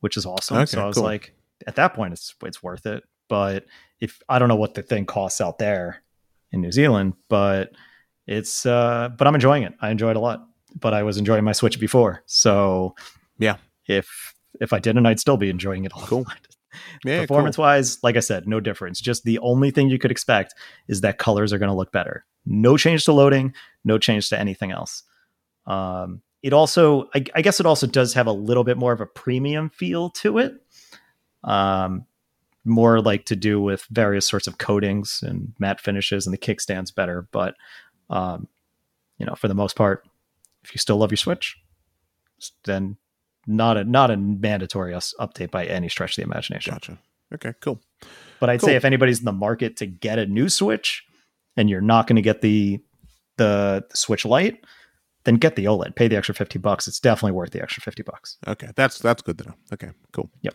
[0.00, 0.58] which is awesome.
[0.58, 1.04] Okay, so I was cool.
[1.04, 1.34] like,
[1.66, 3.04] at that point, it's it's worth it.
[3.28, 3.66] But
[4.00, 6.02] if I don't know what the thing costs out there
[6.50, 7.72] in New Zealand, but
[8.26, 9.74] it's uh but I'm enjoying it.
[9.80, 10.44] I enjoyed it a lot.
[10.78, 12.22] But I was enjoying my Switch before.
[12.26, 12.94] So
[13.38, 13.56] Yeah.
[13.86, 16.08] If if I didn't, I'd still be enjoying it a lot.
[16.08, 16.26] Cool.
[17.04, 19.00] Yeah, Performance wise, like I said, no difference.
[19.00, 20.54] Just the only thing you could expect
[20.88, 22.24] is that colors are going to look better.
[22.46, 25.02] No change to loading, no change to anything else.
[25.66, 29.00] Um, it also, I, I guess, it also does have a little bit more of
[29.00, 30.54] a premium feel to it.
[31.44, 32.06] Um,
[32.64, 36.90] more like to do with various sorts of coatings and matte finishes, and the kickstand's
[36.90, 37.26] better.
[37.32, 37.54] But
[38.10, 38.48] um,
[39.18, 40.06] you know, for the most part,
[40.64, 41.56] if you still love your Switch,
[42.64, 42.96] then
[43.48, 46.74] not a not a mandatory us- update by any stretch of the imagination.
[46.74, 46.98] Gotcha.
[47.34, 47.80] Okay, cool.
[48.40, 48.68] But I'd Cool.
[48.68, 51.04] say if anybody's in the market to get a new Switch
[51.56, 52.80] and you're not going to get the,
[53.36, 54.64] the the Switch Lite,
[55.24, 55.94] then get the OLED.
[55.96, 56.86] Pay the extra 50 bucks.
[56.88, 58.36] It's definitely worth the extra 50 bucks.
[58.46, 59.54] Okay, that's that's good to know.
[59.72, 60.30] Okay, cool.
[60.42, 60.54] Yep.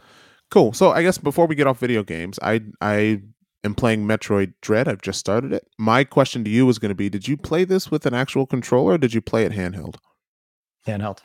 [0.50, 0.74] Cool.
[0.74, 3.22] So I guess before we get off video games, I I
[3.64, 4.88] am playing Metroid Dread.
[4.88, 5.68] I've just started it.
[5.78, 8.46] My question to you is going to be: Did you play this with an actual
[8.46, 8.94] controller?
[8.94, 9.96] or Did you play it handheld?
[10.88, 11.20] Handheld.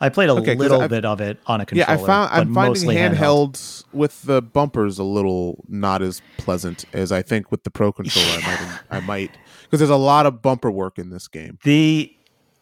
[0.00, 1.90] I played a Okay, little I've- bit of it on a controller.
[1.98, 6.84] yeah, I found I'm finding mostly handheld, with the bumpers a little not as pleasant
[6.92, 8.28] as I think with the Pro controller.
[8.28, 9.30] I might I might
[9.62, 11.58] because there's a lot of bumper work in this game.
[11.64, 12.12] The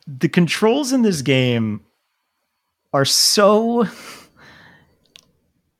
[0.06, 1.80] the controls in this game
[2.92, 3.86] are so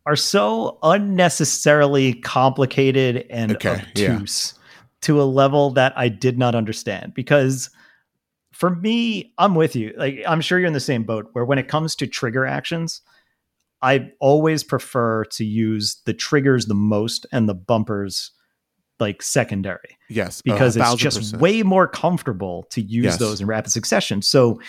[0.07, 4.13] are so unnecessarily complicated and Okay, yeah.
[4.17, 4.55] obtuse
[5.03, 7.71] to a level that I did not understand because
[8.65, 11.59] for me I'm with you like I'm sure you're in the same boat where when
[11.59, 13.03] it comes to trigger actions
[13.83, 18.31] I always prefer to use the triggers the most and the bumpers
[18.99, 21.43] like secondary Yes, because it's just percent.
[21.43, 23.19] way more comfortable to use Yes.
[23.19, 24.23] those in rapid succession.
[24.23, 24.61] So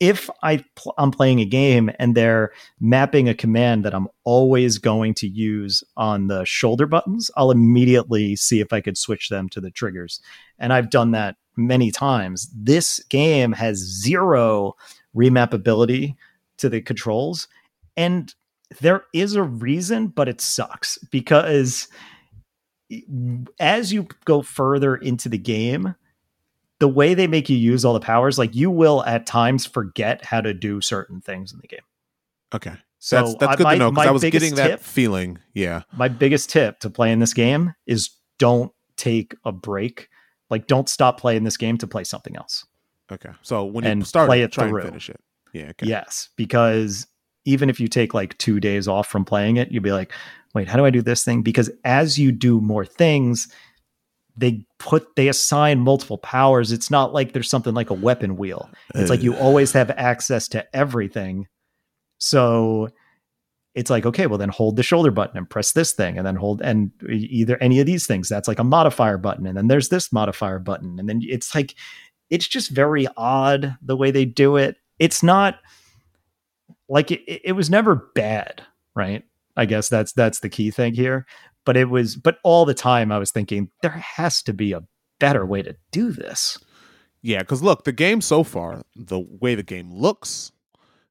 [0.00, 2.50] if I pl- I'm playing a game and they're
[2.80, 8.34] mapping a command that I'm always going to use on the shoulder buttons, I'll immediately
[8.34, 10.18] see if I could switch them to the triggers.
[10.58, 12.48] And I've done that many times.
[12.54, 14.74] This game has zero
[15.16, 16.14] remappability
[16.58, 17.48] to the controls
[17.96, 18.34] and
[18.80, 21.86] there is a reason but it sucks because
[23.58, 25.94] as you go further into the game,
[26.80, 30.24] the way they make you use all the powers, like you will at times forget
[30.24, 31.80] how to do certain things in the game.
[32.54, 34.80] Okay, So that's that's I- good my- to know because I was getting that tip-
[34.80, 35.38] feeling.
[35.54, 40.08] Yeah, My biggest tip to playing this game is don't take a break.
[40.50, 42.66] Like don't stop playing this game to play something else.
[43.10, 43.30] Okay.
[43.42, 44.80] So when you And start play it, it try through.
[44.80, 45.20] and finish it.
[45.52, 45.70] Yeah.
[45.70, 45.86] Okay.
[45.86, 47.06] Yes, because
[47.44, 50.12] even if you take like two days off from playing it, you'd be like,
[50.54, 51.42] wait, how do I do this thing?
[51.42, 53.48] Because as you do more things,
[54.36, 56.72] they put they assign multiple powers.
[56.72, 58.68] It's not like there's something like a weapon wheel.
[58.94, 61.46] It's like you always have access to everything.
[62.18, 62.88] So
[63.74, 66.36] it's like, okay, well then hold the shoulder button and press this thing and then
[66.36, 68.28] hold and either any of these things.
[68.28, 69.46] That's like a modifier button.
[69.46, 70.98] And then there's this modifier button.
[70.98, 71.74] And then it's like
[72.30, 74.76] it's just very odd the way they do it.
[74.98, 75.58] It's not
[76.88, 78.62] like it, it was never bad,
[78.94, 79.24] right?
[79.56, 81.26] I guess that's that's the key thing here.
[81.64, 84.84] But it was but all the time I was thinking there has to be a
[85.18, 86.58] better way to do this.
[87.22, 90.52] Yeah, because look, the game so far, the way the game looks,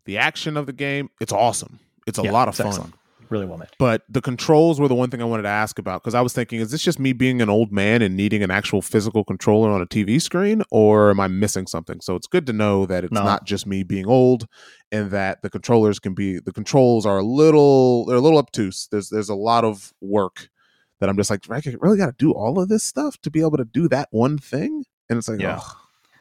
[0.05, 1.79] the action of the game, it's awesome.
[2.07, 2.67] It's a Yeah, lot of fun.
[2.67, 2.93] excellent.
[3.29, 3.69] Really well made.
[3.79, 6.33] But the controls were the one thing I wanted to ask about because I was
[6.33, 9.71] thinking, is this just me being an old man and needing an actual physical controller
[9.71, 11.99] on a TV screen, or am I missing something?
[12.01, 13.23] So it's good to know that it's No.
[13.23, 14.45] not just me being old,
[14.91, 18.87] and that the controllers can be the controls are a little they're a little obtuse.
[18.91, 20.49] There's there's a lot of work
[20.99, 23.39] that I'm just like, I really got to do all of this stuff to be
[23.41, 25.59] able to do that one thing, and it's like, Yeah.
[25.59, 25.77] oh,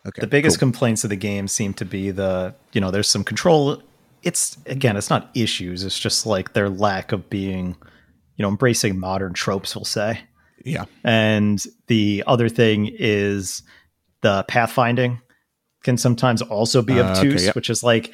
[0.09, 0.20] okay.
[0.20, 0.68] the biggest cool.
[0.68, 3.82] complaints of the game seem to be the you know there's some control
[4.23, 7.77] it's again it's not issues it's just like their lack of being
[8.36, 10.20] you know embracing modern tropes we'll say.
[10.65, 13.62] Yeah, and the other thing is
[14.20, 15.20] the pathfinding
[15.82, 17.55] can sometimes also be Uh, okay, obtuse yep.
[17.55, 18.12] which is like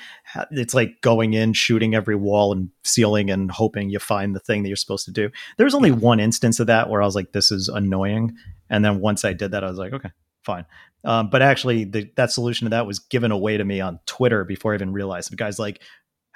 [0.51, 4.63] it's like going in shooting every wall and ceiling, and hoping you find the thing
[4.63, 5.31] that you're supposed to do.
[5.57, 8.35] There was only one instance of that where i was like this is annoying.
[8.71, 10.11] And then once i did that i was like okay
[10.43, 10.65] fine.
[11.05, 14.45] Um, but actually the, that solution to that was given away to me on twitter
[14.45, 15.31] before i even realized.
[15.31, 15.83] The guy's like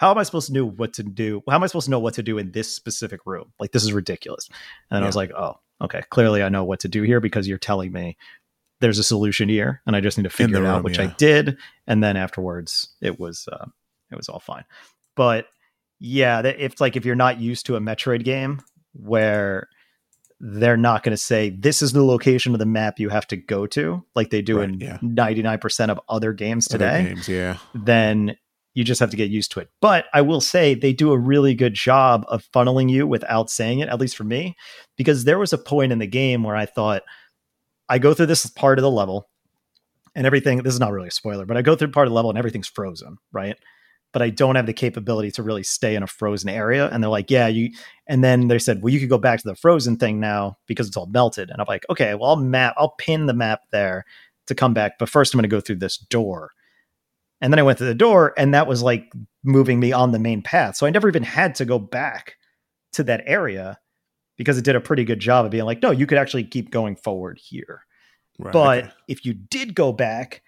[0.03, 1.99] how am i supposed to know what to do how am i supposed to know
[1.99, 4.49] what to do in this specific room like this is ridiculous
[4.91, 7.49] and then i was like oh okay clearly i know what to do here because
[7.49, 8.17] you're telling me
[8.81, 11.05] there's a solution here and i just need to figure it out which yeah.
[11.05, 11.57] i did
[11.87, 13.67] and then afterwards it was uh,
[14.11, 14.65] it was all fine
[15.17, 15.47] but
[16.01, 18.61] yeah that- it's like if you're not used to a metroid game
[18.93, 19.69] where
[20.45, 23.37] they're not going to say this is the location of the map you have to
[23.37, 24.99] go to, like they do Right, in yeah.
[25.01, 27.05] 99% of other games Other today.
[27.05, 27.59] games, yeah.
[27.77, 28.37] Then
[28.75, 29.69] you just have to get used to it.
[29.81, 33.81] But I will say they do a really good job of funneling you without saying
[33.81, 34.57] it, at least for me,
[34.97, 37.03] because there was a point in the game where I thought,
[37.89, 39.29] I go through this part of the level
[40.15, 40.63] and everything.
[40.63, 42.39] This is not really a spoiler, but I go through part of the level and
[42.39, 43.57] everything's frozen, right?
[44.13, 46.89] But I don't have the capability to really stay in a frozen area.
[46.89, 47.71] And they're like, yeah, you.
[48.07, 50.87] And then they said, well, you could go back to the frozen thing now because
[50.87, 51.51] it's all melted.
[51.51, 54.05] And I'm like, okay, well, I'll map, I'll pin the map there
[54.47, 54.99] to come back.
[54.99, 56.53] But first, I'm going to go through this door.
[57.43, 59.13] And then I went to the door, and that was like
[59.43, 60.77] moving me on the main path.
[60.77, 62.37] So I never even had to go back
[62.93, 63.79] to that area
[64.39, 66.71] because it did a pretty good job of being like, no, you could actually keep
[66.71, 67.85] going forward here.
[68.39, 68.93] Right, But okay.
[69.09, 70.43] if you did go back,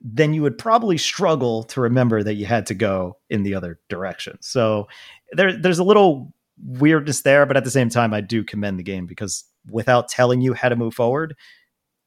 [0.00, 3.78] then you would probably struggle to remember that you had to go in the other
[3.88, 4.38] direction.
[4.40, 4.88] So
[5.32, 6.32] there, there's a little
[6.62, 10.40] weirdness there, but at the same time, I do commend the game because without telling
[10.40, 11.36] you how to move forward,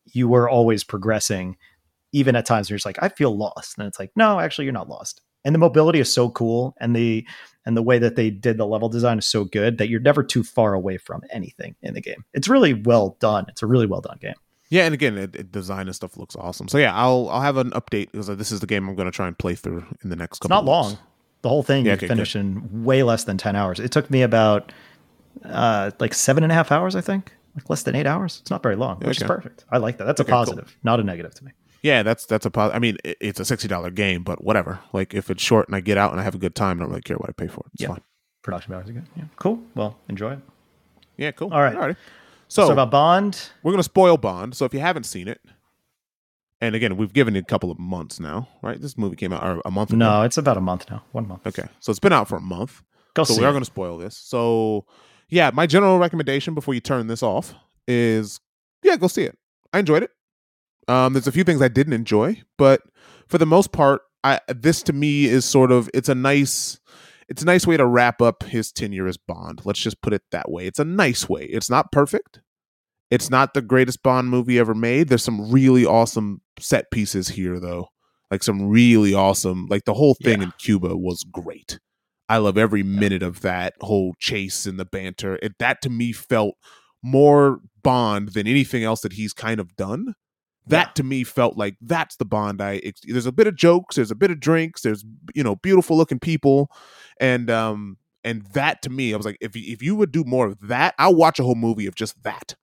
[0.05, 1.57] you were always progressing.
[2.13, 3.77] Even at times where it's like, I feel lost.
[3.77, 5.19] And it's like, no, actually, you're not lost.
[5.43, 7.27] And the mobility is so cool, and the
[7.65, 10.23] and the way that they did the level design is so good that you're never
[10.23, 12.23] too far away from anything in the game.
[12.33, 13.45] It's really well done.
[13.49, 14.35] It's a really well done game.
[14.69, 16.69] Yeah, and again, it, it, design and stuff looks awesome.
[16.69, 19.11] So yeah, I'll I'll have an update because this is the game I'm going to
[19.11, 20.55] try and play through in the next It's couple.
[20.55, 20.97] not long.
[21.41, 23.79] The whole thing Yeah, you okay, finish in way less than ten hours.
[23.81, 24.71] It took me about
[25.43, 27.33] uh, like seven and a half hours, I think.
[27.55, 28.39] Like less than eight hours.
[28.41, 29.65] It's not very long, which is perfect.
[29.69, 30.05] I like that.
[30.05, 30.39] That's Okay, a cool.
[30.45, 31.51] positive, not a negative to me.
[31.83, 34.79] Yeah, that's that's a pos- I mean, it, it's a sixty dollar game, but whatever.
[34.93, 36.83] Like if it's short and I get out and I have a good time, I
[36.83, 37.71] don't really care what I pay for it.
[37.73, 37.89] It's Yeah.
[37.89, 38.01] fine.
[38.41, 39.05] Production values are good.
[39.15, 39.59] Yeah, cool.
[39.75, 40.39] Well, enjoy it.
[41.17, 41.53] Yeah, cool.
[41.53, 41.75] All right.
[41.75, 41.95] All right.
[42.47, 44.55] So, So, about Bond, we're gonna spoil Bond.
[44.55, 45.41] So if you haven't seen it,
[46.61, 48.79] and again, we've given it a couple of months now, right?
[48.79, 49.97] This movie came out or a month ago.
[49.97, 51.03] no, it's about a month now.
[51.11, 51.45] One month.
[51.45, 52.81] Okay, so it's been out for a month.
[53.15, 53.53] Go so see we are it.
[53.53, 54.15] going to spoil this.
[54.17, 54.85] So,
[55.29, 57.53] yeah, my general recommendation before you turn this off
[57.87, 58.39] is,
[58.81, 59.37] yeah, go see it.
[59.73, 60.11] I enjoyed it.
[60.87, 62.81] Um, there's a few things I didn't enjoy, but
[63.27, 66.79] for the most part, I this to me is sort of it's a nice
[67.29, 69.61] it's a nice way to wrap up his tenure as Bond.
[69.65, 70.65] Let's just put it that way.
[70.67, 71.43] It's a nice way.
[71.45, 72.41] It's not perfect.
[73.09, 75.07] It's not the greatest Bond movie ever made.
[75.07, 77.87] There's some really awesome set pieces here, though.
[78.31, 80.45] Like some really awesome, like the whole thing Yeah.
[80.45, 81.79] in Cuba was great.
[82.27, 85.37] I love every minute of that whole chase and the banter.
[85.43, 86.55] It, that to me felt
[87.03, 90.15] more Bond than anything else that he's kind of done.
[90.67, 90.93] That Yeah.
[90.95, 92.77] to me felt like that's the Bond I.
[92.83, 95.03] Ex- there's a bit of jokes, there's a bit of drinks, there's
[95.35, 96.69] you know beautiful looking people,
[97.19, 100.47] and um and that to me, I was like, if if you would do more
[100.47, 102.55] of that, I'll watch a whole movie of just that.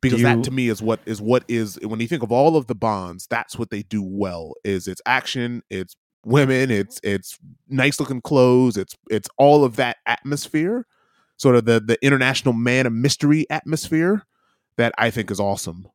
[0.00, 2.56] Because you- that to me is what is what is when you think of all
[2.56, 4.54] of the bonds, that's what they do well.
[4.64, 5.94] Is it's action, it's
[6.24, 7.38] women, it's it's
[7.68, 10.86] nice looking clothes, it's it's all of that atmosphere,
[11.36, 14.24] sort of the the international man of mystery atmosphere
[14.76, 15.86] that I think is awesome.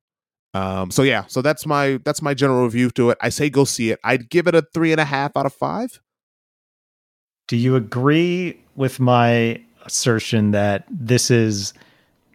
[0.53, 3.18] Um, so yeah, so that's my that's my general review to it.
[3.22, 3.99] I say go see it.
[4.03, 5.99] I'd give it a three and a half out of five.
[7.48, 11.74] Do you agree with my assertion that this is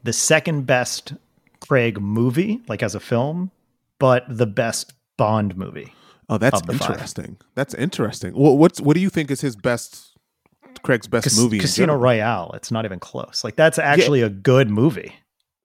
[0.04, 1.14] the second best
[1.60, 3.50] Craig movie, like as a film,
[3.98, 5.92] but the best Bond movie?
[6.28, 6.90] Oh, that's the five.
[6.90, 7.36] interesting.
[7.54, 8.32] That's interesting.
[8.34, 10.16] What what's what do you think is his best
[10.82, 11.58] Craig's best Cas- movie?
[11.58, 11.96] Casino?
[11.96, 12.52] Royale.
[12.54, 13.42] It's not even close.
[13.44, 15.12] Like that's actually a good movie.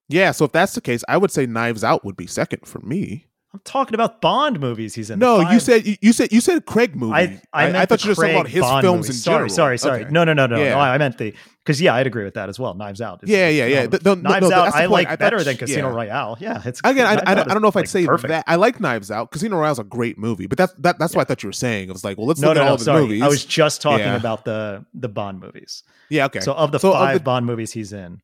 [0.08, 2.80] Yeah, so if that's the case, I would say Knives Out would be second for
[2.80, 3.26] me.
[3.54, 5.18] I'm talking about Bond movies he's in.
[5.20, 7.14] The No, you said you, said you said Craig movie.
[7.14, 9.16] I, I, meant thought you were talking about his Bond films movies.
[9.16, 9.48] in sorry, general.
[9.48, 10.10] Sorry, sorry, Okay.
[10.10, 10.70] No, no, no, no, Yeah.
[10.74, 10.78] no.
[10.80, 11.32] I meant the
[11.64, 12.74] because yeah, I'd agree with that as well.
[12.74, 13.22] Knives Out.
[13.24, 13.86] is Yeah, yeah, yeah.
[14.04, 15.94] no, no, Knives no, Out the I like I better than Casino yeah.
[15.94, 16.36] Royale.
[16.40, 18.28] Yeah, it's Again, I, I, don't, I don't know if I'd like, say perfect.
[18.28, 18.44] that.
[18.46, 19.30] I like Knives Out.
[19.30, 21.88] Casino Royale's a great movie, but that's that, that's what I thought you were saying.
[21.88, 23.22] It was like, well, let's No, look no, at all of his movies.
[23.22, 25.84] I was just talking about the the Bond movies.
[26.10, 26.40] yeah, okay.
[26.40, 28.20] So of the five the- Bond movies he's in,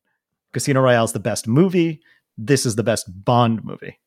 [0.55, 1.99] Casino Royale is the best movie.
[2.37, 3.99] This is the best Bond movie.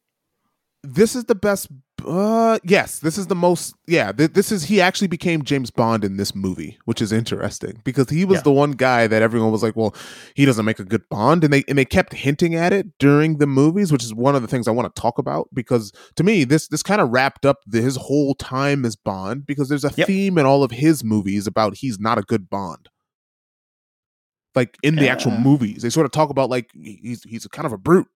[0.84, 1.68] this is the best.
[2.06, 3.74] Uh, yes, this is the most.
[3.88, 4.62] Yeah, th- this is.
[4.64, 8.42] He actually became James Bond in this movie, which is interesting because he was Yeah.
[8.44, 9.94] the one guy that everyone was like, "Well,
[10.36, 13.38] he doesn't make a good Bond," and they and they kept hinting at it during
[13.38, 16.22] the movies, which is one of the things I want to talk about because to
[16.22, 19.84] me, this this kind of wrapped up the, his whole time as Bond because there's
[19.84, 20.06] a Yep.
[20.06, 22.88] theme in all of his movies about he's not a good Bond.
[24.58, 27.72] Like in the actual movies, they sort of talk about like he's he's kind of
[27.72, 28.08] a brute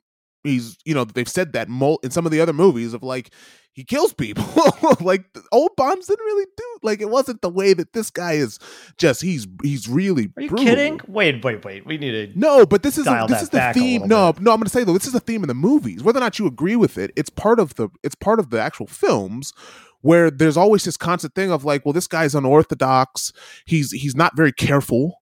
[0.44, 3.31] he's you know they've said that mul- in some of the other movies of like
[3.74, 4.44] he kills people
[5.01, 8.59] like old Bonds didn't really do like it wasn't the way that this guy is
[8.98, 10.66] just he's he's really Are you brutal.
[10.66, 11.01] kidding?
[11.06, 11.86] Wait, wait, wait.
[11.86, 12.32] We need to.
[12.36, 14.43] no but this is a, this is the theme no bit.
[14.43, 16.40] no i'm gonna say though this is the theme in the movies whether or not
[16.40, 19.52] you agree with it it's part of the it's part of the actual films
[20.01, 23.32] where there's always this constant thing of like well this guy's unorthodox
[23.64, 25.21] he's he's not very careful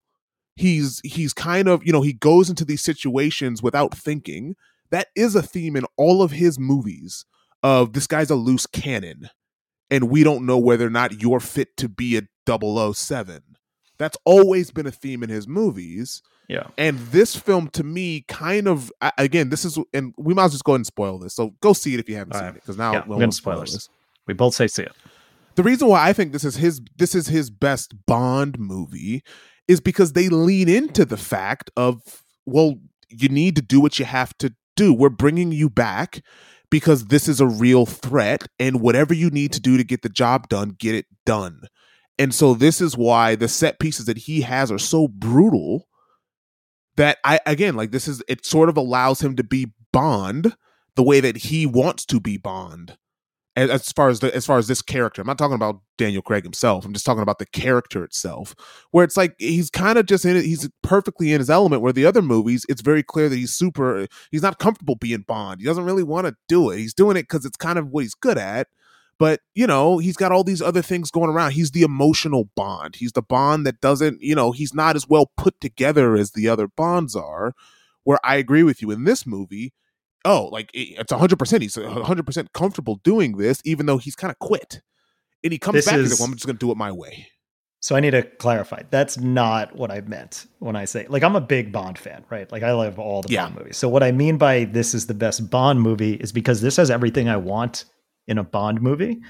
[0.56, 4.56] he's he's kind of you know he goes into these situations without thinking
[4.90, 7.24] that is a theme in all of his movies
[7.62, 9.30] of this guy's a loose cannon
[9.90, 13.42] and we don't know whether or not you're fit to be a 007
[13.98, 16.68] that's always been a theme in his movies Yeah.
[16.78, 20.52] and this film to me kind of again this is and we might as well
[20.52, 22.46] just go ahead and spoil this so go see it if you haven't All seen
[22.48, 22.56] right.
[22.56, 23.72] it because now Yeah, we'll spoil spoilers.
[23.72, 23.88] this
[24.26, 24.92] We both say see it.
[25.54, 29.22] the reason why I think this is his this is his best Bond movie
[29.70, 32.74] is because they lean into the fact of well
[33.08, 34.92] you need to do what you have to do.
[34.92, 36.24] We're bringing you back
[36.70, 40.08] because this is a real threat and whatever you need to do to get the
[40.08, 41.62] job done, get it done.
[42.18, 45.86] And so this is why the set pieces that he has are so brutal
[46.96, 50.56] that I again like this is it sort of allows him to be Bond
[50.96, 52.96] the way that he wants to be Bond
[53.56, 55.20] as, far as the as far as this character.
[55.20, 56.84] I'm not talking about Daniel Craig himself.
[56.84, 58.54] I'm just talking about the character itself,
[58.90, 60.44] where it's like he's kind of just in it.
[60.44, 61.82] He's perfectly in his element.
[61.82, 64.06] Where the other movies, it's very clear that he's super.
[64.30, 65.60] He's not comfortable being Bond.
[65.60, 66.78] He doesn't really want to do it.
[66.78, 68.68] He's doing it because it's kind of what he's good at.
[69.18, 71.52] But you know, he's got all these other things going around.
[71.52, 72.96] He's the emotional Bond.
[72.96, 74.22] He's the Bond that doesn't.
[74.22, 77.52] You know, he's not as well put together as the other Bonds are.
[78.04, 79.74] Where I agree with you in this movie
[80.24, 81.62] oh, like it- it's hundred percent.
[81.62, 84.80] He's hundred percent comfortable doing this, even though he's kind of quit.
[85.42, 86.92] And he comes This back and he's like, well, I'm just gonna do it my
[86.92, 87.28] way.
[87.82, 88.82] So I need to clarify.
[88.90, 92.50] That's not what I meant when I say like I'm a big Bond fan, right?
[92.52, 93.44] Like I love all the Yeah.
[93.44, 93.78] Bond movies.
[93.78, 96.90] So what I mean by this is the best Bond movie is because this has
[96.90, 97.86] everything I want
[98.28, 99.20] in a Bond movie.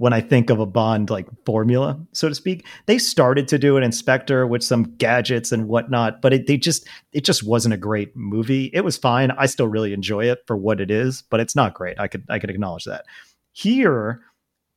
[0.00, 3.76] When I think of a Bond like formula, so to speak, they started to do
[3.76, 7.76] in Spectre with some gadgets and whatnot, but it they just it just wasn't a
[7.76, 8.70] great movie.
[8.72, 9.30] It was fine.
[9.32, 12.00] I still really enjoy it for what it is, but it's not great.
[12.00, 13.04] I could I could acknowledge that.
[13.52, 14.22] Here,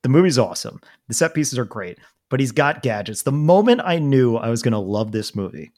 [0.02, 0.82] the movie's awesome.
[1.08, 3.24] The set pieces are great, but he's got gadgets.
[3.24, 5.72] The moment I knew I was to love this movie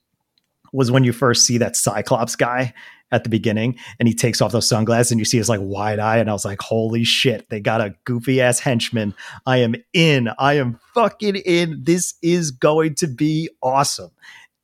[0.75, 2.73] was when you first see that Cyclops guy
[3.11, 5.99] at the beginning and he takes off those sunglasses and you see his like wide
[5.99, 6.17] eye.
[6.17, 9.13] And I was like, holy shit, they got a goofy ass henchman.
[9.45, 10.29] I am in.
[10.37, 11.81] I am fucking in.
[11.83, 14.11] This is going to be awesome.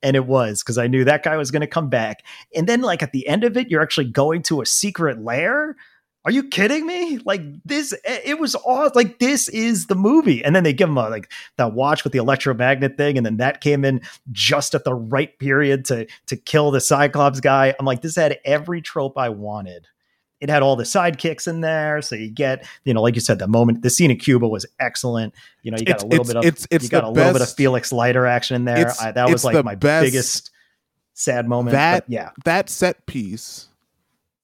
[0.04, 2.26] And it was because I knew that guy was going to come back.
[2.56, 5.76] And then, like, at the end of it, you're actually going to a secret lair.
[6.24, 7.18] Are you kidding me?
[7.26, 10.98] Like this, it was all like this is the movie, and then they give him
[10.98, 14.84] a like that watch with the electromagnet thing, and then that came in just at
[14.84, 17.74] the right period to to kill the Cyclops guy.
[17.80, 19.88] I'm like, this had every trope I wanted.
[20.40, 23.38] It had all the sidekicks in there, so you get, you know, like you said,
[23.38, 25.36] the moment the scene in Cuba was excellent.
[25.62, 27.34] You know, you got It's- a little bit of it's- it's you got a little
[27.34, 28.92] bit of Felix Leiter action in there.
[29.00, 30.52] I, that was like my best- biggest
[31.14, 31.74] sad moment.
[31.74, 33.68] That- yeah, That set piece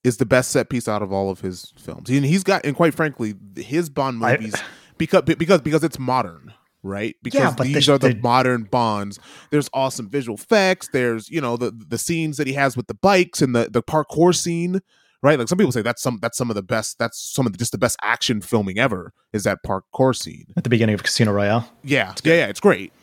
[0.04, 2.10] is the best set piece out of all of his films.
[2.10, 4.56] And he's got, and quite frankly, his Bond I- movies
[4.98, 6.54] because because because it's modern.
[6.84, 9.20] Right, because Yeah, but the- these are the, the- modern Bonds.
[9.52, 10.88] There's awesome visual effects.
[10.94, 13.84] There's you know the the scenes that he has with the bikes and the the
[13.84, 14.80] parkour scene.
[15.24, 17.00] Right, like some people say that's some that's some of the best.
[17.00, 19.12] That's some of the, just the best action filming ever.
[19.34, 20.46] Is that parkour scene?
[20.56, 21.70] at the beginning of Casino Royale.
[21.84, 22.94] Yeah, yeah, yeah, it's great.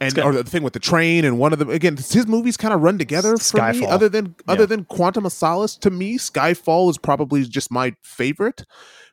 [0.00, 0.24] And good.
[0.24, 2.82] or the thing with the train and one of them again, his movies kind of
[2.82, 3.86] run together for me.
[3.86, 4.66] Other than other Yeah.
[4.66, 8.64] than Quantum of Solace, to me, Skyfall is probably just my favorite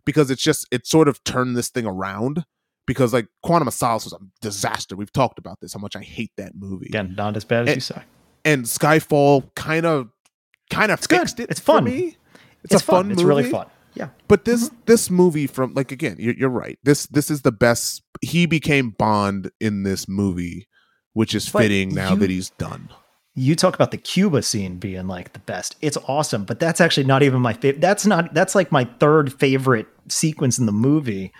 [0.05, 2.45] because it's just it sort of turned this thing around.
[2.85, 4.97] Because like Quantum of Solace was a disaster.
[4.97, 6.87] We've talked about this how much I hate that movie.
[6.87, 8.01] Again, not as bad as Eh, you say.
[8.43, 10.09] And Skyfall kind of
[10.69, 11.19] kind of good.
[11.19, 11.49] fixed it.
[11.49, 11.85] It's for fun.
[11.85, 12.17] me.
[12.65, 13.27] It's, a fun, It's movie.
[13.29, 13.67] really fun.
[13.93, 14.09] Yeah.
[14.27, 16.77] But this this movie from like again, you're, you're right.
[16.83, 18.01] This this is the best.
[18.21, 20.67] He became Bond in this movie,
[21.13, 22.89] which is But fitting now you- that he's done.
[23.35, 25.75] you talk about the Cuba scene being like the best.
[25.81, 27.81] It's awesome, but that's actually not even my favorite.
[27.81, 31.31] That's not that's like my third favorite sequence in the movie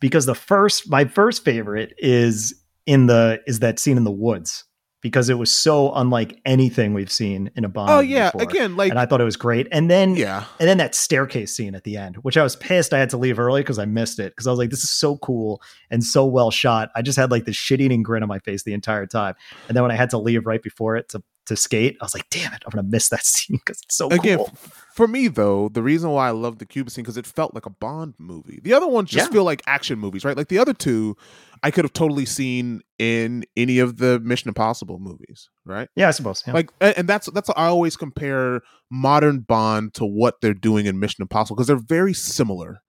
[0.00, 2.54] because the first my first favorite is
[2.86, 4.64] in the is that scene in the woods
[5.04, 7.90] because it was so unlike anything we've seen in a Bond.
[7.90, 8.48] Oh yeah, before.
[8.48, 9.68] again, like and I thought it was great.
[9.70, 12.94] And then yeah, and then that staircase scene at the end, which I was pissed
[12.94, 14.32] I had to leave early because I missed it.
[14.32, 15.60] Because I was like, this is so cool
[15.90, 16.88] and so well shot.
[16.96, 19.34] I just had like this shit eating grin on my face the entire time.
[19.68, 22.14] And then when I had to leave right before it to, to skate, I was
[22.14, 24.50] like, damn it, I'm gonna miss that scene because it's so again, cool.
[24.94, 27.66] for me though, the reason why I love the Cuba scene because it felt like
[27.66, 28.60] a Bond movie.
[28.62, 29.32] The other ones just Yeah.
[29.34, 30.36] feel like action movies, right?
[30.36, 31.16] Like the other two,
[31.62, 35.88] I could have totally seen in any of the Mission Impossible movies, right?
[35.96, 36.42] Yeah, I suppose.
[36.46, 36.52] Yeah.
[36.52, 38.60] Like, and that's that's I always compare
[38.90, 42.82] modern Bond to what they're doing in Mission Impossible because they're very similar,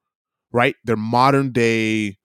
[0.52, 0.76] right?
[0.84, 2.18] They're modern day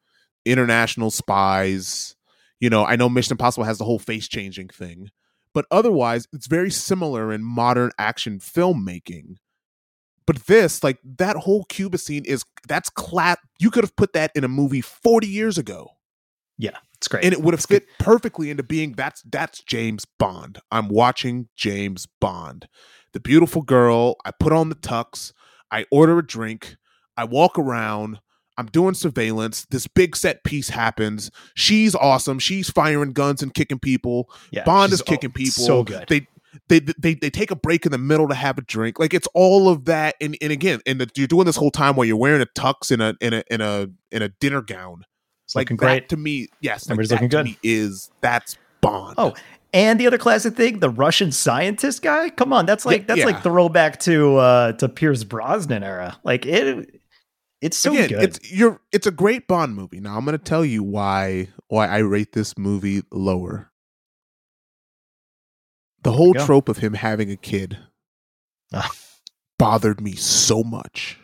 [0.44, 2.16] international spies.
[2.60, 5.08] You know, I know Mission Impossible has the whole face changing thing,
[5.54, 9.36] but otherwise, it's very similar in modern action filmmaking.
[10.26, 13.40] But this, like that whole Cuba scene, is that's clap.
[13.58, 15.90] You could have put that in a movie forty years ago.
[16.58, 16.76] Yeah.
[16.98, 17.24] It's great.
[17.24, 20.60] and it would have fit perfectly into being that's that's James Bond.
[20.70, 22.68] I'm watching James Bond.
[23.14, 25.32] The beautiful girl, I put on the tux,
[25.70, 26.76] I order a drink,
[27.16, 28.20] I walk around,
[28.60, 29.64] I'm doing surveillance.
[29.70, 31.30] This big set piece happens.
[31.54, 32.38] She's awesome.
[32.38, 34.30] She's firing guns and kicking people.
[34.50, 35.64] Yeah, Bond is kicking people.
[35.64, 36.04] So good.
[36.08, 36.26] They
[36.68, 38.98] they they they take a break in the middle to have a drink.
[38.98, 40.16] Like it's all of that.
[40.20, 42.92] And and again, and the, you're doing this whole time while you're wearing a tux
[42.92, 45.04] in a in a in a in a dinner gown.
[45.46, 46.08] It's like looking that great.
[46.10, 47.46] to me, yes, like Everybody's that looking to good.
[47.46, 49.14] me is that's Bond.
[49.18, 49.34] Oh,
[49.72, 52.30] and the other classic thing, the Russian scientist guy.
[52.30, 53.26] Come on, that's like that's yeah.
[53.26, 56.18] like throwback to uh to Pierce Brosnan era.
[56.24, 56.99] Like it,
[57.60, 58.22] it's so Again, good.
[58.22, 60.00] it's you're it's a great Bond movie.
[60.00, 63.70] Now I'm going to tell you why why I rate this movie lower.
[66.02, 67.78] The whole trope of him having a kid
[68.72, 68.90] Ah.
[69.58, 71.18] bothered me so much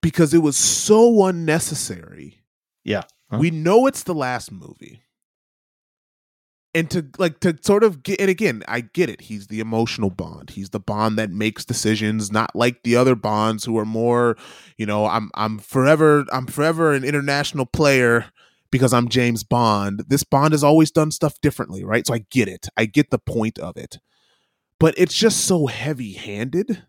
[0.00, 2.42] because it was so unnecessary.
[2.84, 3.02] Yeah.
[3.30, 3.38] Huh?
[3.38, 5.02] We know it's the last movie.
[6.72, 9.22] And to like to sort of get and again, I get it.
[9.22, 10.50] He's the emotional bond.
[10.50, 14.36] He's the bond that makes decisions, not like the other bonds who are more,
[14.76, 18.26] you know, I'm I'm forever I'm forever an international player
[18.70, 20.04] because I'm James Bond.
[20.08, 22.06] This Bond has always done stuff differently, right?
[22.06, 22.68] So I get it.
[22.76, 23.98] I get the point of it.
[24.78, 26.84] But it's just so heavy-handed.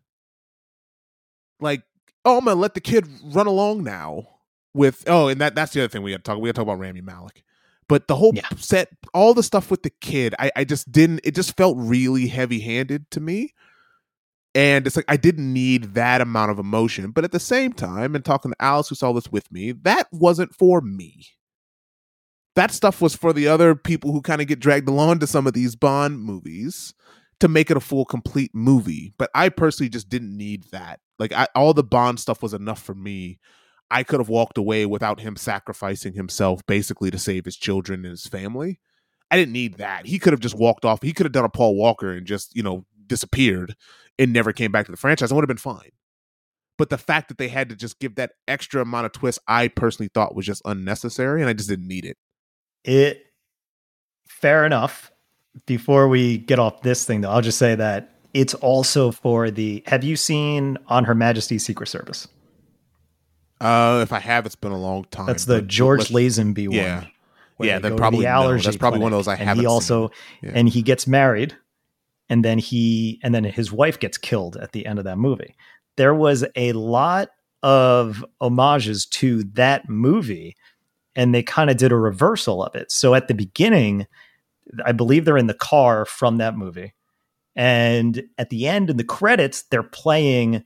[1.60, 1.84] Like,
[2.24, 4.28] oh, I'm gonna let the kid run along now
[4.74, 6.40] with oh, and that that's the other thing we gotta talk.
[6.40, 7.44] We gotta talk about Rami Malek.
[7.92, 8.48] But the whole Yeah.
[8.56, 11.20] set, all the stuff with the kid, I, I just didn't.
[11.26, 13.54] It just felt really heavy-handed to me,
[14.56, 17.12] and it's like I didn't need that amount of emotion.
[17.12, 20.08] But at the same time, and talking to Alice, who saw this with me, that
[20.14, 21.26] wasn't for me.
[22.56, 25.46] That stuff was for the other people who kind of get dragged along to some
[25.46, 26.94] of these Bond movies
[27.42, 29.14] to make it a full, complete movie.
[29.18, 31.02] But I personally just didn't need that.
[31.20, 33.40] Like I, all the Bond stuff was enough for me.
[33.92, 38.12] I could have walked away without him sacrificing himself basically to save his children and
[38.12, 38.80] his family.
[39.30, 40.06] I didn't need that.
[40.06, 41.02] He could have just walked off.
[41.02, 43.76] He could have done a Paul Walker and just, you know, disappeared
[44.18, 45.32] and never came back to the franchise.
[45.32, 45.92] It would have been fine.
[46.78, 49.68] But the fact that they had to just give that extra amount of twist, I
[49.68, 52.18] personally thought was just unnecessary and I just didn't need it.
[52.84, 53.26] it
[54.26, 55.12] fair enough.
[55.66, 59.84] Before we get off this thing, though, I'll just say that it's also for the.
[59.86, 62.30] Have you seen On Her Majesty's Secret Service?
[63.62, 65.28] Uh, if I have, it's been a long time.
[65.28, 66.76] That's the George Lazenby one.
[66.78, 67.06] Yeah.
[67.60, 68.30] Yeah, then probably the no.
[68.30, 70.10] allergy That's probably one of those I haven't He also
[70.42, 70.52] Yeah.
[70.56, 71.56] and he gets married,
[72.28, 75.56] and then he and then his wife gets killed at the end of that movie.
[75.96, 77.30] There was a lot
[77.62, 80.56] of homages to that movie,
[81.16, 82.92] and they kind of did a reversal of it.
[82.92, 84.08] So at the beginning,
[84.84, 86.94] I believe they're in the car from that movie,
[87.56, 90.64] and at the end in the credits, they're playing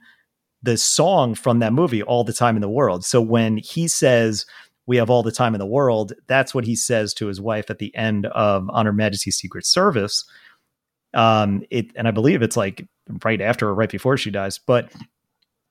[0.66, 3.06] the song from that movie all the time in the world.
[3.06, 4.46] So when he says
[4.88, 7.70] we have all the time in the world, that's what he says to his wife
[7.70, 10.26] at the end of On Her Majesty's Secret Service.
[11.14, 12.86] Um, it and I believe it's like
[13.24, 14.92] right after or right before she dies, but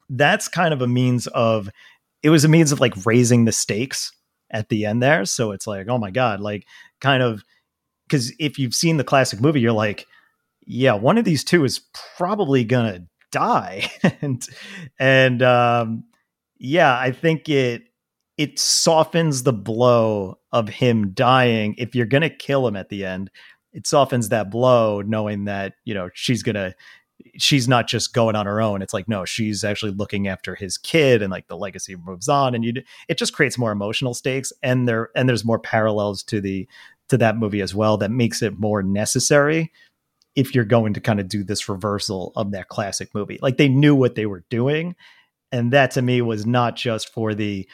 [0.08, 1.68] that's kind of a means of
[2.22, 4.12] it was a means of like raising the stakes
[4.50, 5.24] at the end there.
[5.24, 6.66] So it's like, oh my God, like
[7.00, 7.42] kind of
[8.08, 10.06] because if you've seen the classic movie, you're like,
[10.66, 11.80] yeah, one of these two is
[12.16, 13.90] probably gonna die.
[14.22, 14.46] and
[14.98, 16.04] and um
[16.58, 17.82] yeah, I think it
[18.38, 21.74] it softens the blow of him dying.
[21.76, 23.30] If you're gonna kill him at the end,
[23.72, 26.74] it softens that blow, knowing that, you know, she's gonna
[27.36, 28.82] she's not just going on her own.
[28.82, 32.54] It's like, no, she's actually looking after his kid and like the legacy moves on.
[32.54, 32.72] And you
[33.08, 36.68] it just creates more emotional stakes and there and there's more parallels to the
[37.08, 39.70] to that movie as well that makes it more necessary
[40.36, 43.38] if you're going to kind of do this reversal of that classic movie.
[43.40, 44.96] Like they knew what they were doing.
[45.52, 47.68] And that to me was not just for the,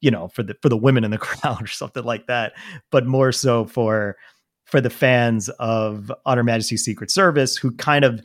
[0.00, 2.52] you know, for the for the women in the crowd or something like that,
[2.90, 4.16] but more so for
[4.64, 8.20] for the fans of Honor Her Majesty's Secret Service who kind of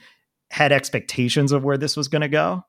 [0.51, 2.63] had expectations of where this was going to go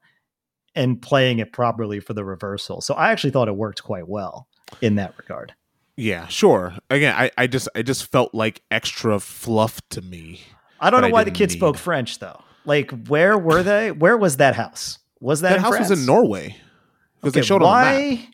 [0.74, 2.80] and playing it properly for the reversal.
[2.80, 4.48] So I actually thought it worked quite well
[4.80, 5.55] in that regard.
[5.97, 6.74] Yeah, sure.
[6.88, 10.40] Again, I, I just I just felt like extra fluff to me.
[10.81, 11.77] I don't know I why the didn't kids spoke.
[11.77, 12.40] French though.
[12.65, 13.93] Like where were they?
[13.93, 14.98] Where was that house?
[15.20, 16.57] Was that, That house was in Norway
[17.20, 17.94] because they Okay, showed on the map.
[18.01, 18.28] why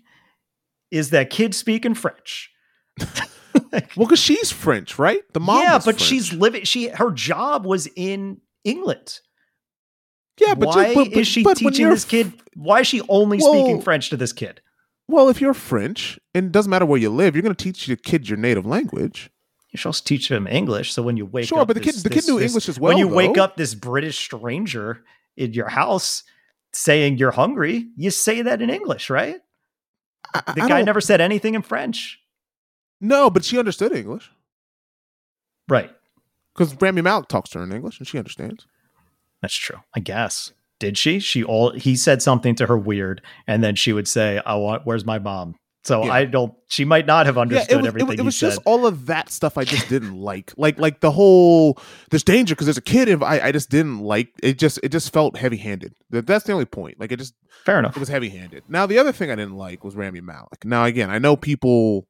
[0.92, 2.50] is that kid speaking French?
[3.96, 5.22] Well, because she's French, right?
[5.32, 5.62] The mom.
[5.62, 6.00] yeah, but French.
[6.02, 6.64] she's living.
[6.64, 9.20] She her job was in England.
[10.40, 12.32] yeah, but why but, but, is she but teaching this kid?
[12.54, 13.52] Why is she only Whoa.
[13.52, 14.60] speaking French to this kid?
[15.08, 17.88] Well, if you're French, and it doesn't matter where you live, you're going to teach
[17.88, 19.30] your kid your native language.
[19.76, 20.92] You should also teach them English.
[20.94, 22.68] So when you wake Sure, up, but the kid- this- the kid knew this- English
[22.70, 22.88] as well.
[22.94, 25.04] When you wake up this British stranger
[25.36, 26.22] in your house
[26.72, 29.40] saying you're hungry, you say that in English, right?
[30.32, 32.20] I, The I guy don't- never said anything in French.
[33.02, 34.30] No, but she understood English
[35.68, 35.90] Right.
[36.54, 38.66] because Rami Malek talks to her in English and she understands.
[39.42, 39.80] That's true.
[39.94, 40.52] I guess.
[40.78, 41.20] Did she?
[41.20, 44.84] She all he said something to her weird, and then she would say, "I want.
[44.86, 45.56] Where's my mom?"
[45.86, 46.12] So Yeah.
[46.12, 46.52] I don't.
[46.68, 48.48] She might not have understood yeah, it was, everything was, it was said.
[48.50, 50.52] just all of that stuff I just didn't like.
[50.56, 51.78] Like like the whole
[52.10, 53.08] there's danger because there's a kid.
[53.08, 54.58] If I I just didn't like it.
[54.58, 55.94] Just it just felt heavy handed.
[56.10, 56.98] That, that's the only point.
[57.00, 57.34] Like it just
[57.64, 57.96] Fair enough.
[57.96, 58.64] it was heavy handed.
[58.68, 60.64] Now the other thing I didn't like was Rami Malek.
[60.64, 62.06] Now again, I know people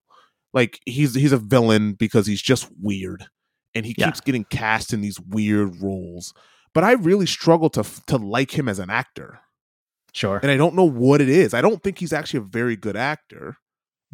[0.55, 3.27] like he's he's a villain because he's just weird
[3.75, 4.07] and he Yeah.
[4.07, 6.33] keeps getting cast in these weird roles.
[6.73, 9.41] But I really struggle to to like him as an actor,
[10.13, 10.39] Sure.
[10.43, 11.53] and I don't know what it is.
[11.53, 13.59] I don't think he's actually a very good actor,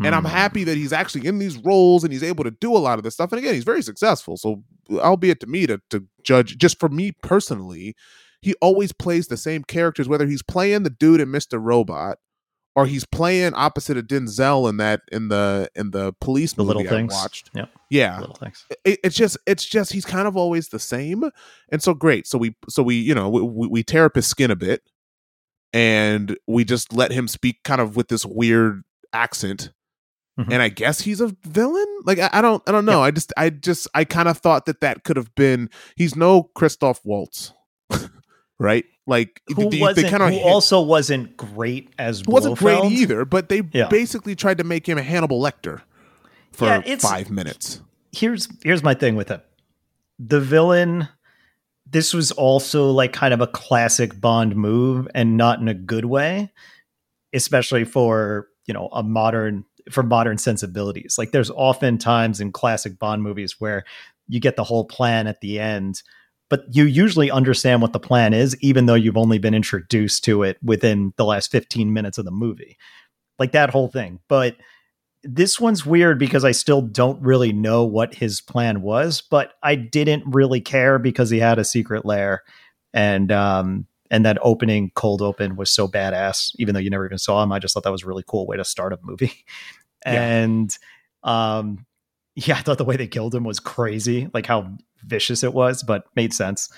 [0.04, 0.28] and I'm Hmm.
[0.30, 3.04] happy that he's actually in these roles and he's able to do a lot of
[3.04, 3.30] this stuff.
[3.32, 4.36] And again, he's very successful.
[4.36, 4.62] So,
[4.92, 7.94] albeit to me to to judge, just for me personally,
[8.40, 11.62] he always plays the same characters, whether he's playing the dude in Mr.
[11.62, 12.18] Robot
[12.74, 16.68] or he's playing opposite of Denzel in that in the in the police The movie
[16.78, 17.12] little I things.
[17.12, 17.50] watched.
[17.54, 17.68] Yep.
[17.90, 18.64] Yeah, Little things.
[18.86, 21.24] it, it's just it's just he's kind of always the same
[21.70, 24.50] and so great so we so we you know we we tear up his skin
[24.50, 24.80] a bit
[25.74, 28.82] and we just let him speak kind of with this weird
[29.12, 29.70] accent
[30.38, 30.50] Mhm.
[30.52, 33.32] and i guess he's a villain like i, I don't i don't know i just
[33.36, 37.52] i just i kind of thought that that could have been he's no christoph waltz
[38.58, 40.08] right like Who they- they wasn't?
[40.08, 43.88] kinda who hit- also wasn't great as wasn't great either but they Yeah.
[43.88, 45.82] basically tried to make him a hannibal lecter
[46.52, 47.80] for Yeah, it's- five minutes
[48.12, 49.42] here's here's my thing with it.
[50.18, 51.08] The villain
[51.86, 56.04] this was also like kind of a classic Bond move and not in a good
[56.06, 56.50] way,
[57.34, 61.16] especially for, you know, a modern for modern sensibilities.
[61.18, 63.84] Like there's often times in classic Bond movies where
[64.28, 66.02] you get the whole plan at the end,
[66.48, 70.42] but you usually understand what the plan is even though you've only been introduced to
[70.42, 72.76] it within the last 15 minutes of the movie.
[73.38, 74.20] Like that whole thing.
[74.28, 74.56] But
[75.24, 79.76] this one's weird because I still don't really know what his plan was, but I
[79.76, 82.42] didn't really care because he had a secret lair
[82.92, 87.18] and um and that opening cold open was so badass even though you never even
[87.18, 87.50] saw him.
[87.50, 89.32] I just thought that was a really cool way to start a movie.
[90.06, 90.20] Yeah.
[90.20, 90.78] And
[91.22, 91.86] um
[92.34, 95.82] yeah, I thought the way they killed him was crazy, like how vicious it was,
[95.84, 96.68] but made sense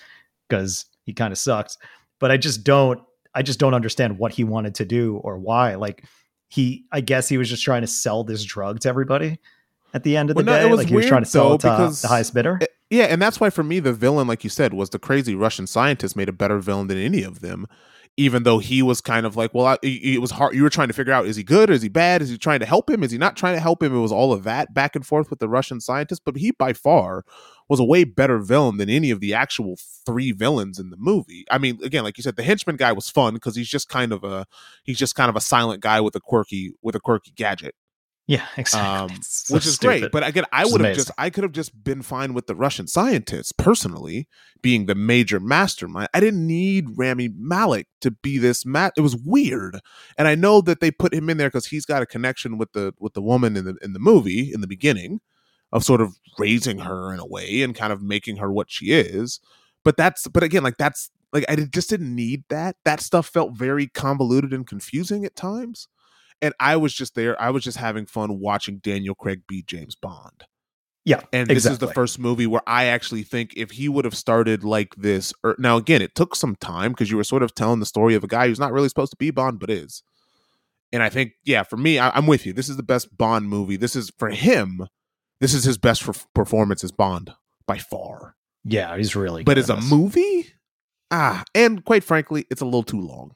[0.48, 1.78] because he kind of sucked.
[2.20, 3.00] But I just don't
[3.34, 5.74] I just don't understand what he wanted to do or why.
[5.76, 6.04] Like
[6.48, 9.38] he I guess he was just trying to sell this drug to everybody
[9.94, 10.66] at the end of the Well, day.
[10.66, 12.34] it was like he was weird, trying to sell though, it to because- the highest
[12.34, 12.58] bidder.
[12.60, 15.34] Eh, Yeah, and that's why for me the villain, like you said, was the crazy
[15.34, 17.66] Russian scientist made a better villain than any of them.
[18.16, 20.54] Even though he was kind of like, well, I, it was hard.
[20.54, 21.70] You were trying to figure out is he good?
[21.70, 22.22] Is he bad?
[22.22, 23.02] Is he trying to help him?
[23.02, 23.92] Is he not trying to help him?
[23.92, 26.22] It was all of that back and forth with the Russian scientist.
[26.24, 27.24] But he by far
[27.68, 29.76] was a way better villain than any of the actual
[30.06, 31.44] three villains in the movie.
[31.50, 34.12] I mean, again, like you said, the henchman guy was fun because he's just kind
[34.12, 34.46] of a
[34.84, 37.74] he's just kind of a silent guy with a quirky with a quirky gadget
[38.26, 39.14] Yeah, exactly.
[39.14, 40.10] um, so which is great.
[40.10, 42.86] But again, I would have just, I could have just been fine with the Russian
[42.86, 44.28] scientists personally
[44.62, 46.08] being the major mastermind.
[46.14, 48.64] I didn't need Rami Malek to be this.
[48.64, 49.78] Mat, it was weird,
[50.16, 52.72] and I know that they put him in there because he's got a connection with
[52.72, 55.20] the with the woman in the in the movie in the beginning
[55.70, 58.86] of sort of raising her in a way and kind of making her what she
[58.86, 59.40] is.
[59.84, 62.76] But that's, but again, like that's like I just didn't need that.
[62.86, 65.88] That stuff felt very convoluted and confusing at times
[66.44, 67.40] and I was just there.
[67.40, 70.44] I was just having fun watching Daniel Craig be James Bond.
[71.06, 74.16] Yeah, and this is the first movie where I actually think if he would have
[74.16, 77.54] started like this, or now again, it took some time because you were sort of
[77.54, 80.02] telling the story of a guy who's not really supposed to be Bond, but is.
[80.92, 82.52] And I think, yeah, for me, I, I'm with you.
[82.52, 83.76] This is the best Bond movie.
[83.76, 84.86] This is for him.
[85.40, 87.32] This is his best perf- performance as Bond
[87.66, 88.36] by far.
[88.64, 90.46] yeah, he's really But as a movie,
[91.10, 93.34] ah, and quite frankly, it's a little too long.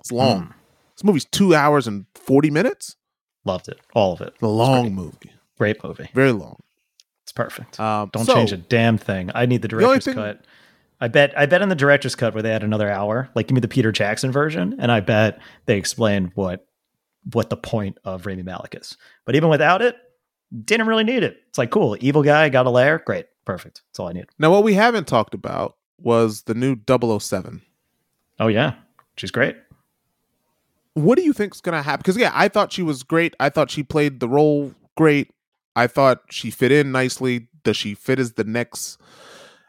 [0.00, 0.48] It's long.
[0.48, 0.52] Mm,
[0.96, 2.96] This movie's two hours and forty minutes.
[3.44, 3.78] loved it.
[3.94, 4.32] All of it.
[4.34, 4.92] It's a long great.
[4.92, 6.08] movie, Great movie.
[6.14, 6.60] very long.
[7.22, 7.78] It's perfect.
[7.78, 9.30] Um, Don't so- change a damn thing.
[9.34, 10.44] I need the director's thing- cut.
[11.00, 13.54] I bet I bet in the director's cut where they had another hour, like give
[13.54, 16.66] me the Peter Jackson version, and I bet they explain what
[17.32, 18.96] what the point of Rami Malek is.
[19.26, 19.96] But even without it,
[20.64, 21.36] didn't really need it.
[21.48, 23.82] It's like cool, evil guy got a lair, great, perfect.
[23.90, 24.26] That's all I need.
[24.38, 27.60] Now, what we haven't talked about was the new 007.
[28.40, 28.74] Oh yeah,
[29.16, 29.56] she's great.
[30.96, 32.00] What do you think's going to happen?
[32.00, 33.34] Because yeah, I thought she was great.
[33.38, 35.30] I thought she played the role great.
[35.76, 37.48] I thought she fit in nicely.
[37.64, 38.98] Does she fit as the next?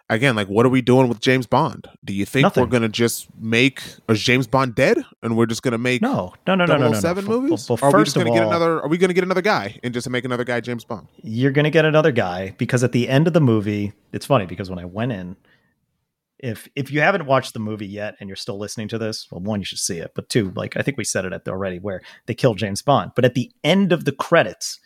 [0.09, 1.85] Again, like what are we doing with James Bond?
[2.05, 2.63] Do you think Nothing.
[2.63, 6.01] we're going to just make is James Bond dead and we're just going to make
[6.01, 6.91] No, no, no, no, no, no.
[6.93, 6.99] no.
[7.01, 7.69] 007 Well, movies?
[7.69, 8.81] Well, are we just of to get all, another?
[8.81, 11.09] Are we going to get another guy and just make another guy James Bond?
[11.23, 14.45] you're going to get another guy because at the end of the movie, it's funny
[14.45, 15.35] because when I went in,
[16.39, 19.41] if if you haven't watched the movie yet and you're still listening to this, well,
[19.41, 21.51] one, you should see it, but two, like I think we said it at the
[21.51, 23.11] already where they kill James Bond.
[23.15, 24.79] But at the end of the credits,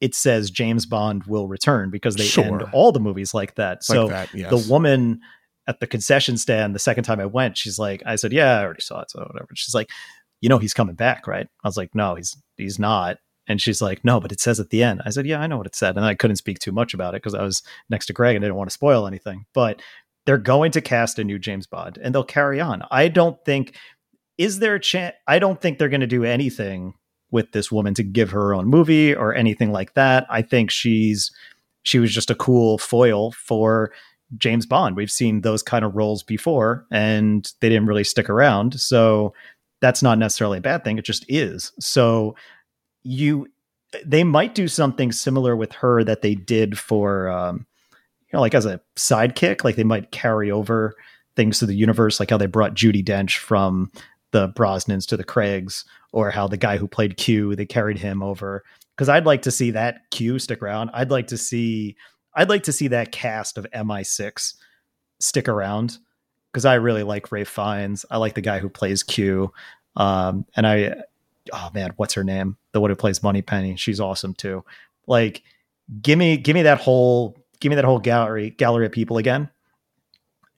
[0.00, 2.44] it says James Bond will return because they Sure.
[2.44, 3.84] end all the movies like that.
[3.84, 4.50] So that, yes.
[4.50, 5.20] the woman
[5.66, 8.64] at the concession stand the second time I went, she's like, I said, yeah, I
[8.64, 9.48] already saw it, so whatever.
[9.54, 9.90] She's like,
[10.40, 11.48] you know, he's coming back, right?
[11.64, 13.18] I was like, no, he's he's not.
[13.48, 15.02] And she's like, no, but it says at the end.
[15.04, 17.14] I said, yeah, I know what it said, and I couldn't speak too much about
[17.14, 19.46] it because I was next to Greg and didn't want to spoil anything.
[19.54, 19.80] But
[20.26, 22.82] they're going to cast a new James Bond, and they'll carry on.
[22.90, 23.76] I don't think
[24.38, 25.14] is there a chance.
[25.26, 26.94] I don't think they're going to do anything
[27.30, 30.26] with this woman to give her own movie or anything like that.
[30.28, 31.30] I think she's
[31.82, 33.92] she was just a cool foil for
[34.36, 34.96] James Bond.
[34.96, 38.80] We've seen those kind of roles before and they didn't really stick around.
[38.80, 39.32] So
[39.80, 40.98] that's not necessarily a bad thing.
[40.98, 41.72] It just is.
[41.78, 42.34] So
[43.04, 43.46] you
[44.04, 47.66] they might do something similar with her that they did for um
[48.36, 50.94] know like as a sidekick like they might carry over
[51.34, 53.90] things to the universe like how they brought Judi Dench from
[54.32, 58.22] the Brosnans to the Craigs or how the guy who played Q they carried him
[58.22, 58.62] over
[58.94, 60.90] because I'd like to see that Q stick around.
[60.94, 61.96] I'd like to see
[62.34, 64.54] I'd like to see that cast of MI6
[65.18, 65.98] stick around
[66.52, 68.04] because I really like Ralph Fiennes.
[68.10, 69.52] I like the guy who plays Q.
[69.96, 70.94] Um, and I,
[71.52, 72.56] oh man, what's her name?
[72.72, 73.76] The one who plays Moneypenny.
[73.76, 74.64] She's awesome too.
[75.06, 75.42] Like,
[76.02, 79.50] give me, give me that whole, give me that whole gallery, gallery of people again,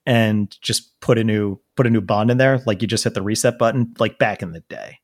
[0.05, 2.61] and just put a new, put a new Bond in there.
[2.65, 4.99] Like you just hit the reset button, like back in the day.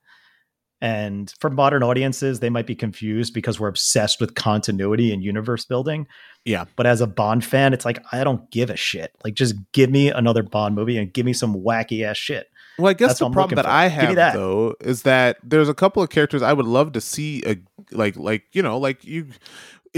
[0.81, 5.65] And for modern audiences, they might be confused because we're obsessed with continuity and universe
[5.65, 6.05] building.
[6.43, 6.65] Yeah.
[6.75, 9.11] But as a Bond fan, it's like, I don't give a shit.
[9.23, 12.51] Like, just give me another Bond movie and give me some wacky ass shit.
[12.77, 13.71] Well, I guess That's the problem that for.
[13.71, 14.33] I have that.
[14.33, 17.55] though is that there's a couple of characters I would love to see a
[17.91, 19.27] like like you know like you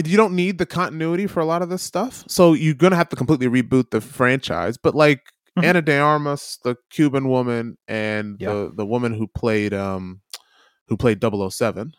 [0.06, 2.24] you don't need the continuity for a lot of this stuff.
[2.28, 5.22] So you're going to have to completely reboot the franchise, but like
[5.58, 5.64] Mhm.
[5.66, 8.50] Ana de Armas, the Cuban woman and Yeah.
[8.54, 10.22] the the woman who played um
[10.88, 11.94] who played 007.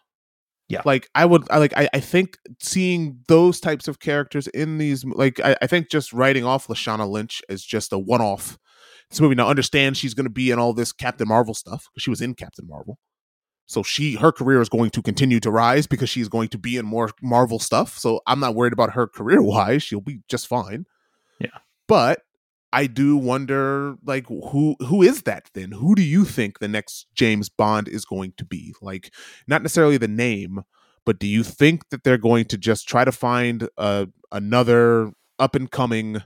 [0.69, 0.83] Yeah.
[0.85, 5.05] Like I would I like I, I think seeing those types of characters in these
[5.05, 8.59] like I, I think just writing off Lashana Lynch as just a one off
[9.11, 9.35] this movie.
[9.35, 12.35] Now understand she's gonna be in all this Captain Marvel stuff because she was in
[12.35, 12.99] Captain Marvel.
[13.69, 16.79] So she her career is going to continue to rise because she's going to be
[16.79, 17.99] in more Marvel stuff.
[17.99, 19.83] So I'm not worried about her career wise.
[19.83, 20.87] She'll be just fine.
[21.39, 21.59] Yeah.
[21.87, 22.23] But
[22.73, 25.73] I do wonder like who who is that then?
[25.73, 28.75] Who do you think the next James Bond is going to be?
[28.81, 29.13] Like
[29.47, 30.63] not necessarily the name,
[31.05, 35.55] but do you think that they're going to just try to find uh, another up
[35.55, 36.23] and coming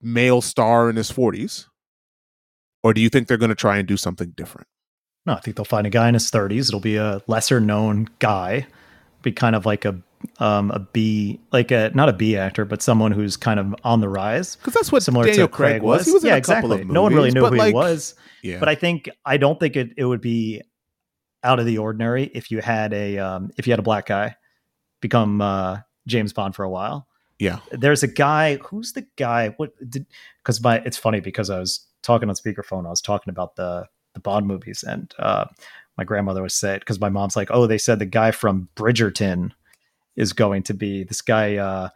[0.00, 1.66] male star in his 40s?
[2.82, 4.68] Or do you think they're going to try and do something different?
[5.26, 6.68] No, I think they'll find a guy in his 30s.
[6.68, 8.66] It'll be a lesser known guy,
[9.22, 10.00] be kind of like a
[10.38, 14.00] um a B like a not a B actor, but someone who's kind of on
[14.00, 14.56] the rise.
[14.56, 15.98] Because that's what Similar Daniel to Craig Craig was.
[16.00, 16.06] was.
[16.06, 16.82] He was in yeah, a couple exactly.
[16.82, 18.14] of no one really knew who like, he was.
[18.42, 18.58] Yeah.
[18.58, 20.62] But I think I don't think it, it would be
[21.42, 24.36] out of the ordinary if you had a um if you had a black guy
[25.00, 27.06] become uh James Bond for a while.
[27.38, 27.58] yeah.
[27.72, 30.06] there's a guy who's the guy what did
[30.42, 33.84] because my it's funny because i was talking on speakerphone i was talking about the
[34.14, 35.44] the bond movies and uh
[35.98, 39.50] my grandmother was said because my mom's like oh they said the guy from bridgerton
[40.16, 41.88] is going to be this guy uh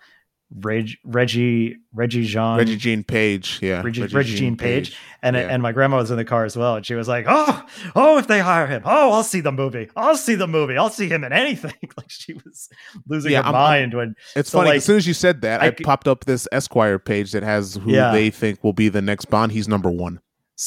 [0.62, 3.58] Reg, reggie reggie jean Regé-Jean Page.
[3.60, 3.82] Yeah.
[3.82, 4.96] Reggie- Regé-Jean Page.
[5.22, 5.42] and yeah.
[5.42, 7.62] and my grandma was in the car as well and she was like oh
[7.94, 10.88] oh if they hire him oh i'll see the movie i'll see the movie i'll
[10.88, 12.70] see him in anything like she was
[13.06, 14.70] losing Yeah, her I'm- mind when It's So, funny.
[14.70, 17.74] like, as soon as you said that, I popped up this Esquire page that has
[17.74, 18.12] who Yeah.
[18.12, 19.52] they think will be the next Bond.
[19.52, 20.20] He's number one.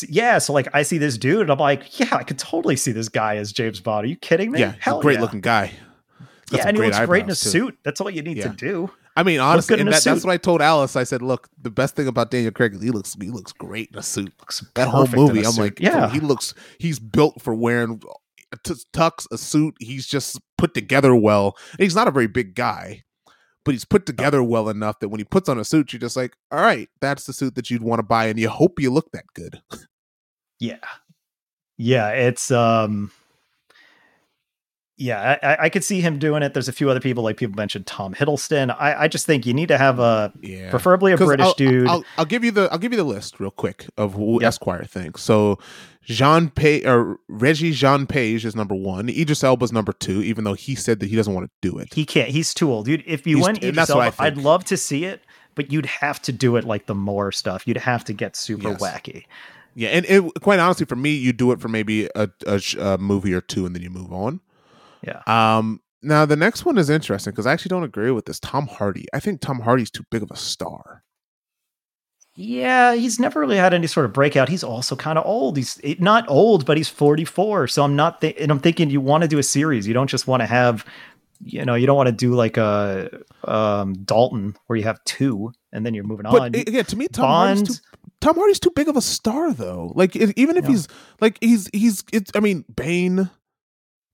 [0.07, 2.91] Yeah, so like I see this dude and I'm like, yeah, I could totally see
[2.91, 4.05] this guy as James Bond.
[4.05, 4.59] Are you kidding me?
[4.59, 5.21] Yeah, he's Hell a great yeah.
[5.21, 5.71] looking guy.
[6.51, 7.49] Yeah, and he looks great in a too.
[7.49, 7.77] suit.
[7.83, 8.49] That's all you need Yeah.
[8.49, 8.91] to do.
[9.15, 10.95] I mean, honestly, and that, that's what I told Alice.
[10.95, 13.89] I said, "Look, the best thing about Daniel Craig is he looks he looks great
[13.91, 14.33] in a suit.
[14.39, 18.01] Looks That whole a movie, I'm like, yeah, he looks he's built for wearing
[18.63, 19.75] t- tux a suit.
[19.79, 21.57] He's just put together well.
[21.71, 23.03] And he's not a very big guy,
[23.63, 26.15] but he's put together well enough that when he puts on a suit, you're just
[26.17, 28.91] like, all right, that's the suit that you'd want to buy, and you hope you
[28.91, 29.61] look that good.
[30.59, 30.77] yeah,
[31.77, 32.09] yeah.
[32.09, 33.11] It's um,
[35.01, 35.37] yeah.
[35.41, 36.53] I, I- could see him doing it.
[36.53, 38.75] There's a few other people, like people mentioned Tom Hiddleston.
[38.77, 41.87] I, I just think you need to have a Yeah, preferably a British I'll, dude.
[41.87, 44.47] I'll, I'll give you the I'll give you the list real quick of who Yep.
[44.47, 45.21] Esquire thinks.
[45.21, 45.57] So
[46.03, 49.07] Jean Page or Regé-Jean Page is number one.
[49.09, 51.93] Idris Elba's number two, even though he said that he doesn't want to do it.
[51.93, 52.29] he can't.
[52.29, 53.03] He's too old, dude.
[53.05, 55.21] If you He's- went Idris that's what I Elba, I'd love to see it,
[55.55, 57.67] but you'd have to do it like the more stuff.
[57.67, 58.81] You'd have to get super Yes.
[58.81, 59.25] wacky.
[59.75, 62.97] Yeah, and it, quite honestly, for me, you do it for maybe a, a, a
[62.97, 64.41] movie or two, and then you move on.
[65.03, 65.21] Yeah.
[65.27, 65.81] Um.
[66.03, 68.39] Now the next one is interesting because I actually don't agree with this.
[68.39, 69.05] Tom Hardy.
[69.13, 71.03] I think Tom Hardy's too big of a star.
[72.35, 74.47] Yeah, he's never really had any sort of breakout.
[74.47, 75.57] He's also kind of old.
[75.57, 77.67] He's eh, not old, but he's 44.
[77.67, 79.85] So I'm not, th- and I'm thinking you want to do a series.
[79.85, 80.85] You don't just want to have
[81.43, 83.09] you know you don't want to do like a
[83.45, 86.47] um, Dalton where you have two and then you're moving But on.
[86.55, 87.83] again, to me, Tom Hardy's too,
[88.21, 89.91] Tom Hardy's too big of a star, though.
[89.95, 90.69] Like even if Yeah.
[90.71, 90.87] he's
[91.19, 92.31] like he's he's it's.
[92.35, 93.29] I mean, Bane.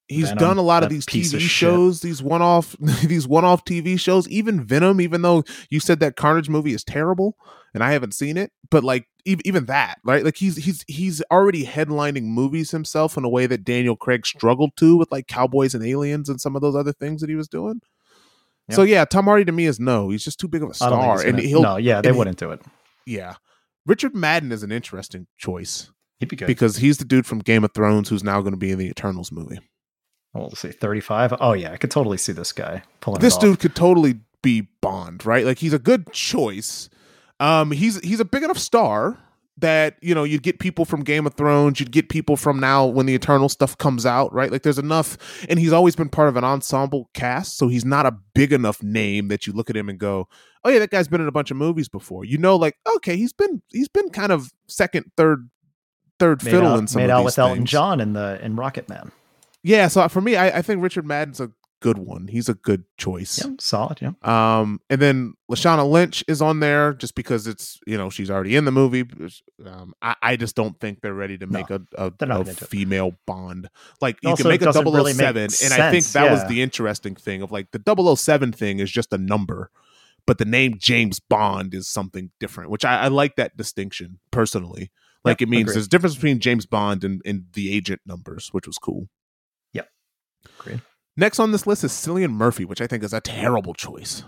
[0.07, 3.99] He's Venom, done a lot of these TV of shows, these one-off, these one-off TV
[3.99, 4.27] shows.
[4.29, 7.37] Even Venom, even though you said that Carnage movie is terrible,
[7.73, 10.23] and I haven't seen it, but like even, even that, right?
[10.23, 14.77] Like he's he's he's already headlining movies himself in a way that Daniel Craig struggled
[14.77, 17.49] to with like Cowboys and Aliens and some of those other things that he was
[17.49, 17.81] doing.
[18.69, 20.09] So yeah, Tom Hardy to me is no.
[20.09, 22.61] He's just too big of a star, and he'll no, yeah, they wouldn't do it.
[23.05, 23.35] yeah.
[23.85, 26.47] Richard Madden is an interesting choice He'd be good.
[26.47, 28.87] because he's the dude from Game of Thrones who's now going to be in the
[28.89, 29.59] Eternals movie.
[30.37, 31.33] Well, let's see, thirty-five.
[31.39, 33.41] Oh yeah, I could totally see this guy pulling This it off.
[33.41, 35.45] dude could totally be Bond, right?
[35.45, 36.89] Like he's a good choice.
[37.39, 39.17] Um, he's he's a big enough star
[39.59, 42.85] that you know you'd get people from Game of Thrones, you'd get people from now
[42.85, 44.51] when the Eternal stuff comes out, right?
[44.51, 45.17] Like there's enough,
[45.49, 48.81] and he's always been part of an ensemble cast, so he's not a big enough
[48.83, 50.27] name that you look at him and go,
[50.63, 53.17] "Oh yeah, that guy's been in a bunch of movies before." You know, like okay,
[53.17, 55.49] he's been he's been kind of second, third,
[56.19, 57.65] third made fiddle out, in some made of out with Elton.
[57.65, 59.11] John in the in Rocket Man.
[59.63, 62.27] Yeah, so for me, I, I think Richard Madden's a good one.
[62.27, 63.43] He's a good choice.
[63.43, 63.99] Yeah, solid.
[64.01, 68.31] Yeah, Um, and then Lashana Lynch is on there just because it's you know she's
[68.31, 69.03] already in the movie.
[69.65, 72.57] Um, I, I just don't think they're ready to No, make a, a, a it.
[72.57, 73.69] female Bond.
[74.01, 76.31] Like you Also, can make a doesn't really 007, make and I think sense, that
[76.31, 79.69] was the interesting thing of like the 007 thing is just a number,
[80.25, 84.91] but the name James Bond is something different, which I, I like that distinction personally.
[85.25, 85.75] Like Yep, it means agreed.
[85.75, 89.09] there's a difference between James Bond and, and the agent numbers, which was cool.
[91.19, 94.23] Next on this list is Cillian Murphy, which I think is a terrible choice.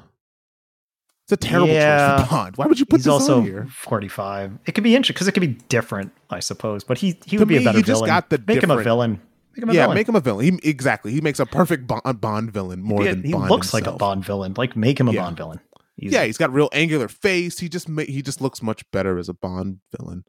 [1.26, 2.58] It's a terrible choice for Bond.
[2.58, 3.68] Why would you put he's this also on here?
[3.72, 4.58] forty-five.
[4.66, 6.84] It could be interesting because it could be different, I suppose.
[6.84, 8.08] But he he To would be a better you just villain.
[8.08, 9.22] got the make him a villain.
[9.56, 9.96] Make him a Yeah, villain.
[9.96, 10.60] make him a villain.
[10.64, 11.12] He, exactly.
[11.12, 13.92] He makes a perfect Bond, Bond villain more he than he Bond looks like a.
[13.92, 14.56] Bond villain.
[14.58, 15.22] Like make him a Yeah.
[15.26, 15.60] Bond villain.
[16.02, 16.16] Easy.
[16.16, 17.60] Yeah, he's got real angular face.
[17.60, 20.24] He just ma- he just looks much better as a Bond villain.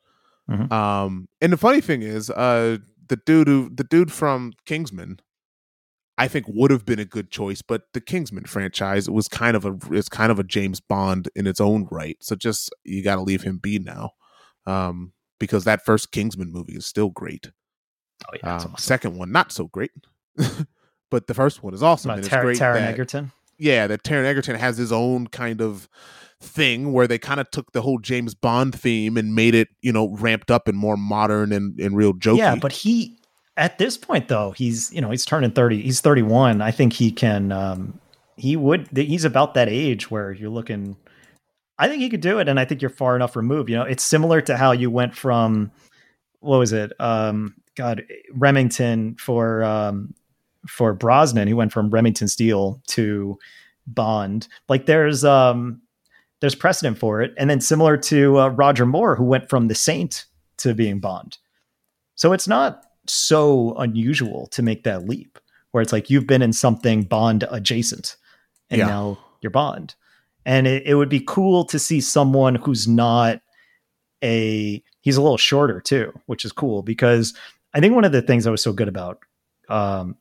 [0.51, 0.71] Mhm.
[0.71, 2.77] Um, and the funny thing is, uh,
[3.09, 5.21] the dude who the dude from Kingsman,
[6.21, 9.65] I think would have been a good choice, but the Kingsman franchise was kind of
[9.65, 12.19] a it's kind of a James Bond in its own right.
[12.21, 14.11] So just you got to leave him be now,
[14.67, 17.51] um, because that first Kingsman movie is still great.
[18.29, 18.51] Oh yeah.
[18.51, 18.75] Um, awesome.
[18.77, 19.93] Second one not so great,
[21.11, 22.11] but the first one is awesome.
[22.11, 23.33] And it's Tar- great Taron Egerton.
[23.59, 25.89] yeah, that Taron Egerton has his own kind of
[26.39, 29.93] thing where they kind of took the whole James Bond theme and made it, you
[29.93, 32.39] know, ramped up and more modern and, and real jokey.
[32.39, 33.19] Yeah, but he
[33.61, 35.83] at this point though, he's you know he's turning thirty.
[35.83, 36.63] He's thirty one.
[36.63, 37.53] I think he can.
[37.53, 38.01] um
[38.37, 38.89] He would.
[38.97, 40.97] He's about that age where you're looking.
[41.79, 43.71] I think he could do it, and I think you're far enough removed.
[43.71, 45.71] You know, it's similar to how you went from
[46.41, 46.93] what was it?
[46.99, 50.15] Um, God, Remington for um,
[50.67, 51.47] for Brosnan.
[51.47, 53.39] He went from Remington Steele to
[53.87, 54.49] Bond.
[54.71, 55.83] Like there's um,
[56.41, 59.75] there's precedent for it, and then similar to uh, Roger Moore, who went from The
[59.75, 60.25] Saint
[60.59, 61.37] to being Bond.
[62.15, 65.39] So it's not so unusual to make that leap
[65.73, 68.17] where it's like you've been in something Bond adjacent
[68.71, 68.87] and Yeah.
[68.87, 69.95] now you're Bond.
[70.47, 73.41] And it, it would be cool to see someone who's not
[74.23, 77.35] a he's a little shorter too, which is cool because
[77.73, 79.19] I think one of the things i was so good about
[79.69, 80.17] um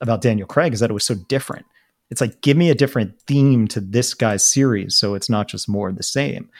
[0.00, 1.66] about Daniel Craig is that it was so different.
[2.10, 5.68] It's like give me a different theme to this guy's series so it's not just
[5.68, 6.50] more of the same.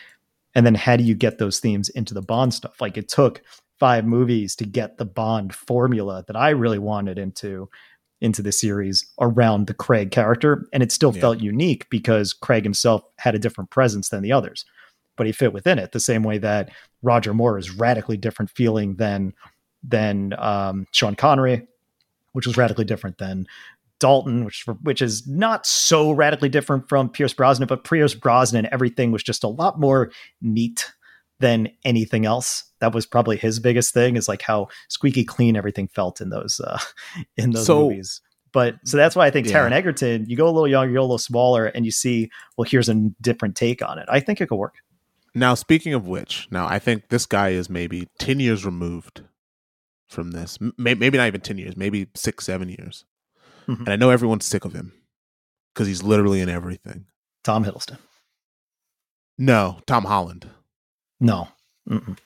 [0.55, 2.81] And then how do you get those themes into the Bond stuff?
[2.81, 3.43] Like it took
[3.79, 7.69] five movies to get the Bond formula that I really wanted into
[8.21, 11.21] into the series around the Craig character, and it still Yeah.
[11.21, 14.65] felt unique because Craig himself had a different presence than the others,
[15.17, 16.69] but he fit within it the same way that
[17.03, 19.33] Roger Moore is radically different feeling than
[19.85, 21.65] than um, Sean Connery,
[22.33, 23.47] which was radically different than
[24.01, 29.13] Dalton, which which is not so radically different from Pierce Brosnan, but Pierce Brosnan, everything
[29.13, 30.11] was just a lot more
[30.43, 30.91] neat
[31.41, 32.65] than anything else.
[32.81, 36.61] That was probably his biggest thing is like how squeaky clean everything felt in those
[36.61, 36.79] uh,
[37.37, 38.21] in those So- movies.
[38.51, 39.59] But so that's why I think Yeah.
[39.69, 42.31] Taron Egerton, you go a little younger, you go a little smaller, and you see,
[42.57, 44.07] well, here's a different take on it.
[44.09, 44.77] I think it could work.
[45.35, 49.23] now, speaking of which, now I think this guy is maybe 10 years removed
[50.09, 50.59] from this.
[50.79, 53.05] Maybe not even 10 years, maybe six, seven years.
[53.69, 53.81] Mhm.
[53.81, 54.95] And I know everyone's sick of him
[55.75, 57.05] because he's literally in everything.
[57.45, 57.99] Tom Hiddleston.
[59.37, 60.49] No, Tom Holland.
[61.21, 61.49] No.
[61.89, 62.17] Mm-mm.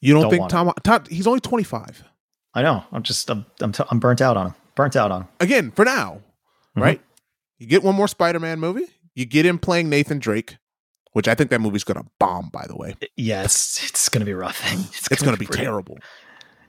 [0.00, 1.04] You don't, Don't think Tom, Tom?
[1.08, 2.04] He's only 25.
[2.54, 2.84] I know.
[2.92, 4.54] I'm just, I'm, I'm, t- I'm burnt out on him.
[4.74, 5.28] Burnt out on him.
[5.40, 6.20] again for now,
[6.76, 6.82] Mhm.
[6.82, 7.00] right?
[7.58, 8.86] You get one more Spider-Man movie.
[9.14, 10.58] You get him playing Nathan Drake,
[11.12, 12.50] which I think that movie's gonna bomb.
[12.50, 14.60] By the way, Yeah, it's, it's going to be rough.
[15.10, 15.98] it's gonna be pretty- terrible.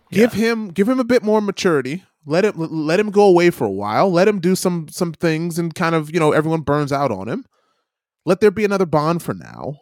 [0.10, 0.20] Yeah.
[0.22, 3.66] Give him give him a bit more maturity Let him let him go away for
[3.66, 4.10] a while.
[4.10, 7.28] Let him do some some things and kind of you know everyone burns out on
[7.28, 7.44] him.
[8.26, 9.82] Let there be another Bond for now.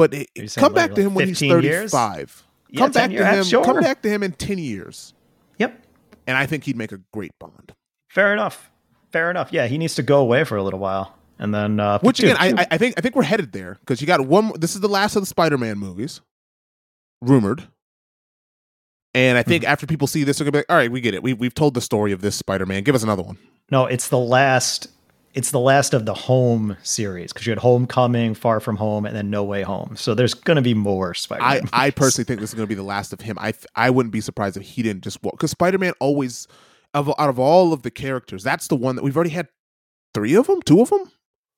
[0.00, 2.42] But it, come back to him when he's thirty five.
[2.70, 3.44] Yeah, come back to him.
[3.44, 3.62] Sure.
[3.62, 5.12] Come back to him in ten years.
[5.58, 5.78] Yep.
[6.26, 7.74] And I think he'd make a great Bond.
[8.08, 8.70] Fair enough.
[9.12, 9.52] Fair enough.
[9.52, 12.36] Yeah, he needs to go away for a little while, and then uh, which again,
[12.38, 14.52] I, I think I think we're headed there because you got one.
[14.58, 16.22] This is the last of the Spider-Man movies,
[17.20, 17.68] rumored.
[19.12, 19.72] And I think mm-hmm.
[19.72, 21.22] after people see this, they're gonna be like, "All right, we get it.
[21.22, 22.84] We we've told the story of this Spider-Man.
[22.84, 23.36] Give us another one."
[23.70, 24.88] No, it's the last.
[25.32, 29.14] It's the last of the Home series because you had Homecoming, Far From Home, and
[29.14, 29.94] then No Way Home.
[29.96, 31.68] So there's going to be more Spider-Man.
[31.72, 33.38] I, I personally think this is going to be the last of him.
[33.38, 36.48] I I wouldn't be surprised if he didn't just walk because Spider-Man always,
[36.94, 39.48] of out of all of the characters, that's the one that we've already had
[40.14, 41.10] three of them, two of them,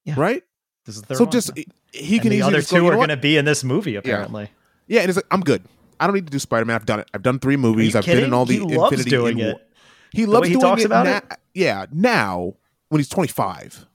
[0.05, 0.15] yeah.
[0.19, 0.43] right?
[0.85, 1.32] This is the so one.
[1.32, 1.57] So just
[1.93, 2.31] he and can.
[2.31, 4.51] The other two go, are going to be in this movie apparently.
[4.86, 5.65] Yeah, yeah and it's like I'm good.
[5.99, 6.77] I don't need to do Spider Man.
[6.77, 7.11] I've done it.
[7.15, 7.97] I've done three movies.
[7.97, 8.20] I've kidding?
[8.20, 9.69] been in all the he loves Infinity doing it.
[10.12, 11.24] He loves he doing it it.
[11.55, 12.55] Yeah, now
[12.93, 13.86] when he's 25.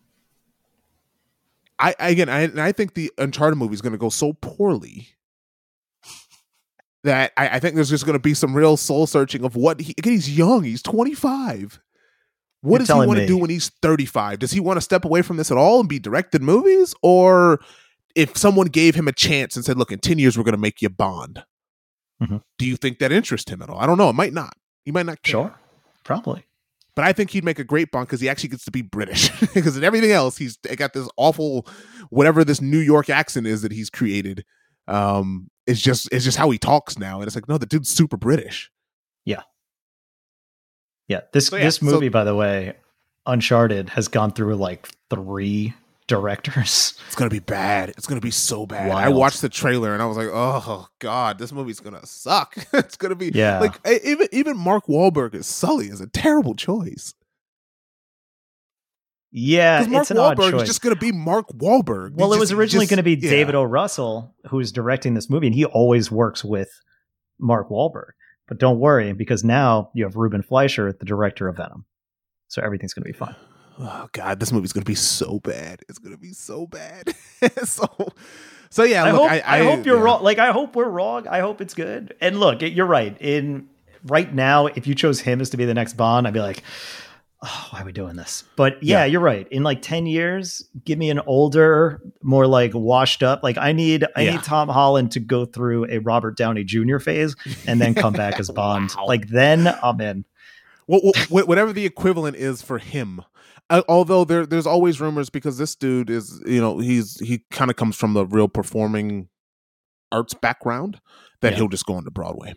[1.80, 5.10] I, I again, I, I think the Uncharted movie is going to go so poorly
[7.03, 9.80] that I, I think there's just going to be some real soul searching of what
[9.80, 9.94] he.
[9.98, 10.64] Again, he's young.
[10.64, 11.80] He's 25.
[12.61, 14.40] What You're does he want to do when he's 35?
[14.40, 17.60] Does he want to step away from this at all and be directed movies, or
[18.15, 20.57] if someone gave him a chance and said, "Look, in 10 years we're going to
[20.57, 21.44] make you Bond,"
[22.19, 22.38] Mm-hmm.
[22.57, 23.78] Do you think that interests him at all?
[23.78, 24.10] I don't know.
[24.10, 24.57] It might not.
[24.84, 25.32] He might not care.
[25.32, 25.56] Sure.
[26.03, 26.47] Probably.
[26.98, 29.30] But I think he'd make a great Bond because he actually gets to be British.
[29.53, 31.68] Because in everything else, he's got this awful,
[32.10, 34.44] whatever this New York accent is that he's created.
[34.88, 37.90] Um, it's just it's just how he talks now, and it's like, no, the dude's
[37.90, 38.72] super British.
[39.26, 39.44] Yeah.
[41.07, 41.22] Yeah.
[41.34, 42.74] This so, yeah, this movie, so, by the way,
[43.28, 45.76] Uncharted has gone through like three
[46.07, 46.97] directors.
[47.07, 47.89] It's gonna be bad.
[47.89, 48.89] It's gonna be so bad.
[48.89, 49.05] Wild.
[49.05, 52.55] I watched the trailer and I was like, oh god, this movie's gonna suck.
[52.73, 53.59] it's gonna be yeah.
[53.59, 57.13] Like even even Mark Wahlberg as Sully is a terrible choice.
[59.29, 62.13] Yeah, Mark it's an Wahlberg is just going to be Mark Wahlberg.
[62.13, 63.29] Well, it was originally going to be yeah.
[63.29, 63.63] David O.
[63.63, 66.69] Russell who's directing this movie, and he always works with
[67.38, 68.11] Mark Wahlberg.
[68.47, 71.85] But don't worry, because now you have Ruben Fleischer, the director of Venom,
[72.47, 73.35] so everything's going to be fine
[73.80, 75.82] oh god, this movie's gonna be so bad.
[75.90, 77.16] It's gonna be so bad.
[77.64, 77.88] so,
[78.70, 79.04] so yeah.
[79.04, 80.04] I look, hope, I, I, I hope you're yeah.
[80.04, 80.24] wrong.
[80.24, 81.28] Like I hope we're wrong.
[81.28, 82.16] I hope it's good.
[82.22, 83.16] And look, you're right.
[83.22, 83.68] In
[84.06, 86.64] right now, if you chose him as to be the next Bond, I'd be like,
[87.44, 88.44] oh, why are we doing this?
[88.56, 89.48] But yeah, yeah, you're right.
[89.49, 93.44] In like ten years, give me an older, more like washed up.
[93.44, 94.32] Like I need, I yeah.
[94.32, 96.99] need Tom Holland to go through a Robert Downey Jr.
[96.99, 97.36] phase
[97.66, 98.94] and then come back as Bond.
[98.98, 99.06] wow.
[99.06, 100.26] Like then I'm in.
[100.88, 103.22] Well, whatever the equivalent is for him
[103.69, 107.69] uh, although there there's always rumors because this dude is you know he's he kind
[107.69, 109.27] of comes from the real performing
[110.11, 110.99] arts background
[111.41, 111.57] that yeah.
[111.57, 112.53] he'll just go into Broadway.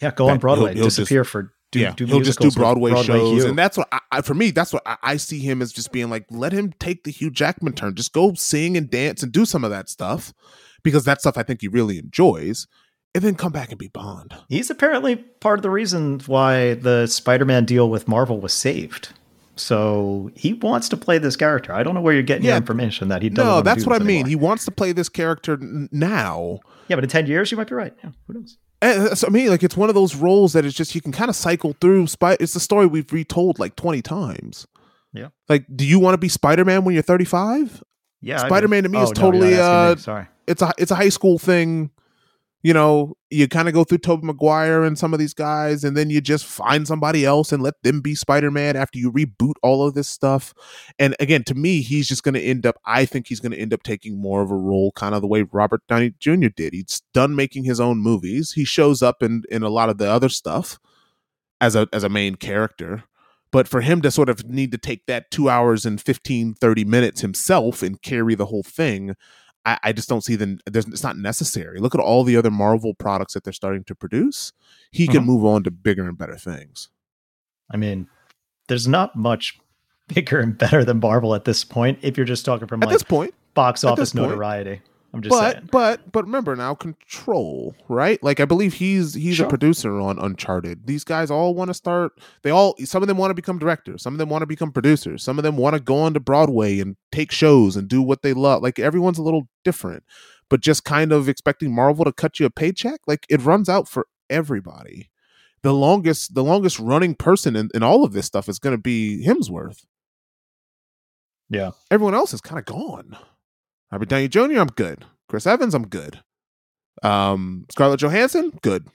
[0.00, 0.70] Yeah, go that on Broadway.
[0.70, 1.92] He'll, he'll disappear just, for do, yeah.
[1.92, 4.50] Do he'll just do Broadway, Broadway shows, and that's what I, for me.
[4.50, 6.24] That's what I, I, see him as just being like.
[6.30, 7.94] Let him take the Hugh Jackman turn.
[7.94, 10.32] Just go sing and dance and do some of that stuff
[10.82, 12.66] because that stuff I think he really enjoys
[13.14, 14.34] and then come back and be Bond.
[14.48, 19.12] He's apparently part of the reason why the Spider-Man deal with Marvel was saved.
[19.60, 21.72] So he wants to play this character.
[21.72, 22.52] I don't know where you're getting yeah.
[22.52, 23.46] your information that he doesn't.
[23.46, 24.20] No, that's what I mean.
[24.20, 24.28] Anymore.
[24.28, 26.60] He wants to play this character n- now.
[26.88, 27.94] Yeah, but in ten years, you might be right.
[28.02, 28.58] Yeah, who knows?
[28.82, 31.12] And so, I mean, like it's one of those roles that it's just you can
[31.12, 32.06] kind of cycle through.
[32.22, 34.66] It's the story we've retold like twenty times.
[35.12, 35.28] Yeah.
[35.48, 37.82] Like, do you want to be Spider Man when you're 35?
[38.20, 38.38] Yeah.
[38.38, 39.52] Spider Man to me oh, is totally.
[39.52, 40.26] No, uh, Sorry.
[40.46, 41.90] It's a it's a high school thing
[42.62, 45.96] you know, you kind of go through Tobey Maguire and some of these guys, and
[45.96, 49.54] then you just find somebody else and let them be Spider Man after you reboot
[49.62, 50.52] all of this stuff.
[50.98, 53.58] And again, to me, he's just going to end up, I think he's going to
[53.58, 56.48] end up taking more of a role, kind of the way Robert Downey Jr.
[56.54, 56.74] did.
[56.74, 58.52] He's done making his own movies.
[58.52, 60.78] He shows up in, in a lot of the other stuff
[61.62, 63.04] as a, as a main character.
[63.52, 66.84] But for him to sort of need to take that two hours and 15, 30
[66.84, 69.16] minutes himself and carry the whole thing,
[69.64, 71.80] I, I just don't see the it's not necessary.
[71.80, 74.52] Look at all the other Marvel products that they're starting to produce.
[74.90, 75.12] He mm-hmm.
[75.12, 76.88] can move on to bigger and better things.
[77.70, 78.08] I mean,
[78.68, 79.58] there's not much
[80.08, 81.98] bigger and better than Marvel at this point.
[82.02, 84.80] If you're just talking from at like this point, box office notoriety.
[85.12, 85.68] I'm just but, saying.
[85.72, 88.22] But but remember now, control, right?
[88.22, 89.46] Like I believe he's he's sure.
[89.46, 90.86] a producer on Uncharted.
[90.86, 92.12] These guys all want to start.
[92.42, 94.02] They all some of them want to become directors.
[94.02, 95.22] Some of them want to become producers.
[95.22, 98.22] Some of them want to go on to Broadway and take shows and do what
[98.22, 98.62] they love.
[98.62, 100.04] Like everyone's a little different.
[100.48, 103.88] But just kind of expecting Marvel to cut you a paycheck, like it runs out
[103.88, 105.10] for everybody.
[105.62, 108.82] The longest the longest running person in, in all of this stuff is going to
[108.82, 109.84] be Hemsworth.
[111.48, 111.72] Yeah.
[111.90, 113.16] Everyone else is kind of gone.
[113.92, 115.04] Robert Downey Jr., I'm good.
[115.28, 116.20] Chris Evans, I'm good.
[117.02, 118.86] Um, Scarlett Johansson, good.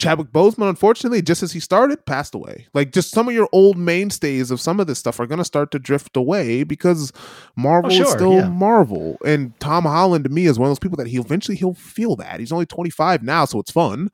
[0.00, 2.66] Chadwick Boseman, unfortunately, just as he started, passed away.
[2.74, 5.44] Like just some of your old mainstays of some of this stuff are going to
[5.44, 7.12] start to drift away because
[7.56, 8.48] Marvel Oh, is still yeah.
[8.48, 9.16] Marvel.
[9.24, 12.16] And Tom Holland to me is one of those people that he eventually he'll feel
[12.16, 12.40] that.
[12.40, 14.10] He's only 25 now, so it's fun.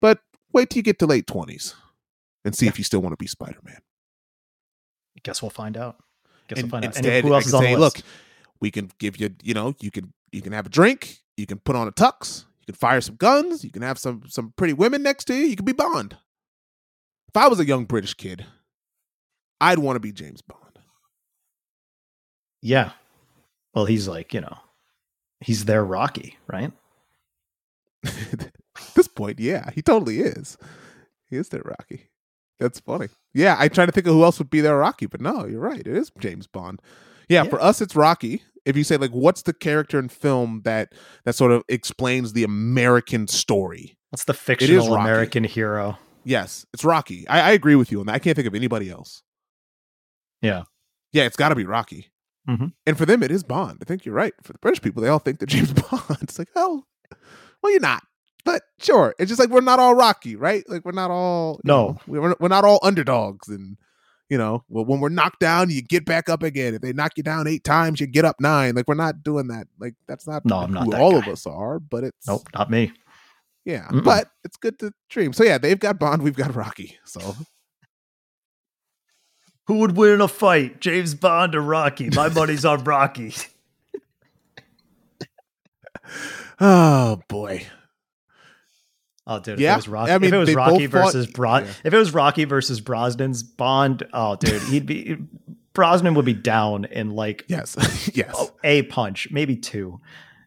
[0.00, 0.18] But
[0.52, 1.74] wait till you get to late 20s
[2.44, 3.80] and see if you still want to be Spider-Man.
[5.22, 5.96] Guess we'll find out.
[6.48, 6.96] Guess And we'll find out.
[7.04, 7.96] And who else is on say, the list?
[7.98, 8.04] look,
[8.60, 11.58] we can give you, you know, you can you can have a drink, you can
[11.58, 14.72] put on a tux, you can fire some guns, you can have some some pretty
[14.72, 16.16] women next to you, you can be Bond.
[17.28, 18.46] If I was a young British kid,
[19.60, 20.78] I'd want to be James Bond.
[22.62, 22.92] Yeah.
[23.74, 24.58] Well, he's like, you know,
[25.40, 26.72] he's their Rocky, right?
[28.04, 28.50] At
[28.94, 30.56] this point, yeah, he totally is.
[31.28, 32.08] He is their Rocky.
[32.58, 33.08] That's funny.
[33.34, 35.60] Yeah, I try to think of who else would be their Rocky, but no, you're
[35.60, 35.80] right.
[35.80, 36.80] It is James Bond.
[37.28, 37.50] Yeah, Yeah.
[37.50, 38.42] for us, it's Rocky.
[38.64, 40.92] If you say like, what's the character in film that
[41.24, 43.96] that sort of explains the American story?
[44.10, 45.98] That's the fictional American hero.
[46.24, 47.26] Yes, it's Rocky.
[47.28, 48.14] I, I agree with you on that.
[48.14, 49.22] I can't think of anybody else.
[50.42, 50.64] Yeah.
[51.12, 52.10] Yeah, it's got to be Rocky.
[52.48, 52.72] Mhm.
[52.86, 53.78] And for them, it is Bond.
[53.80, 54.32] I think you're right.
[54.42, 56.18] For the British people, they all think that James Bond.
[56.22, 56.84] It's like, oh,
[57.62, 58.02] well, you're not.
[58.44, 60.64] But sure, it's just like we're not all Rocky, right?
[60.68, 61.88] Like we're not all No.
[61.88, 63.76] know, we're we're not all underdogs, and
[64.28, 66.74] you know, well, when we're knocked down, you get back up again.
[66.74, 68.74] If they knock you down eight times, you get up nine.
[68.74, 69.66] Like we're not doing that.
[69.78, 71.18] Like that's not No, I'm not who that all guy.
[71.18, 71.78] of us are.
[71.78, 72.92] But it's Nope, not me.
[73.64, 74.04] yeah, Mm-mm.
[74.04, 75.32] but it's good to dream.
[75.32, 76.98] So yeah, they've got Bond, we've got Rocky.
[77.04, 77.34] So
[79.66, 82.10] Who would win in a fight, James Bond or Rocky?
[82.10, 83.34] My money's on Rocky.
[86.60, 87.66] oh boy,
[89.30, 91.26] Oh, dude, if Yeah, it was Rocky, I mean, if it was Rocky fought- versus
[91.26, 91.66] Bro- yeah.
[91.84, 95.18] if it was Rocky versus Brosnan's Bond, oh, dude, he'd be
[95.74, 97.76] Brosnan would be down in like yes,
[98.14, 98.34] yes.
[98.34, 100.00] oh, a punch, maybe two.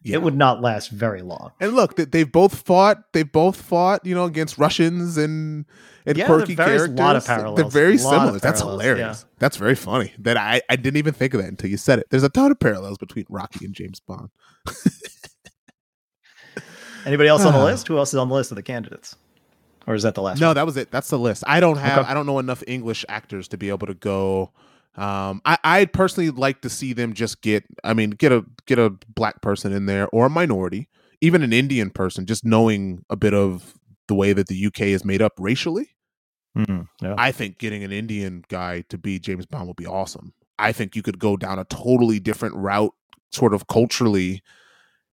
[0.04, 0.14] Yeah.
[0.16, 1.52] It would not last very long.
[1.60, 3.12] And look, they- they've both fought.
[3.12, 5.64] They've both fought, you know, against Russians and
[6.04, 6.98] and Yeah, quirky there's a characters.
[6.98, 7.14] lot
[7.50, 8.38] of They're very A lot of similar.
[8.40, 9.24] That's parallels, hilarious.
[9.38, 10.12] That's very funny.
[10.18, 12.08] That I I didn't even think of that until you said it.
[12.10, 14.30] There's a ton of parallels between Rocky and James Bond.
[17.06, 17.64] Anybody else on the Ah.
[17.64, 17.88] list?
[17.88, 19.16] Who else is on the list of the candidates?
[19.86, 20.56] Or is that the last No, one?
[20.56, 20.90] that was it.
[20.90, 21.42] That's the list.
[21.46, 21.98] I don't have.
[22.00, 22.08] Okay.
[22.10, 24.52] I don't know enough English actors to be able to go.
[24.96, 27.64] Um, I I'd personally like to see them just get.
[27.82, 30.88] I mean, get a get a black person in there or a minority,
[31.20, 33.74] even an Indian person, just knowing a bit of
[34.08, 35.88] the way that the UK is made up racially.
[36.56, 37.14] Mhm, yeah.
[37.16, 40.34] I think getting an Indian guy to be James Bond would be awesome.
[40.58, 42.92] I think you could go down a totally different route,
[43.30, 44.42] sort of culturally,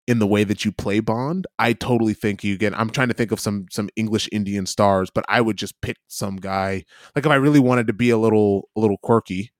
[0.07, 1.47] in the way that you play Bond.
[1.59, 2.78] I totally think you get.
[2.78, 5.97] I'm trying to think of some some English Indian stars, but I would just pick
[6.09, 6.85] some guy.
[7.15, 9.53] Like if I really wanted to be a little a little quirky,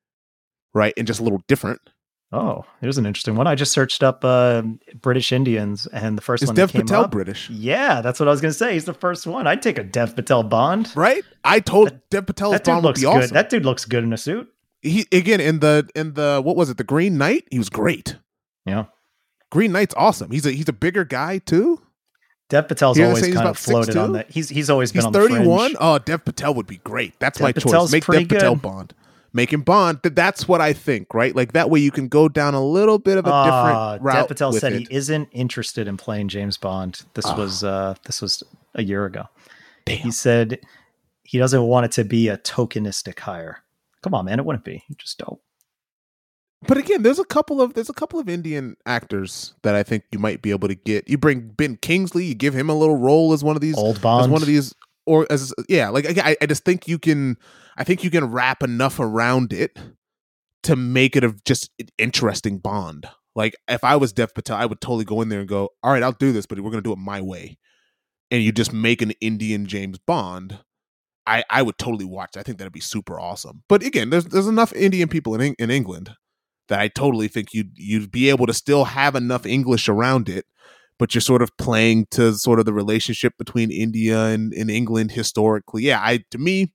[0.75, 1.81] right, and just a little different.
[2.33, 3.47] Oh, here's an interesting one.
[3.47, 4.63] I just searched up uh,
[5.01, 7.11] British Indians, and the first Is one Dev that came Patel up.
[7.13, 7.49] British?
[7.49, 8.73] Yeah, that's what I was going to say.
[8.73, 9.47] He's the first one.
[9.47, 10.91] I'd take a Dev Patel Bond.
[10.97, 13.17] Right, I told That- Dev Patel's That dude Bond would looks be good.
[13.17, 13.35] awesome.
[13.35, 14.49] That dude looks good in a suit.
[14.83, 17.45] he again in the in the what was it the Green Knight?
[17.51, 18.17] He was great.
[18.67, 18.87] Yeah.
[19.51, 20.31] Green Knight's awesome.
[20.31, 21.81] He's a he's a bigger guy too.
[22.49, 24.31] Dev Patel's always kind of floated on that.
[24.31, 25.59] He's he's always been He's on the 31.
[25.59, 25.77] fringe.
[25.81, 27.15] Oh, Dev Patel would be great.
[27.19, 28.09] That's Dev my Patel's choice.
[28.09, 28.55] Make Dev Patel.
[28.57, 28.95] Bond.
[29.33, 29.99] Make him Bond.
[30.03, 31.35] That's what I think, right?
[31.35, 33.45] Like that way you can go down a little bit of a Ah,
[33.95, 34.15] different route.
[34.15, 34.79] Dev Patel said it.
[34.81, 37.03] he isn't interested in playing James Bond.
[37.15, 37.37] This Ah.
[37.37, 38.43] was uh this was
[38.75, 39.25] a year ago.
[39.85, 39.99] Damn.
[39.99, 40.61] He said
[41.25, 43.63] he doesn't want it to be a tokenistic hire.
[44.03, 44.85] Come on, man, it wouldn't be.
[44.89, 45.41] You just don't.
[46.67, 50.05] But again, there's a couple of there's a couple of Indian actors that I think
[50.11, 51.09] you might be able to get.
[51.09, 54.01] You bring Ben Kingsley, you give him a little role as one of these Old
[54.01, 54.25] Bond.
[54.25, 54.75] as one of these
[55.07, 57.37] or as yeah like I, I just think you can
[57.77, 59.79] i think you can wrap enough around it
[60.65, 64.67] to make it a just an interesting bond like if i was dev patel i
[64.67, 66.83] would totally go in there and go all right i'll do this but we're going
[66.83, 67.57] to do it my way
[68.31, 70.59] and you just make an indian james bond
[71.27, 74.49] i i would totally watch i think that'd be super awesome but again there's there's
[74.49, 76.11] enough indian people in in england
[76.69, 80.45] that i totally think you'd you'd be able to still have enough english around it
[80.99, 85.11] but you're sort of playing to sort of the relationship between India and, and England
[85.13, 85.83] historically.
[85.83, 86.73] Yeah, I to me,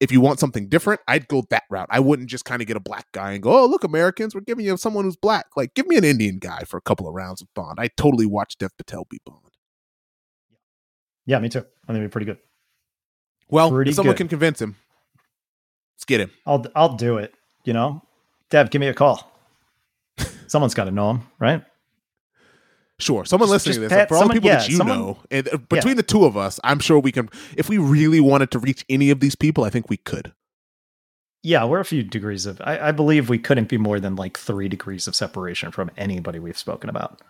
[0.00, 1.88] if you want something different, I'd go that route.
[1.90, 4.40] I wouldn't just kind of get a black guy and go, "Oh, look, Americans, we're
[4.40, 7.14] giving you someone who's black." Like, give me an Indian guy for a couple of
[7.14, 7.78] rounds of Bond.
[7.78, 9.38] I totally watch Dev Patel be Bond.
[11.26, 11.58] Yeah, me too.
[11.58, 12.38] I think it'd be pretty good.
[13.48, 14.18] Well, Pretty if someone good.
[14.18, 14.76] can convince him,
[15.94, 16.30] let's get him.
[16.46, 17.34] I'll I'll do it.
[17.64, 18.02] You know,
[18.52, 19.32] Dev, give me a call.
[20.46, 21.64] Someone's got to know him, right?
[22.98, 24.76] Sure, someone Just- listening just to this, pat- for all the people yeah, that you
[24.76, 27.30] someone- know, and uh, between the two of us, I'm sure we can.
[27.56, 30.32] If we really wanted to reach any of these people, I think we could.
[31.42, 32.60] Yeah, we're a few degrees of.
[32.62, 36.38] I, I believe we couldn't be more than like three degrees of separation from anybody
[36.38, 37.20] we've spoken about.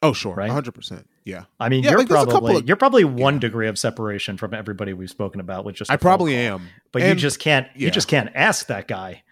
[0.00, 0.50] Oh, sure, Right?
[0.50, 1.06] hundred percent.
[1.24, 3.40] Yeah, I mean, Yeah, you're like, there's a couple probably of- you're probably one yeah.
[3.40, 6.60] degree of separation from everybody we've spoken about with just I probably call.
[6.60, 6.68] am.
[6.92, 9.22] But you just can't you just can't ask that guy,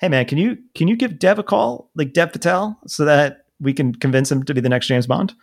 [0.00, 3.44] hey man, can you can you give Dev a call, like Dev Patel, so that
[3.60, 5.34] we can convince him to be the next James Bond?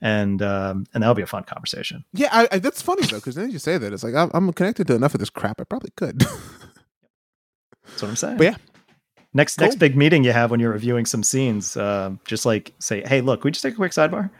[0.00, 2.04] And um, and that'll be a fun conversation.
[2.12, 4.52] Yeah, I, I, that's funny though, because then you say that it's like I'm, I'm
[4.52, 5.60] connected to enough of this crap.
[5.60, 6.18] I probably could.
[7.84, 8.36] That's what I'm saying.
[8.38, 8.56] But yeah.
[9.34, 9.66] Next Cool.
[9.66, 13.20] next big meeting you have when you're reviewing some scenes, um, just like say, hey,
[13.20, 14.30] look, we just take a quick sidebar.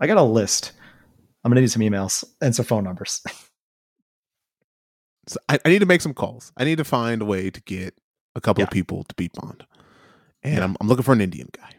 [0.00, 0.72] I got a list.
[1.44, 3.22] I'm gonna need some emails and some phone numbers.
[5.28, 6.50] So I, I need to make some calls.
[6.56, 7.94] I need to find a way to get
[8.34, 9.64] a couple of people to beat Bond,
[10.42, 10.64] and Yeah.
[10.64, 11.70] I'm, I'm looking for an Indian guy.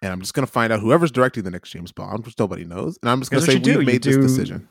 [0.00, 2.98] And I'm just gonna find out whoever's directing the next James Bond, which nobody knows.
[3.02, 3.78] And I'm just gonna Here's say do.
[3.78, 4.68] we made this decision.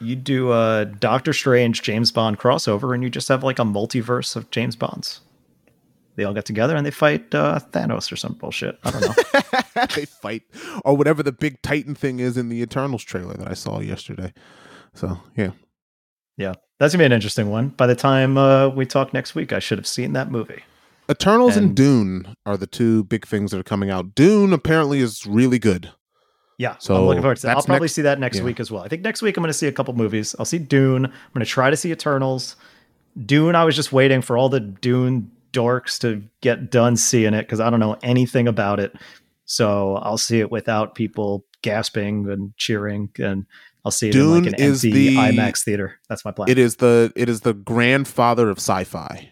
[0.00, 4.34] you do a Doctor Strange James Bond crossover, and you just have like a multiverse
[4.34, 5.20] of James Bonds.
[6.16, 8.78] They all get together and they fight uh, Thanos or some bullshit.
[8.84, 9.84] I don't know.
[9.94, 10.42] they fight
[10.84, 14.32] or whatever the big Titan thing is in the Eternals trailer that I saw yesterday.
[14.94, 15.50] So yeah,
[16.36, 17.68] yeah, that's gonna be an interesting one.
[17.68, 20.62] By the time uh, we talk next week, I should have seen that movie.
[21.10, 24.14] Eternals and, And- Dune are the two big things that are coming out.
[24.14, 25.90] Dune apparently is really good.
[26.58, 27.56] Yeah, So I'm looking forward to that.
[27.56, 28.44] I'll probably next- see that next yeah.
[28.44, 28.82] week as well.
[28.84, 30.36] I think next week I'm going to see a couple movies.
[30.38, 31.06] I'll see Dune.
[31.06, 32.54] I'm going to try to see Eternals.
[33.26, 37.42] Dune, I was just waiting for all the Dune dorks to get done seeing it
[37.42, 38.94] because I don't know anything about it.
[39.44, 43.44] So I'll see it without people gasping and cheering, and
[43.84, 45.98] I'll see it Dune in like an is empty the- IMAX theater.
[46.08, 46.48] That's my plan.
[46.48, 49.30] It is the it is the grandfather of sci-fi.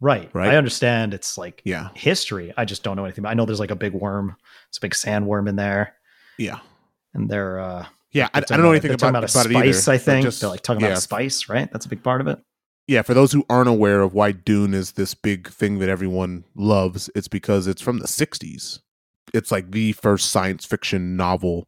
[0.00, 0.50] right, right?
[0.50, 2.52] I understand it's like Yeah, history.
[2.56, 3.24] I just don't know anything.
[3.26, 4.36] I know there's like a big worm.
[4.68, 5.94] It's a big sandworm in there,
[6.38, 6.58] yeah,
[7.14, 8.28] and they're uh, yeah.
[8.34, 9.88] I, I don't know anything they're about, about, about a it spice.
[9.88, 9.94] either.
[9.94, 11.70] I think just- they're like talking yeah, about spice, right?
[11.72, 12.38] That's a big part of it.
[12.86, 13.00] yeah.
[13.02, 17.08] For those who aren't aware of why Dune is this big thing that everyone loves,
[17.14, 18.80] it's because it's from the '60s.
[19.32, 21.66] It's like the first science fiction novel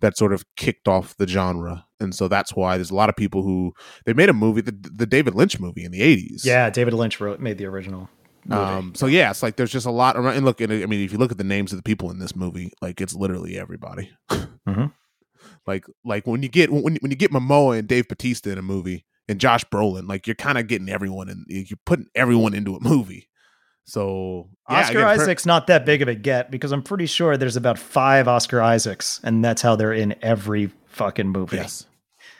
[0.00, 3.16] that sort of kicked off the genre, and so that's why there's a lot of
[3.16, 3.72] people who
[4.04, 6.44] they made a movie, the, the David Lynch movie in the '80s.
[6.44, 8.08] Yeah, David Lynch wrote made the original.
[8.44, 8.62] Movie.
[8.62, 10.36] Um, so yeah, it's like there's just a lot around.
[10.36, 12.18] And look, and I mean, if you look at the names of the people in
[12.20, 14.10] this movie, like it's literally everybody.
[14.68, 14.92] Mhm.
[15.66, 18.62] Like, like when you get when when you get Momoa and Dave Batista in a
[18.62, 22.74] movie and Josh Brolin, like you're kind of getting everyone and You're putting everyone into
[22.74, 23.28] a movie.
[23.86, 27.06] So yeah, Oscar again, per- Isaac's not that big of a get because I'm pretty
[27.06, 31.56] sure there's about five Oscar Isaacs, and that's how they're in every fucking movie.
[31.56, 31.86] yes,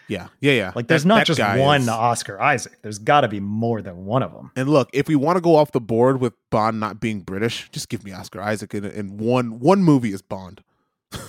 [0.08, 0.72] yeah, yeah, yeah.
[0.74, 2.78] Like there's That- not that just one is- Oscar Isaac.
[2.82, 4.50] There's got to be more than one of them.
[4.56, 7.68] And look, if we want to go off the board with Bond not being British,
[7.70, 10.62] just give me Oscar Isaac in, in one one movie is Bond.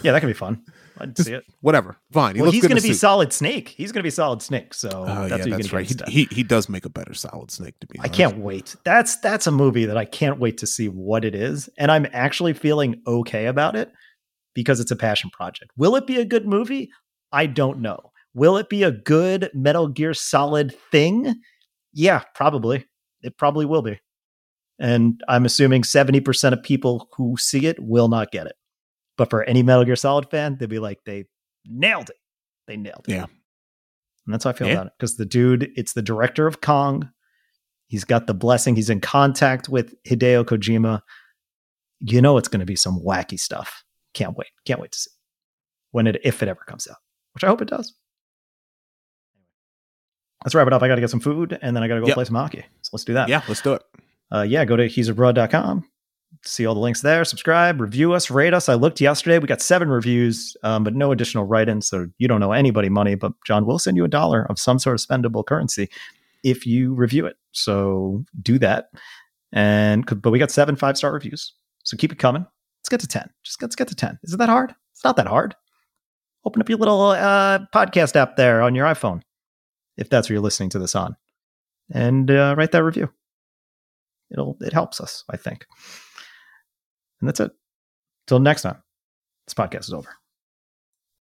[0.03, 0.64] Yeah, that can be fun.
[0.99, 1.43] I'd see it.
[1.61, 2.35] Whatever, fine.
[2.35, 2.99] He Well, he's going to be suit.
[2.99, 3.69] Solid Snake.
[3.69, 4.73] He's going to be Solid Snake.
[4.73, 5.85] So Oh that's yeah, that's right.
[5.85, 7.99] He, he he does make a better Solid Snake to be.
[7.99, 8.76] I can't wait.
[8.84, 12.07] That's that's a movie that I can't wait to see what it is, and I'm
[12.14, 13.91] actually feeling okay about it
[14.53, 15.72] because it's a passion project.
[15.77, 16.89] Will it be a good movie?
[17.31, 18.11] I don't know.
[18.34, 21.35] Will it be a good Metal Gear Solid thing?
[21.93, 22.85] Yeah, probably.
[23.22, 23.99] It probably will be.
[24.80, 28.55] And I'm assuming 70% of people who see it will not get it.
[29.18, 31.26] But for any Metal Gear Solid fan, they'd be like, they
[31.65, 32.15] nailed it.
[32.68, 33.14] They nailed it.
[33.14, 33.23] Yeah.
[34.26, 34.73] And that's how I feel Yeah.
[34.73, 34.94] about it.
[34.98, 37.10] Because the dude, it's the director of Kong.
[37.88, 38.76] He's got the blessing.
[38.76, 41.02] He's in contact with Hideo Kojima.
[41.99, 43.84] You know it's going to be some wacky stuff.
[44.14, 44.49] Can't wait.
[44.65, 45.10] Can't wait to see
[45.91, 46.98] when it if it ever comes out,
[47.34, 47.94] which I hope it does.
[50.44, 50.84] Let's wrap it up.
[50.84, 52.14] I got to get some food and then I got to go Yep.
[52.15, 52.64] play some hockey.
[52.81, 53.30] So let's do that.
[53.30, 53.81] Yeah, let's do it.
[54.31, 55.89] Uh, yeah, go to he'sabroad.com.
[56.44, 57.26] See all the links there.
[57.26, 58.70] Subscribe, review us, rate us.
[58.70, 59.40] I looked yesterday.
[59.40, 61.88] We got seven reviews, um, but no additional write ins.
[61.88, 64.80] So you don't know anybody money, but John will send you a dollar of some
[64.80, 65.90] sort of spendable currency
[66.44, 67.38] if you review it.
[67.52, 68.90] So do that.
[69.52, 71.54] And but we got seven five star reviews.
[71.84, 72.45] So keep it coming.
[72.80, 73.30] Let's get to 10.
[73.44, 74.20] Just let's get to 10.
[74.24, 74.74] Is it that hard?
[74.94, 75.56] It's not that hard.
[76.45, 79.22] Open up your little uh, podcast app there on your iPhone,
[79.98, 81.16] if that's what you're listening to this on,
[81.91, 83.10] and uh, write that review
[84.32, 85.66] it'll it helps us i think
[87.19, 87.52] and that's it.
[88.27, 88.81] Till next time.
[89.45, 90.10] This podcast is over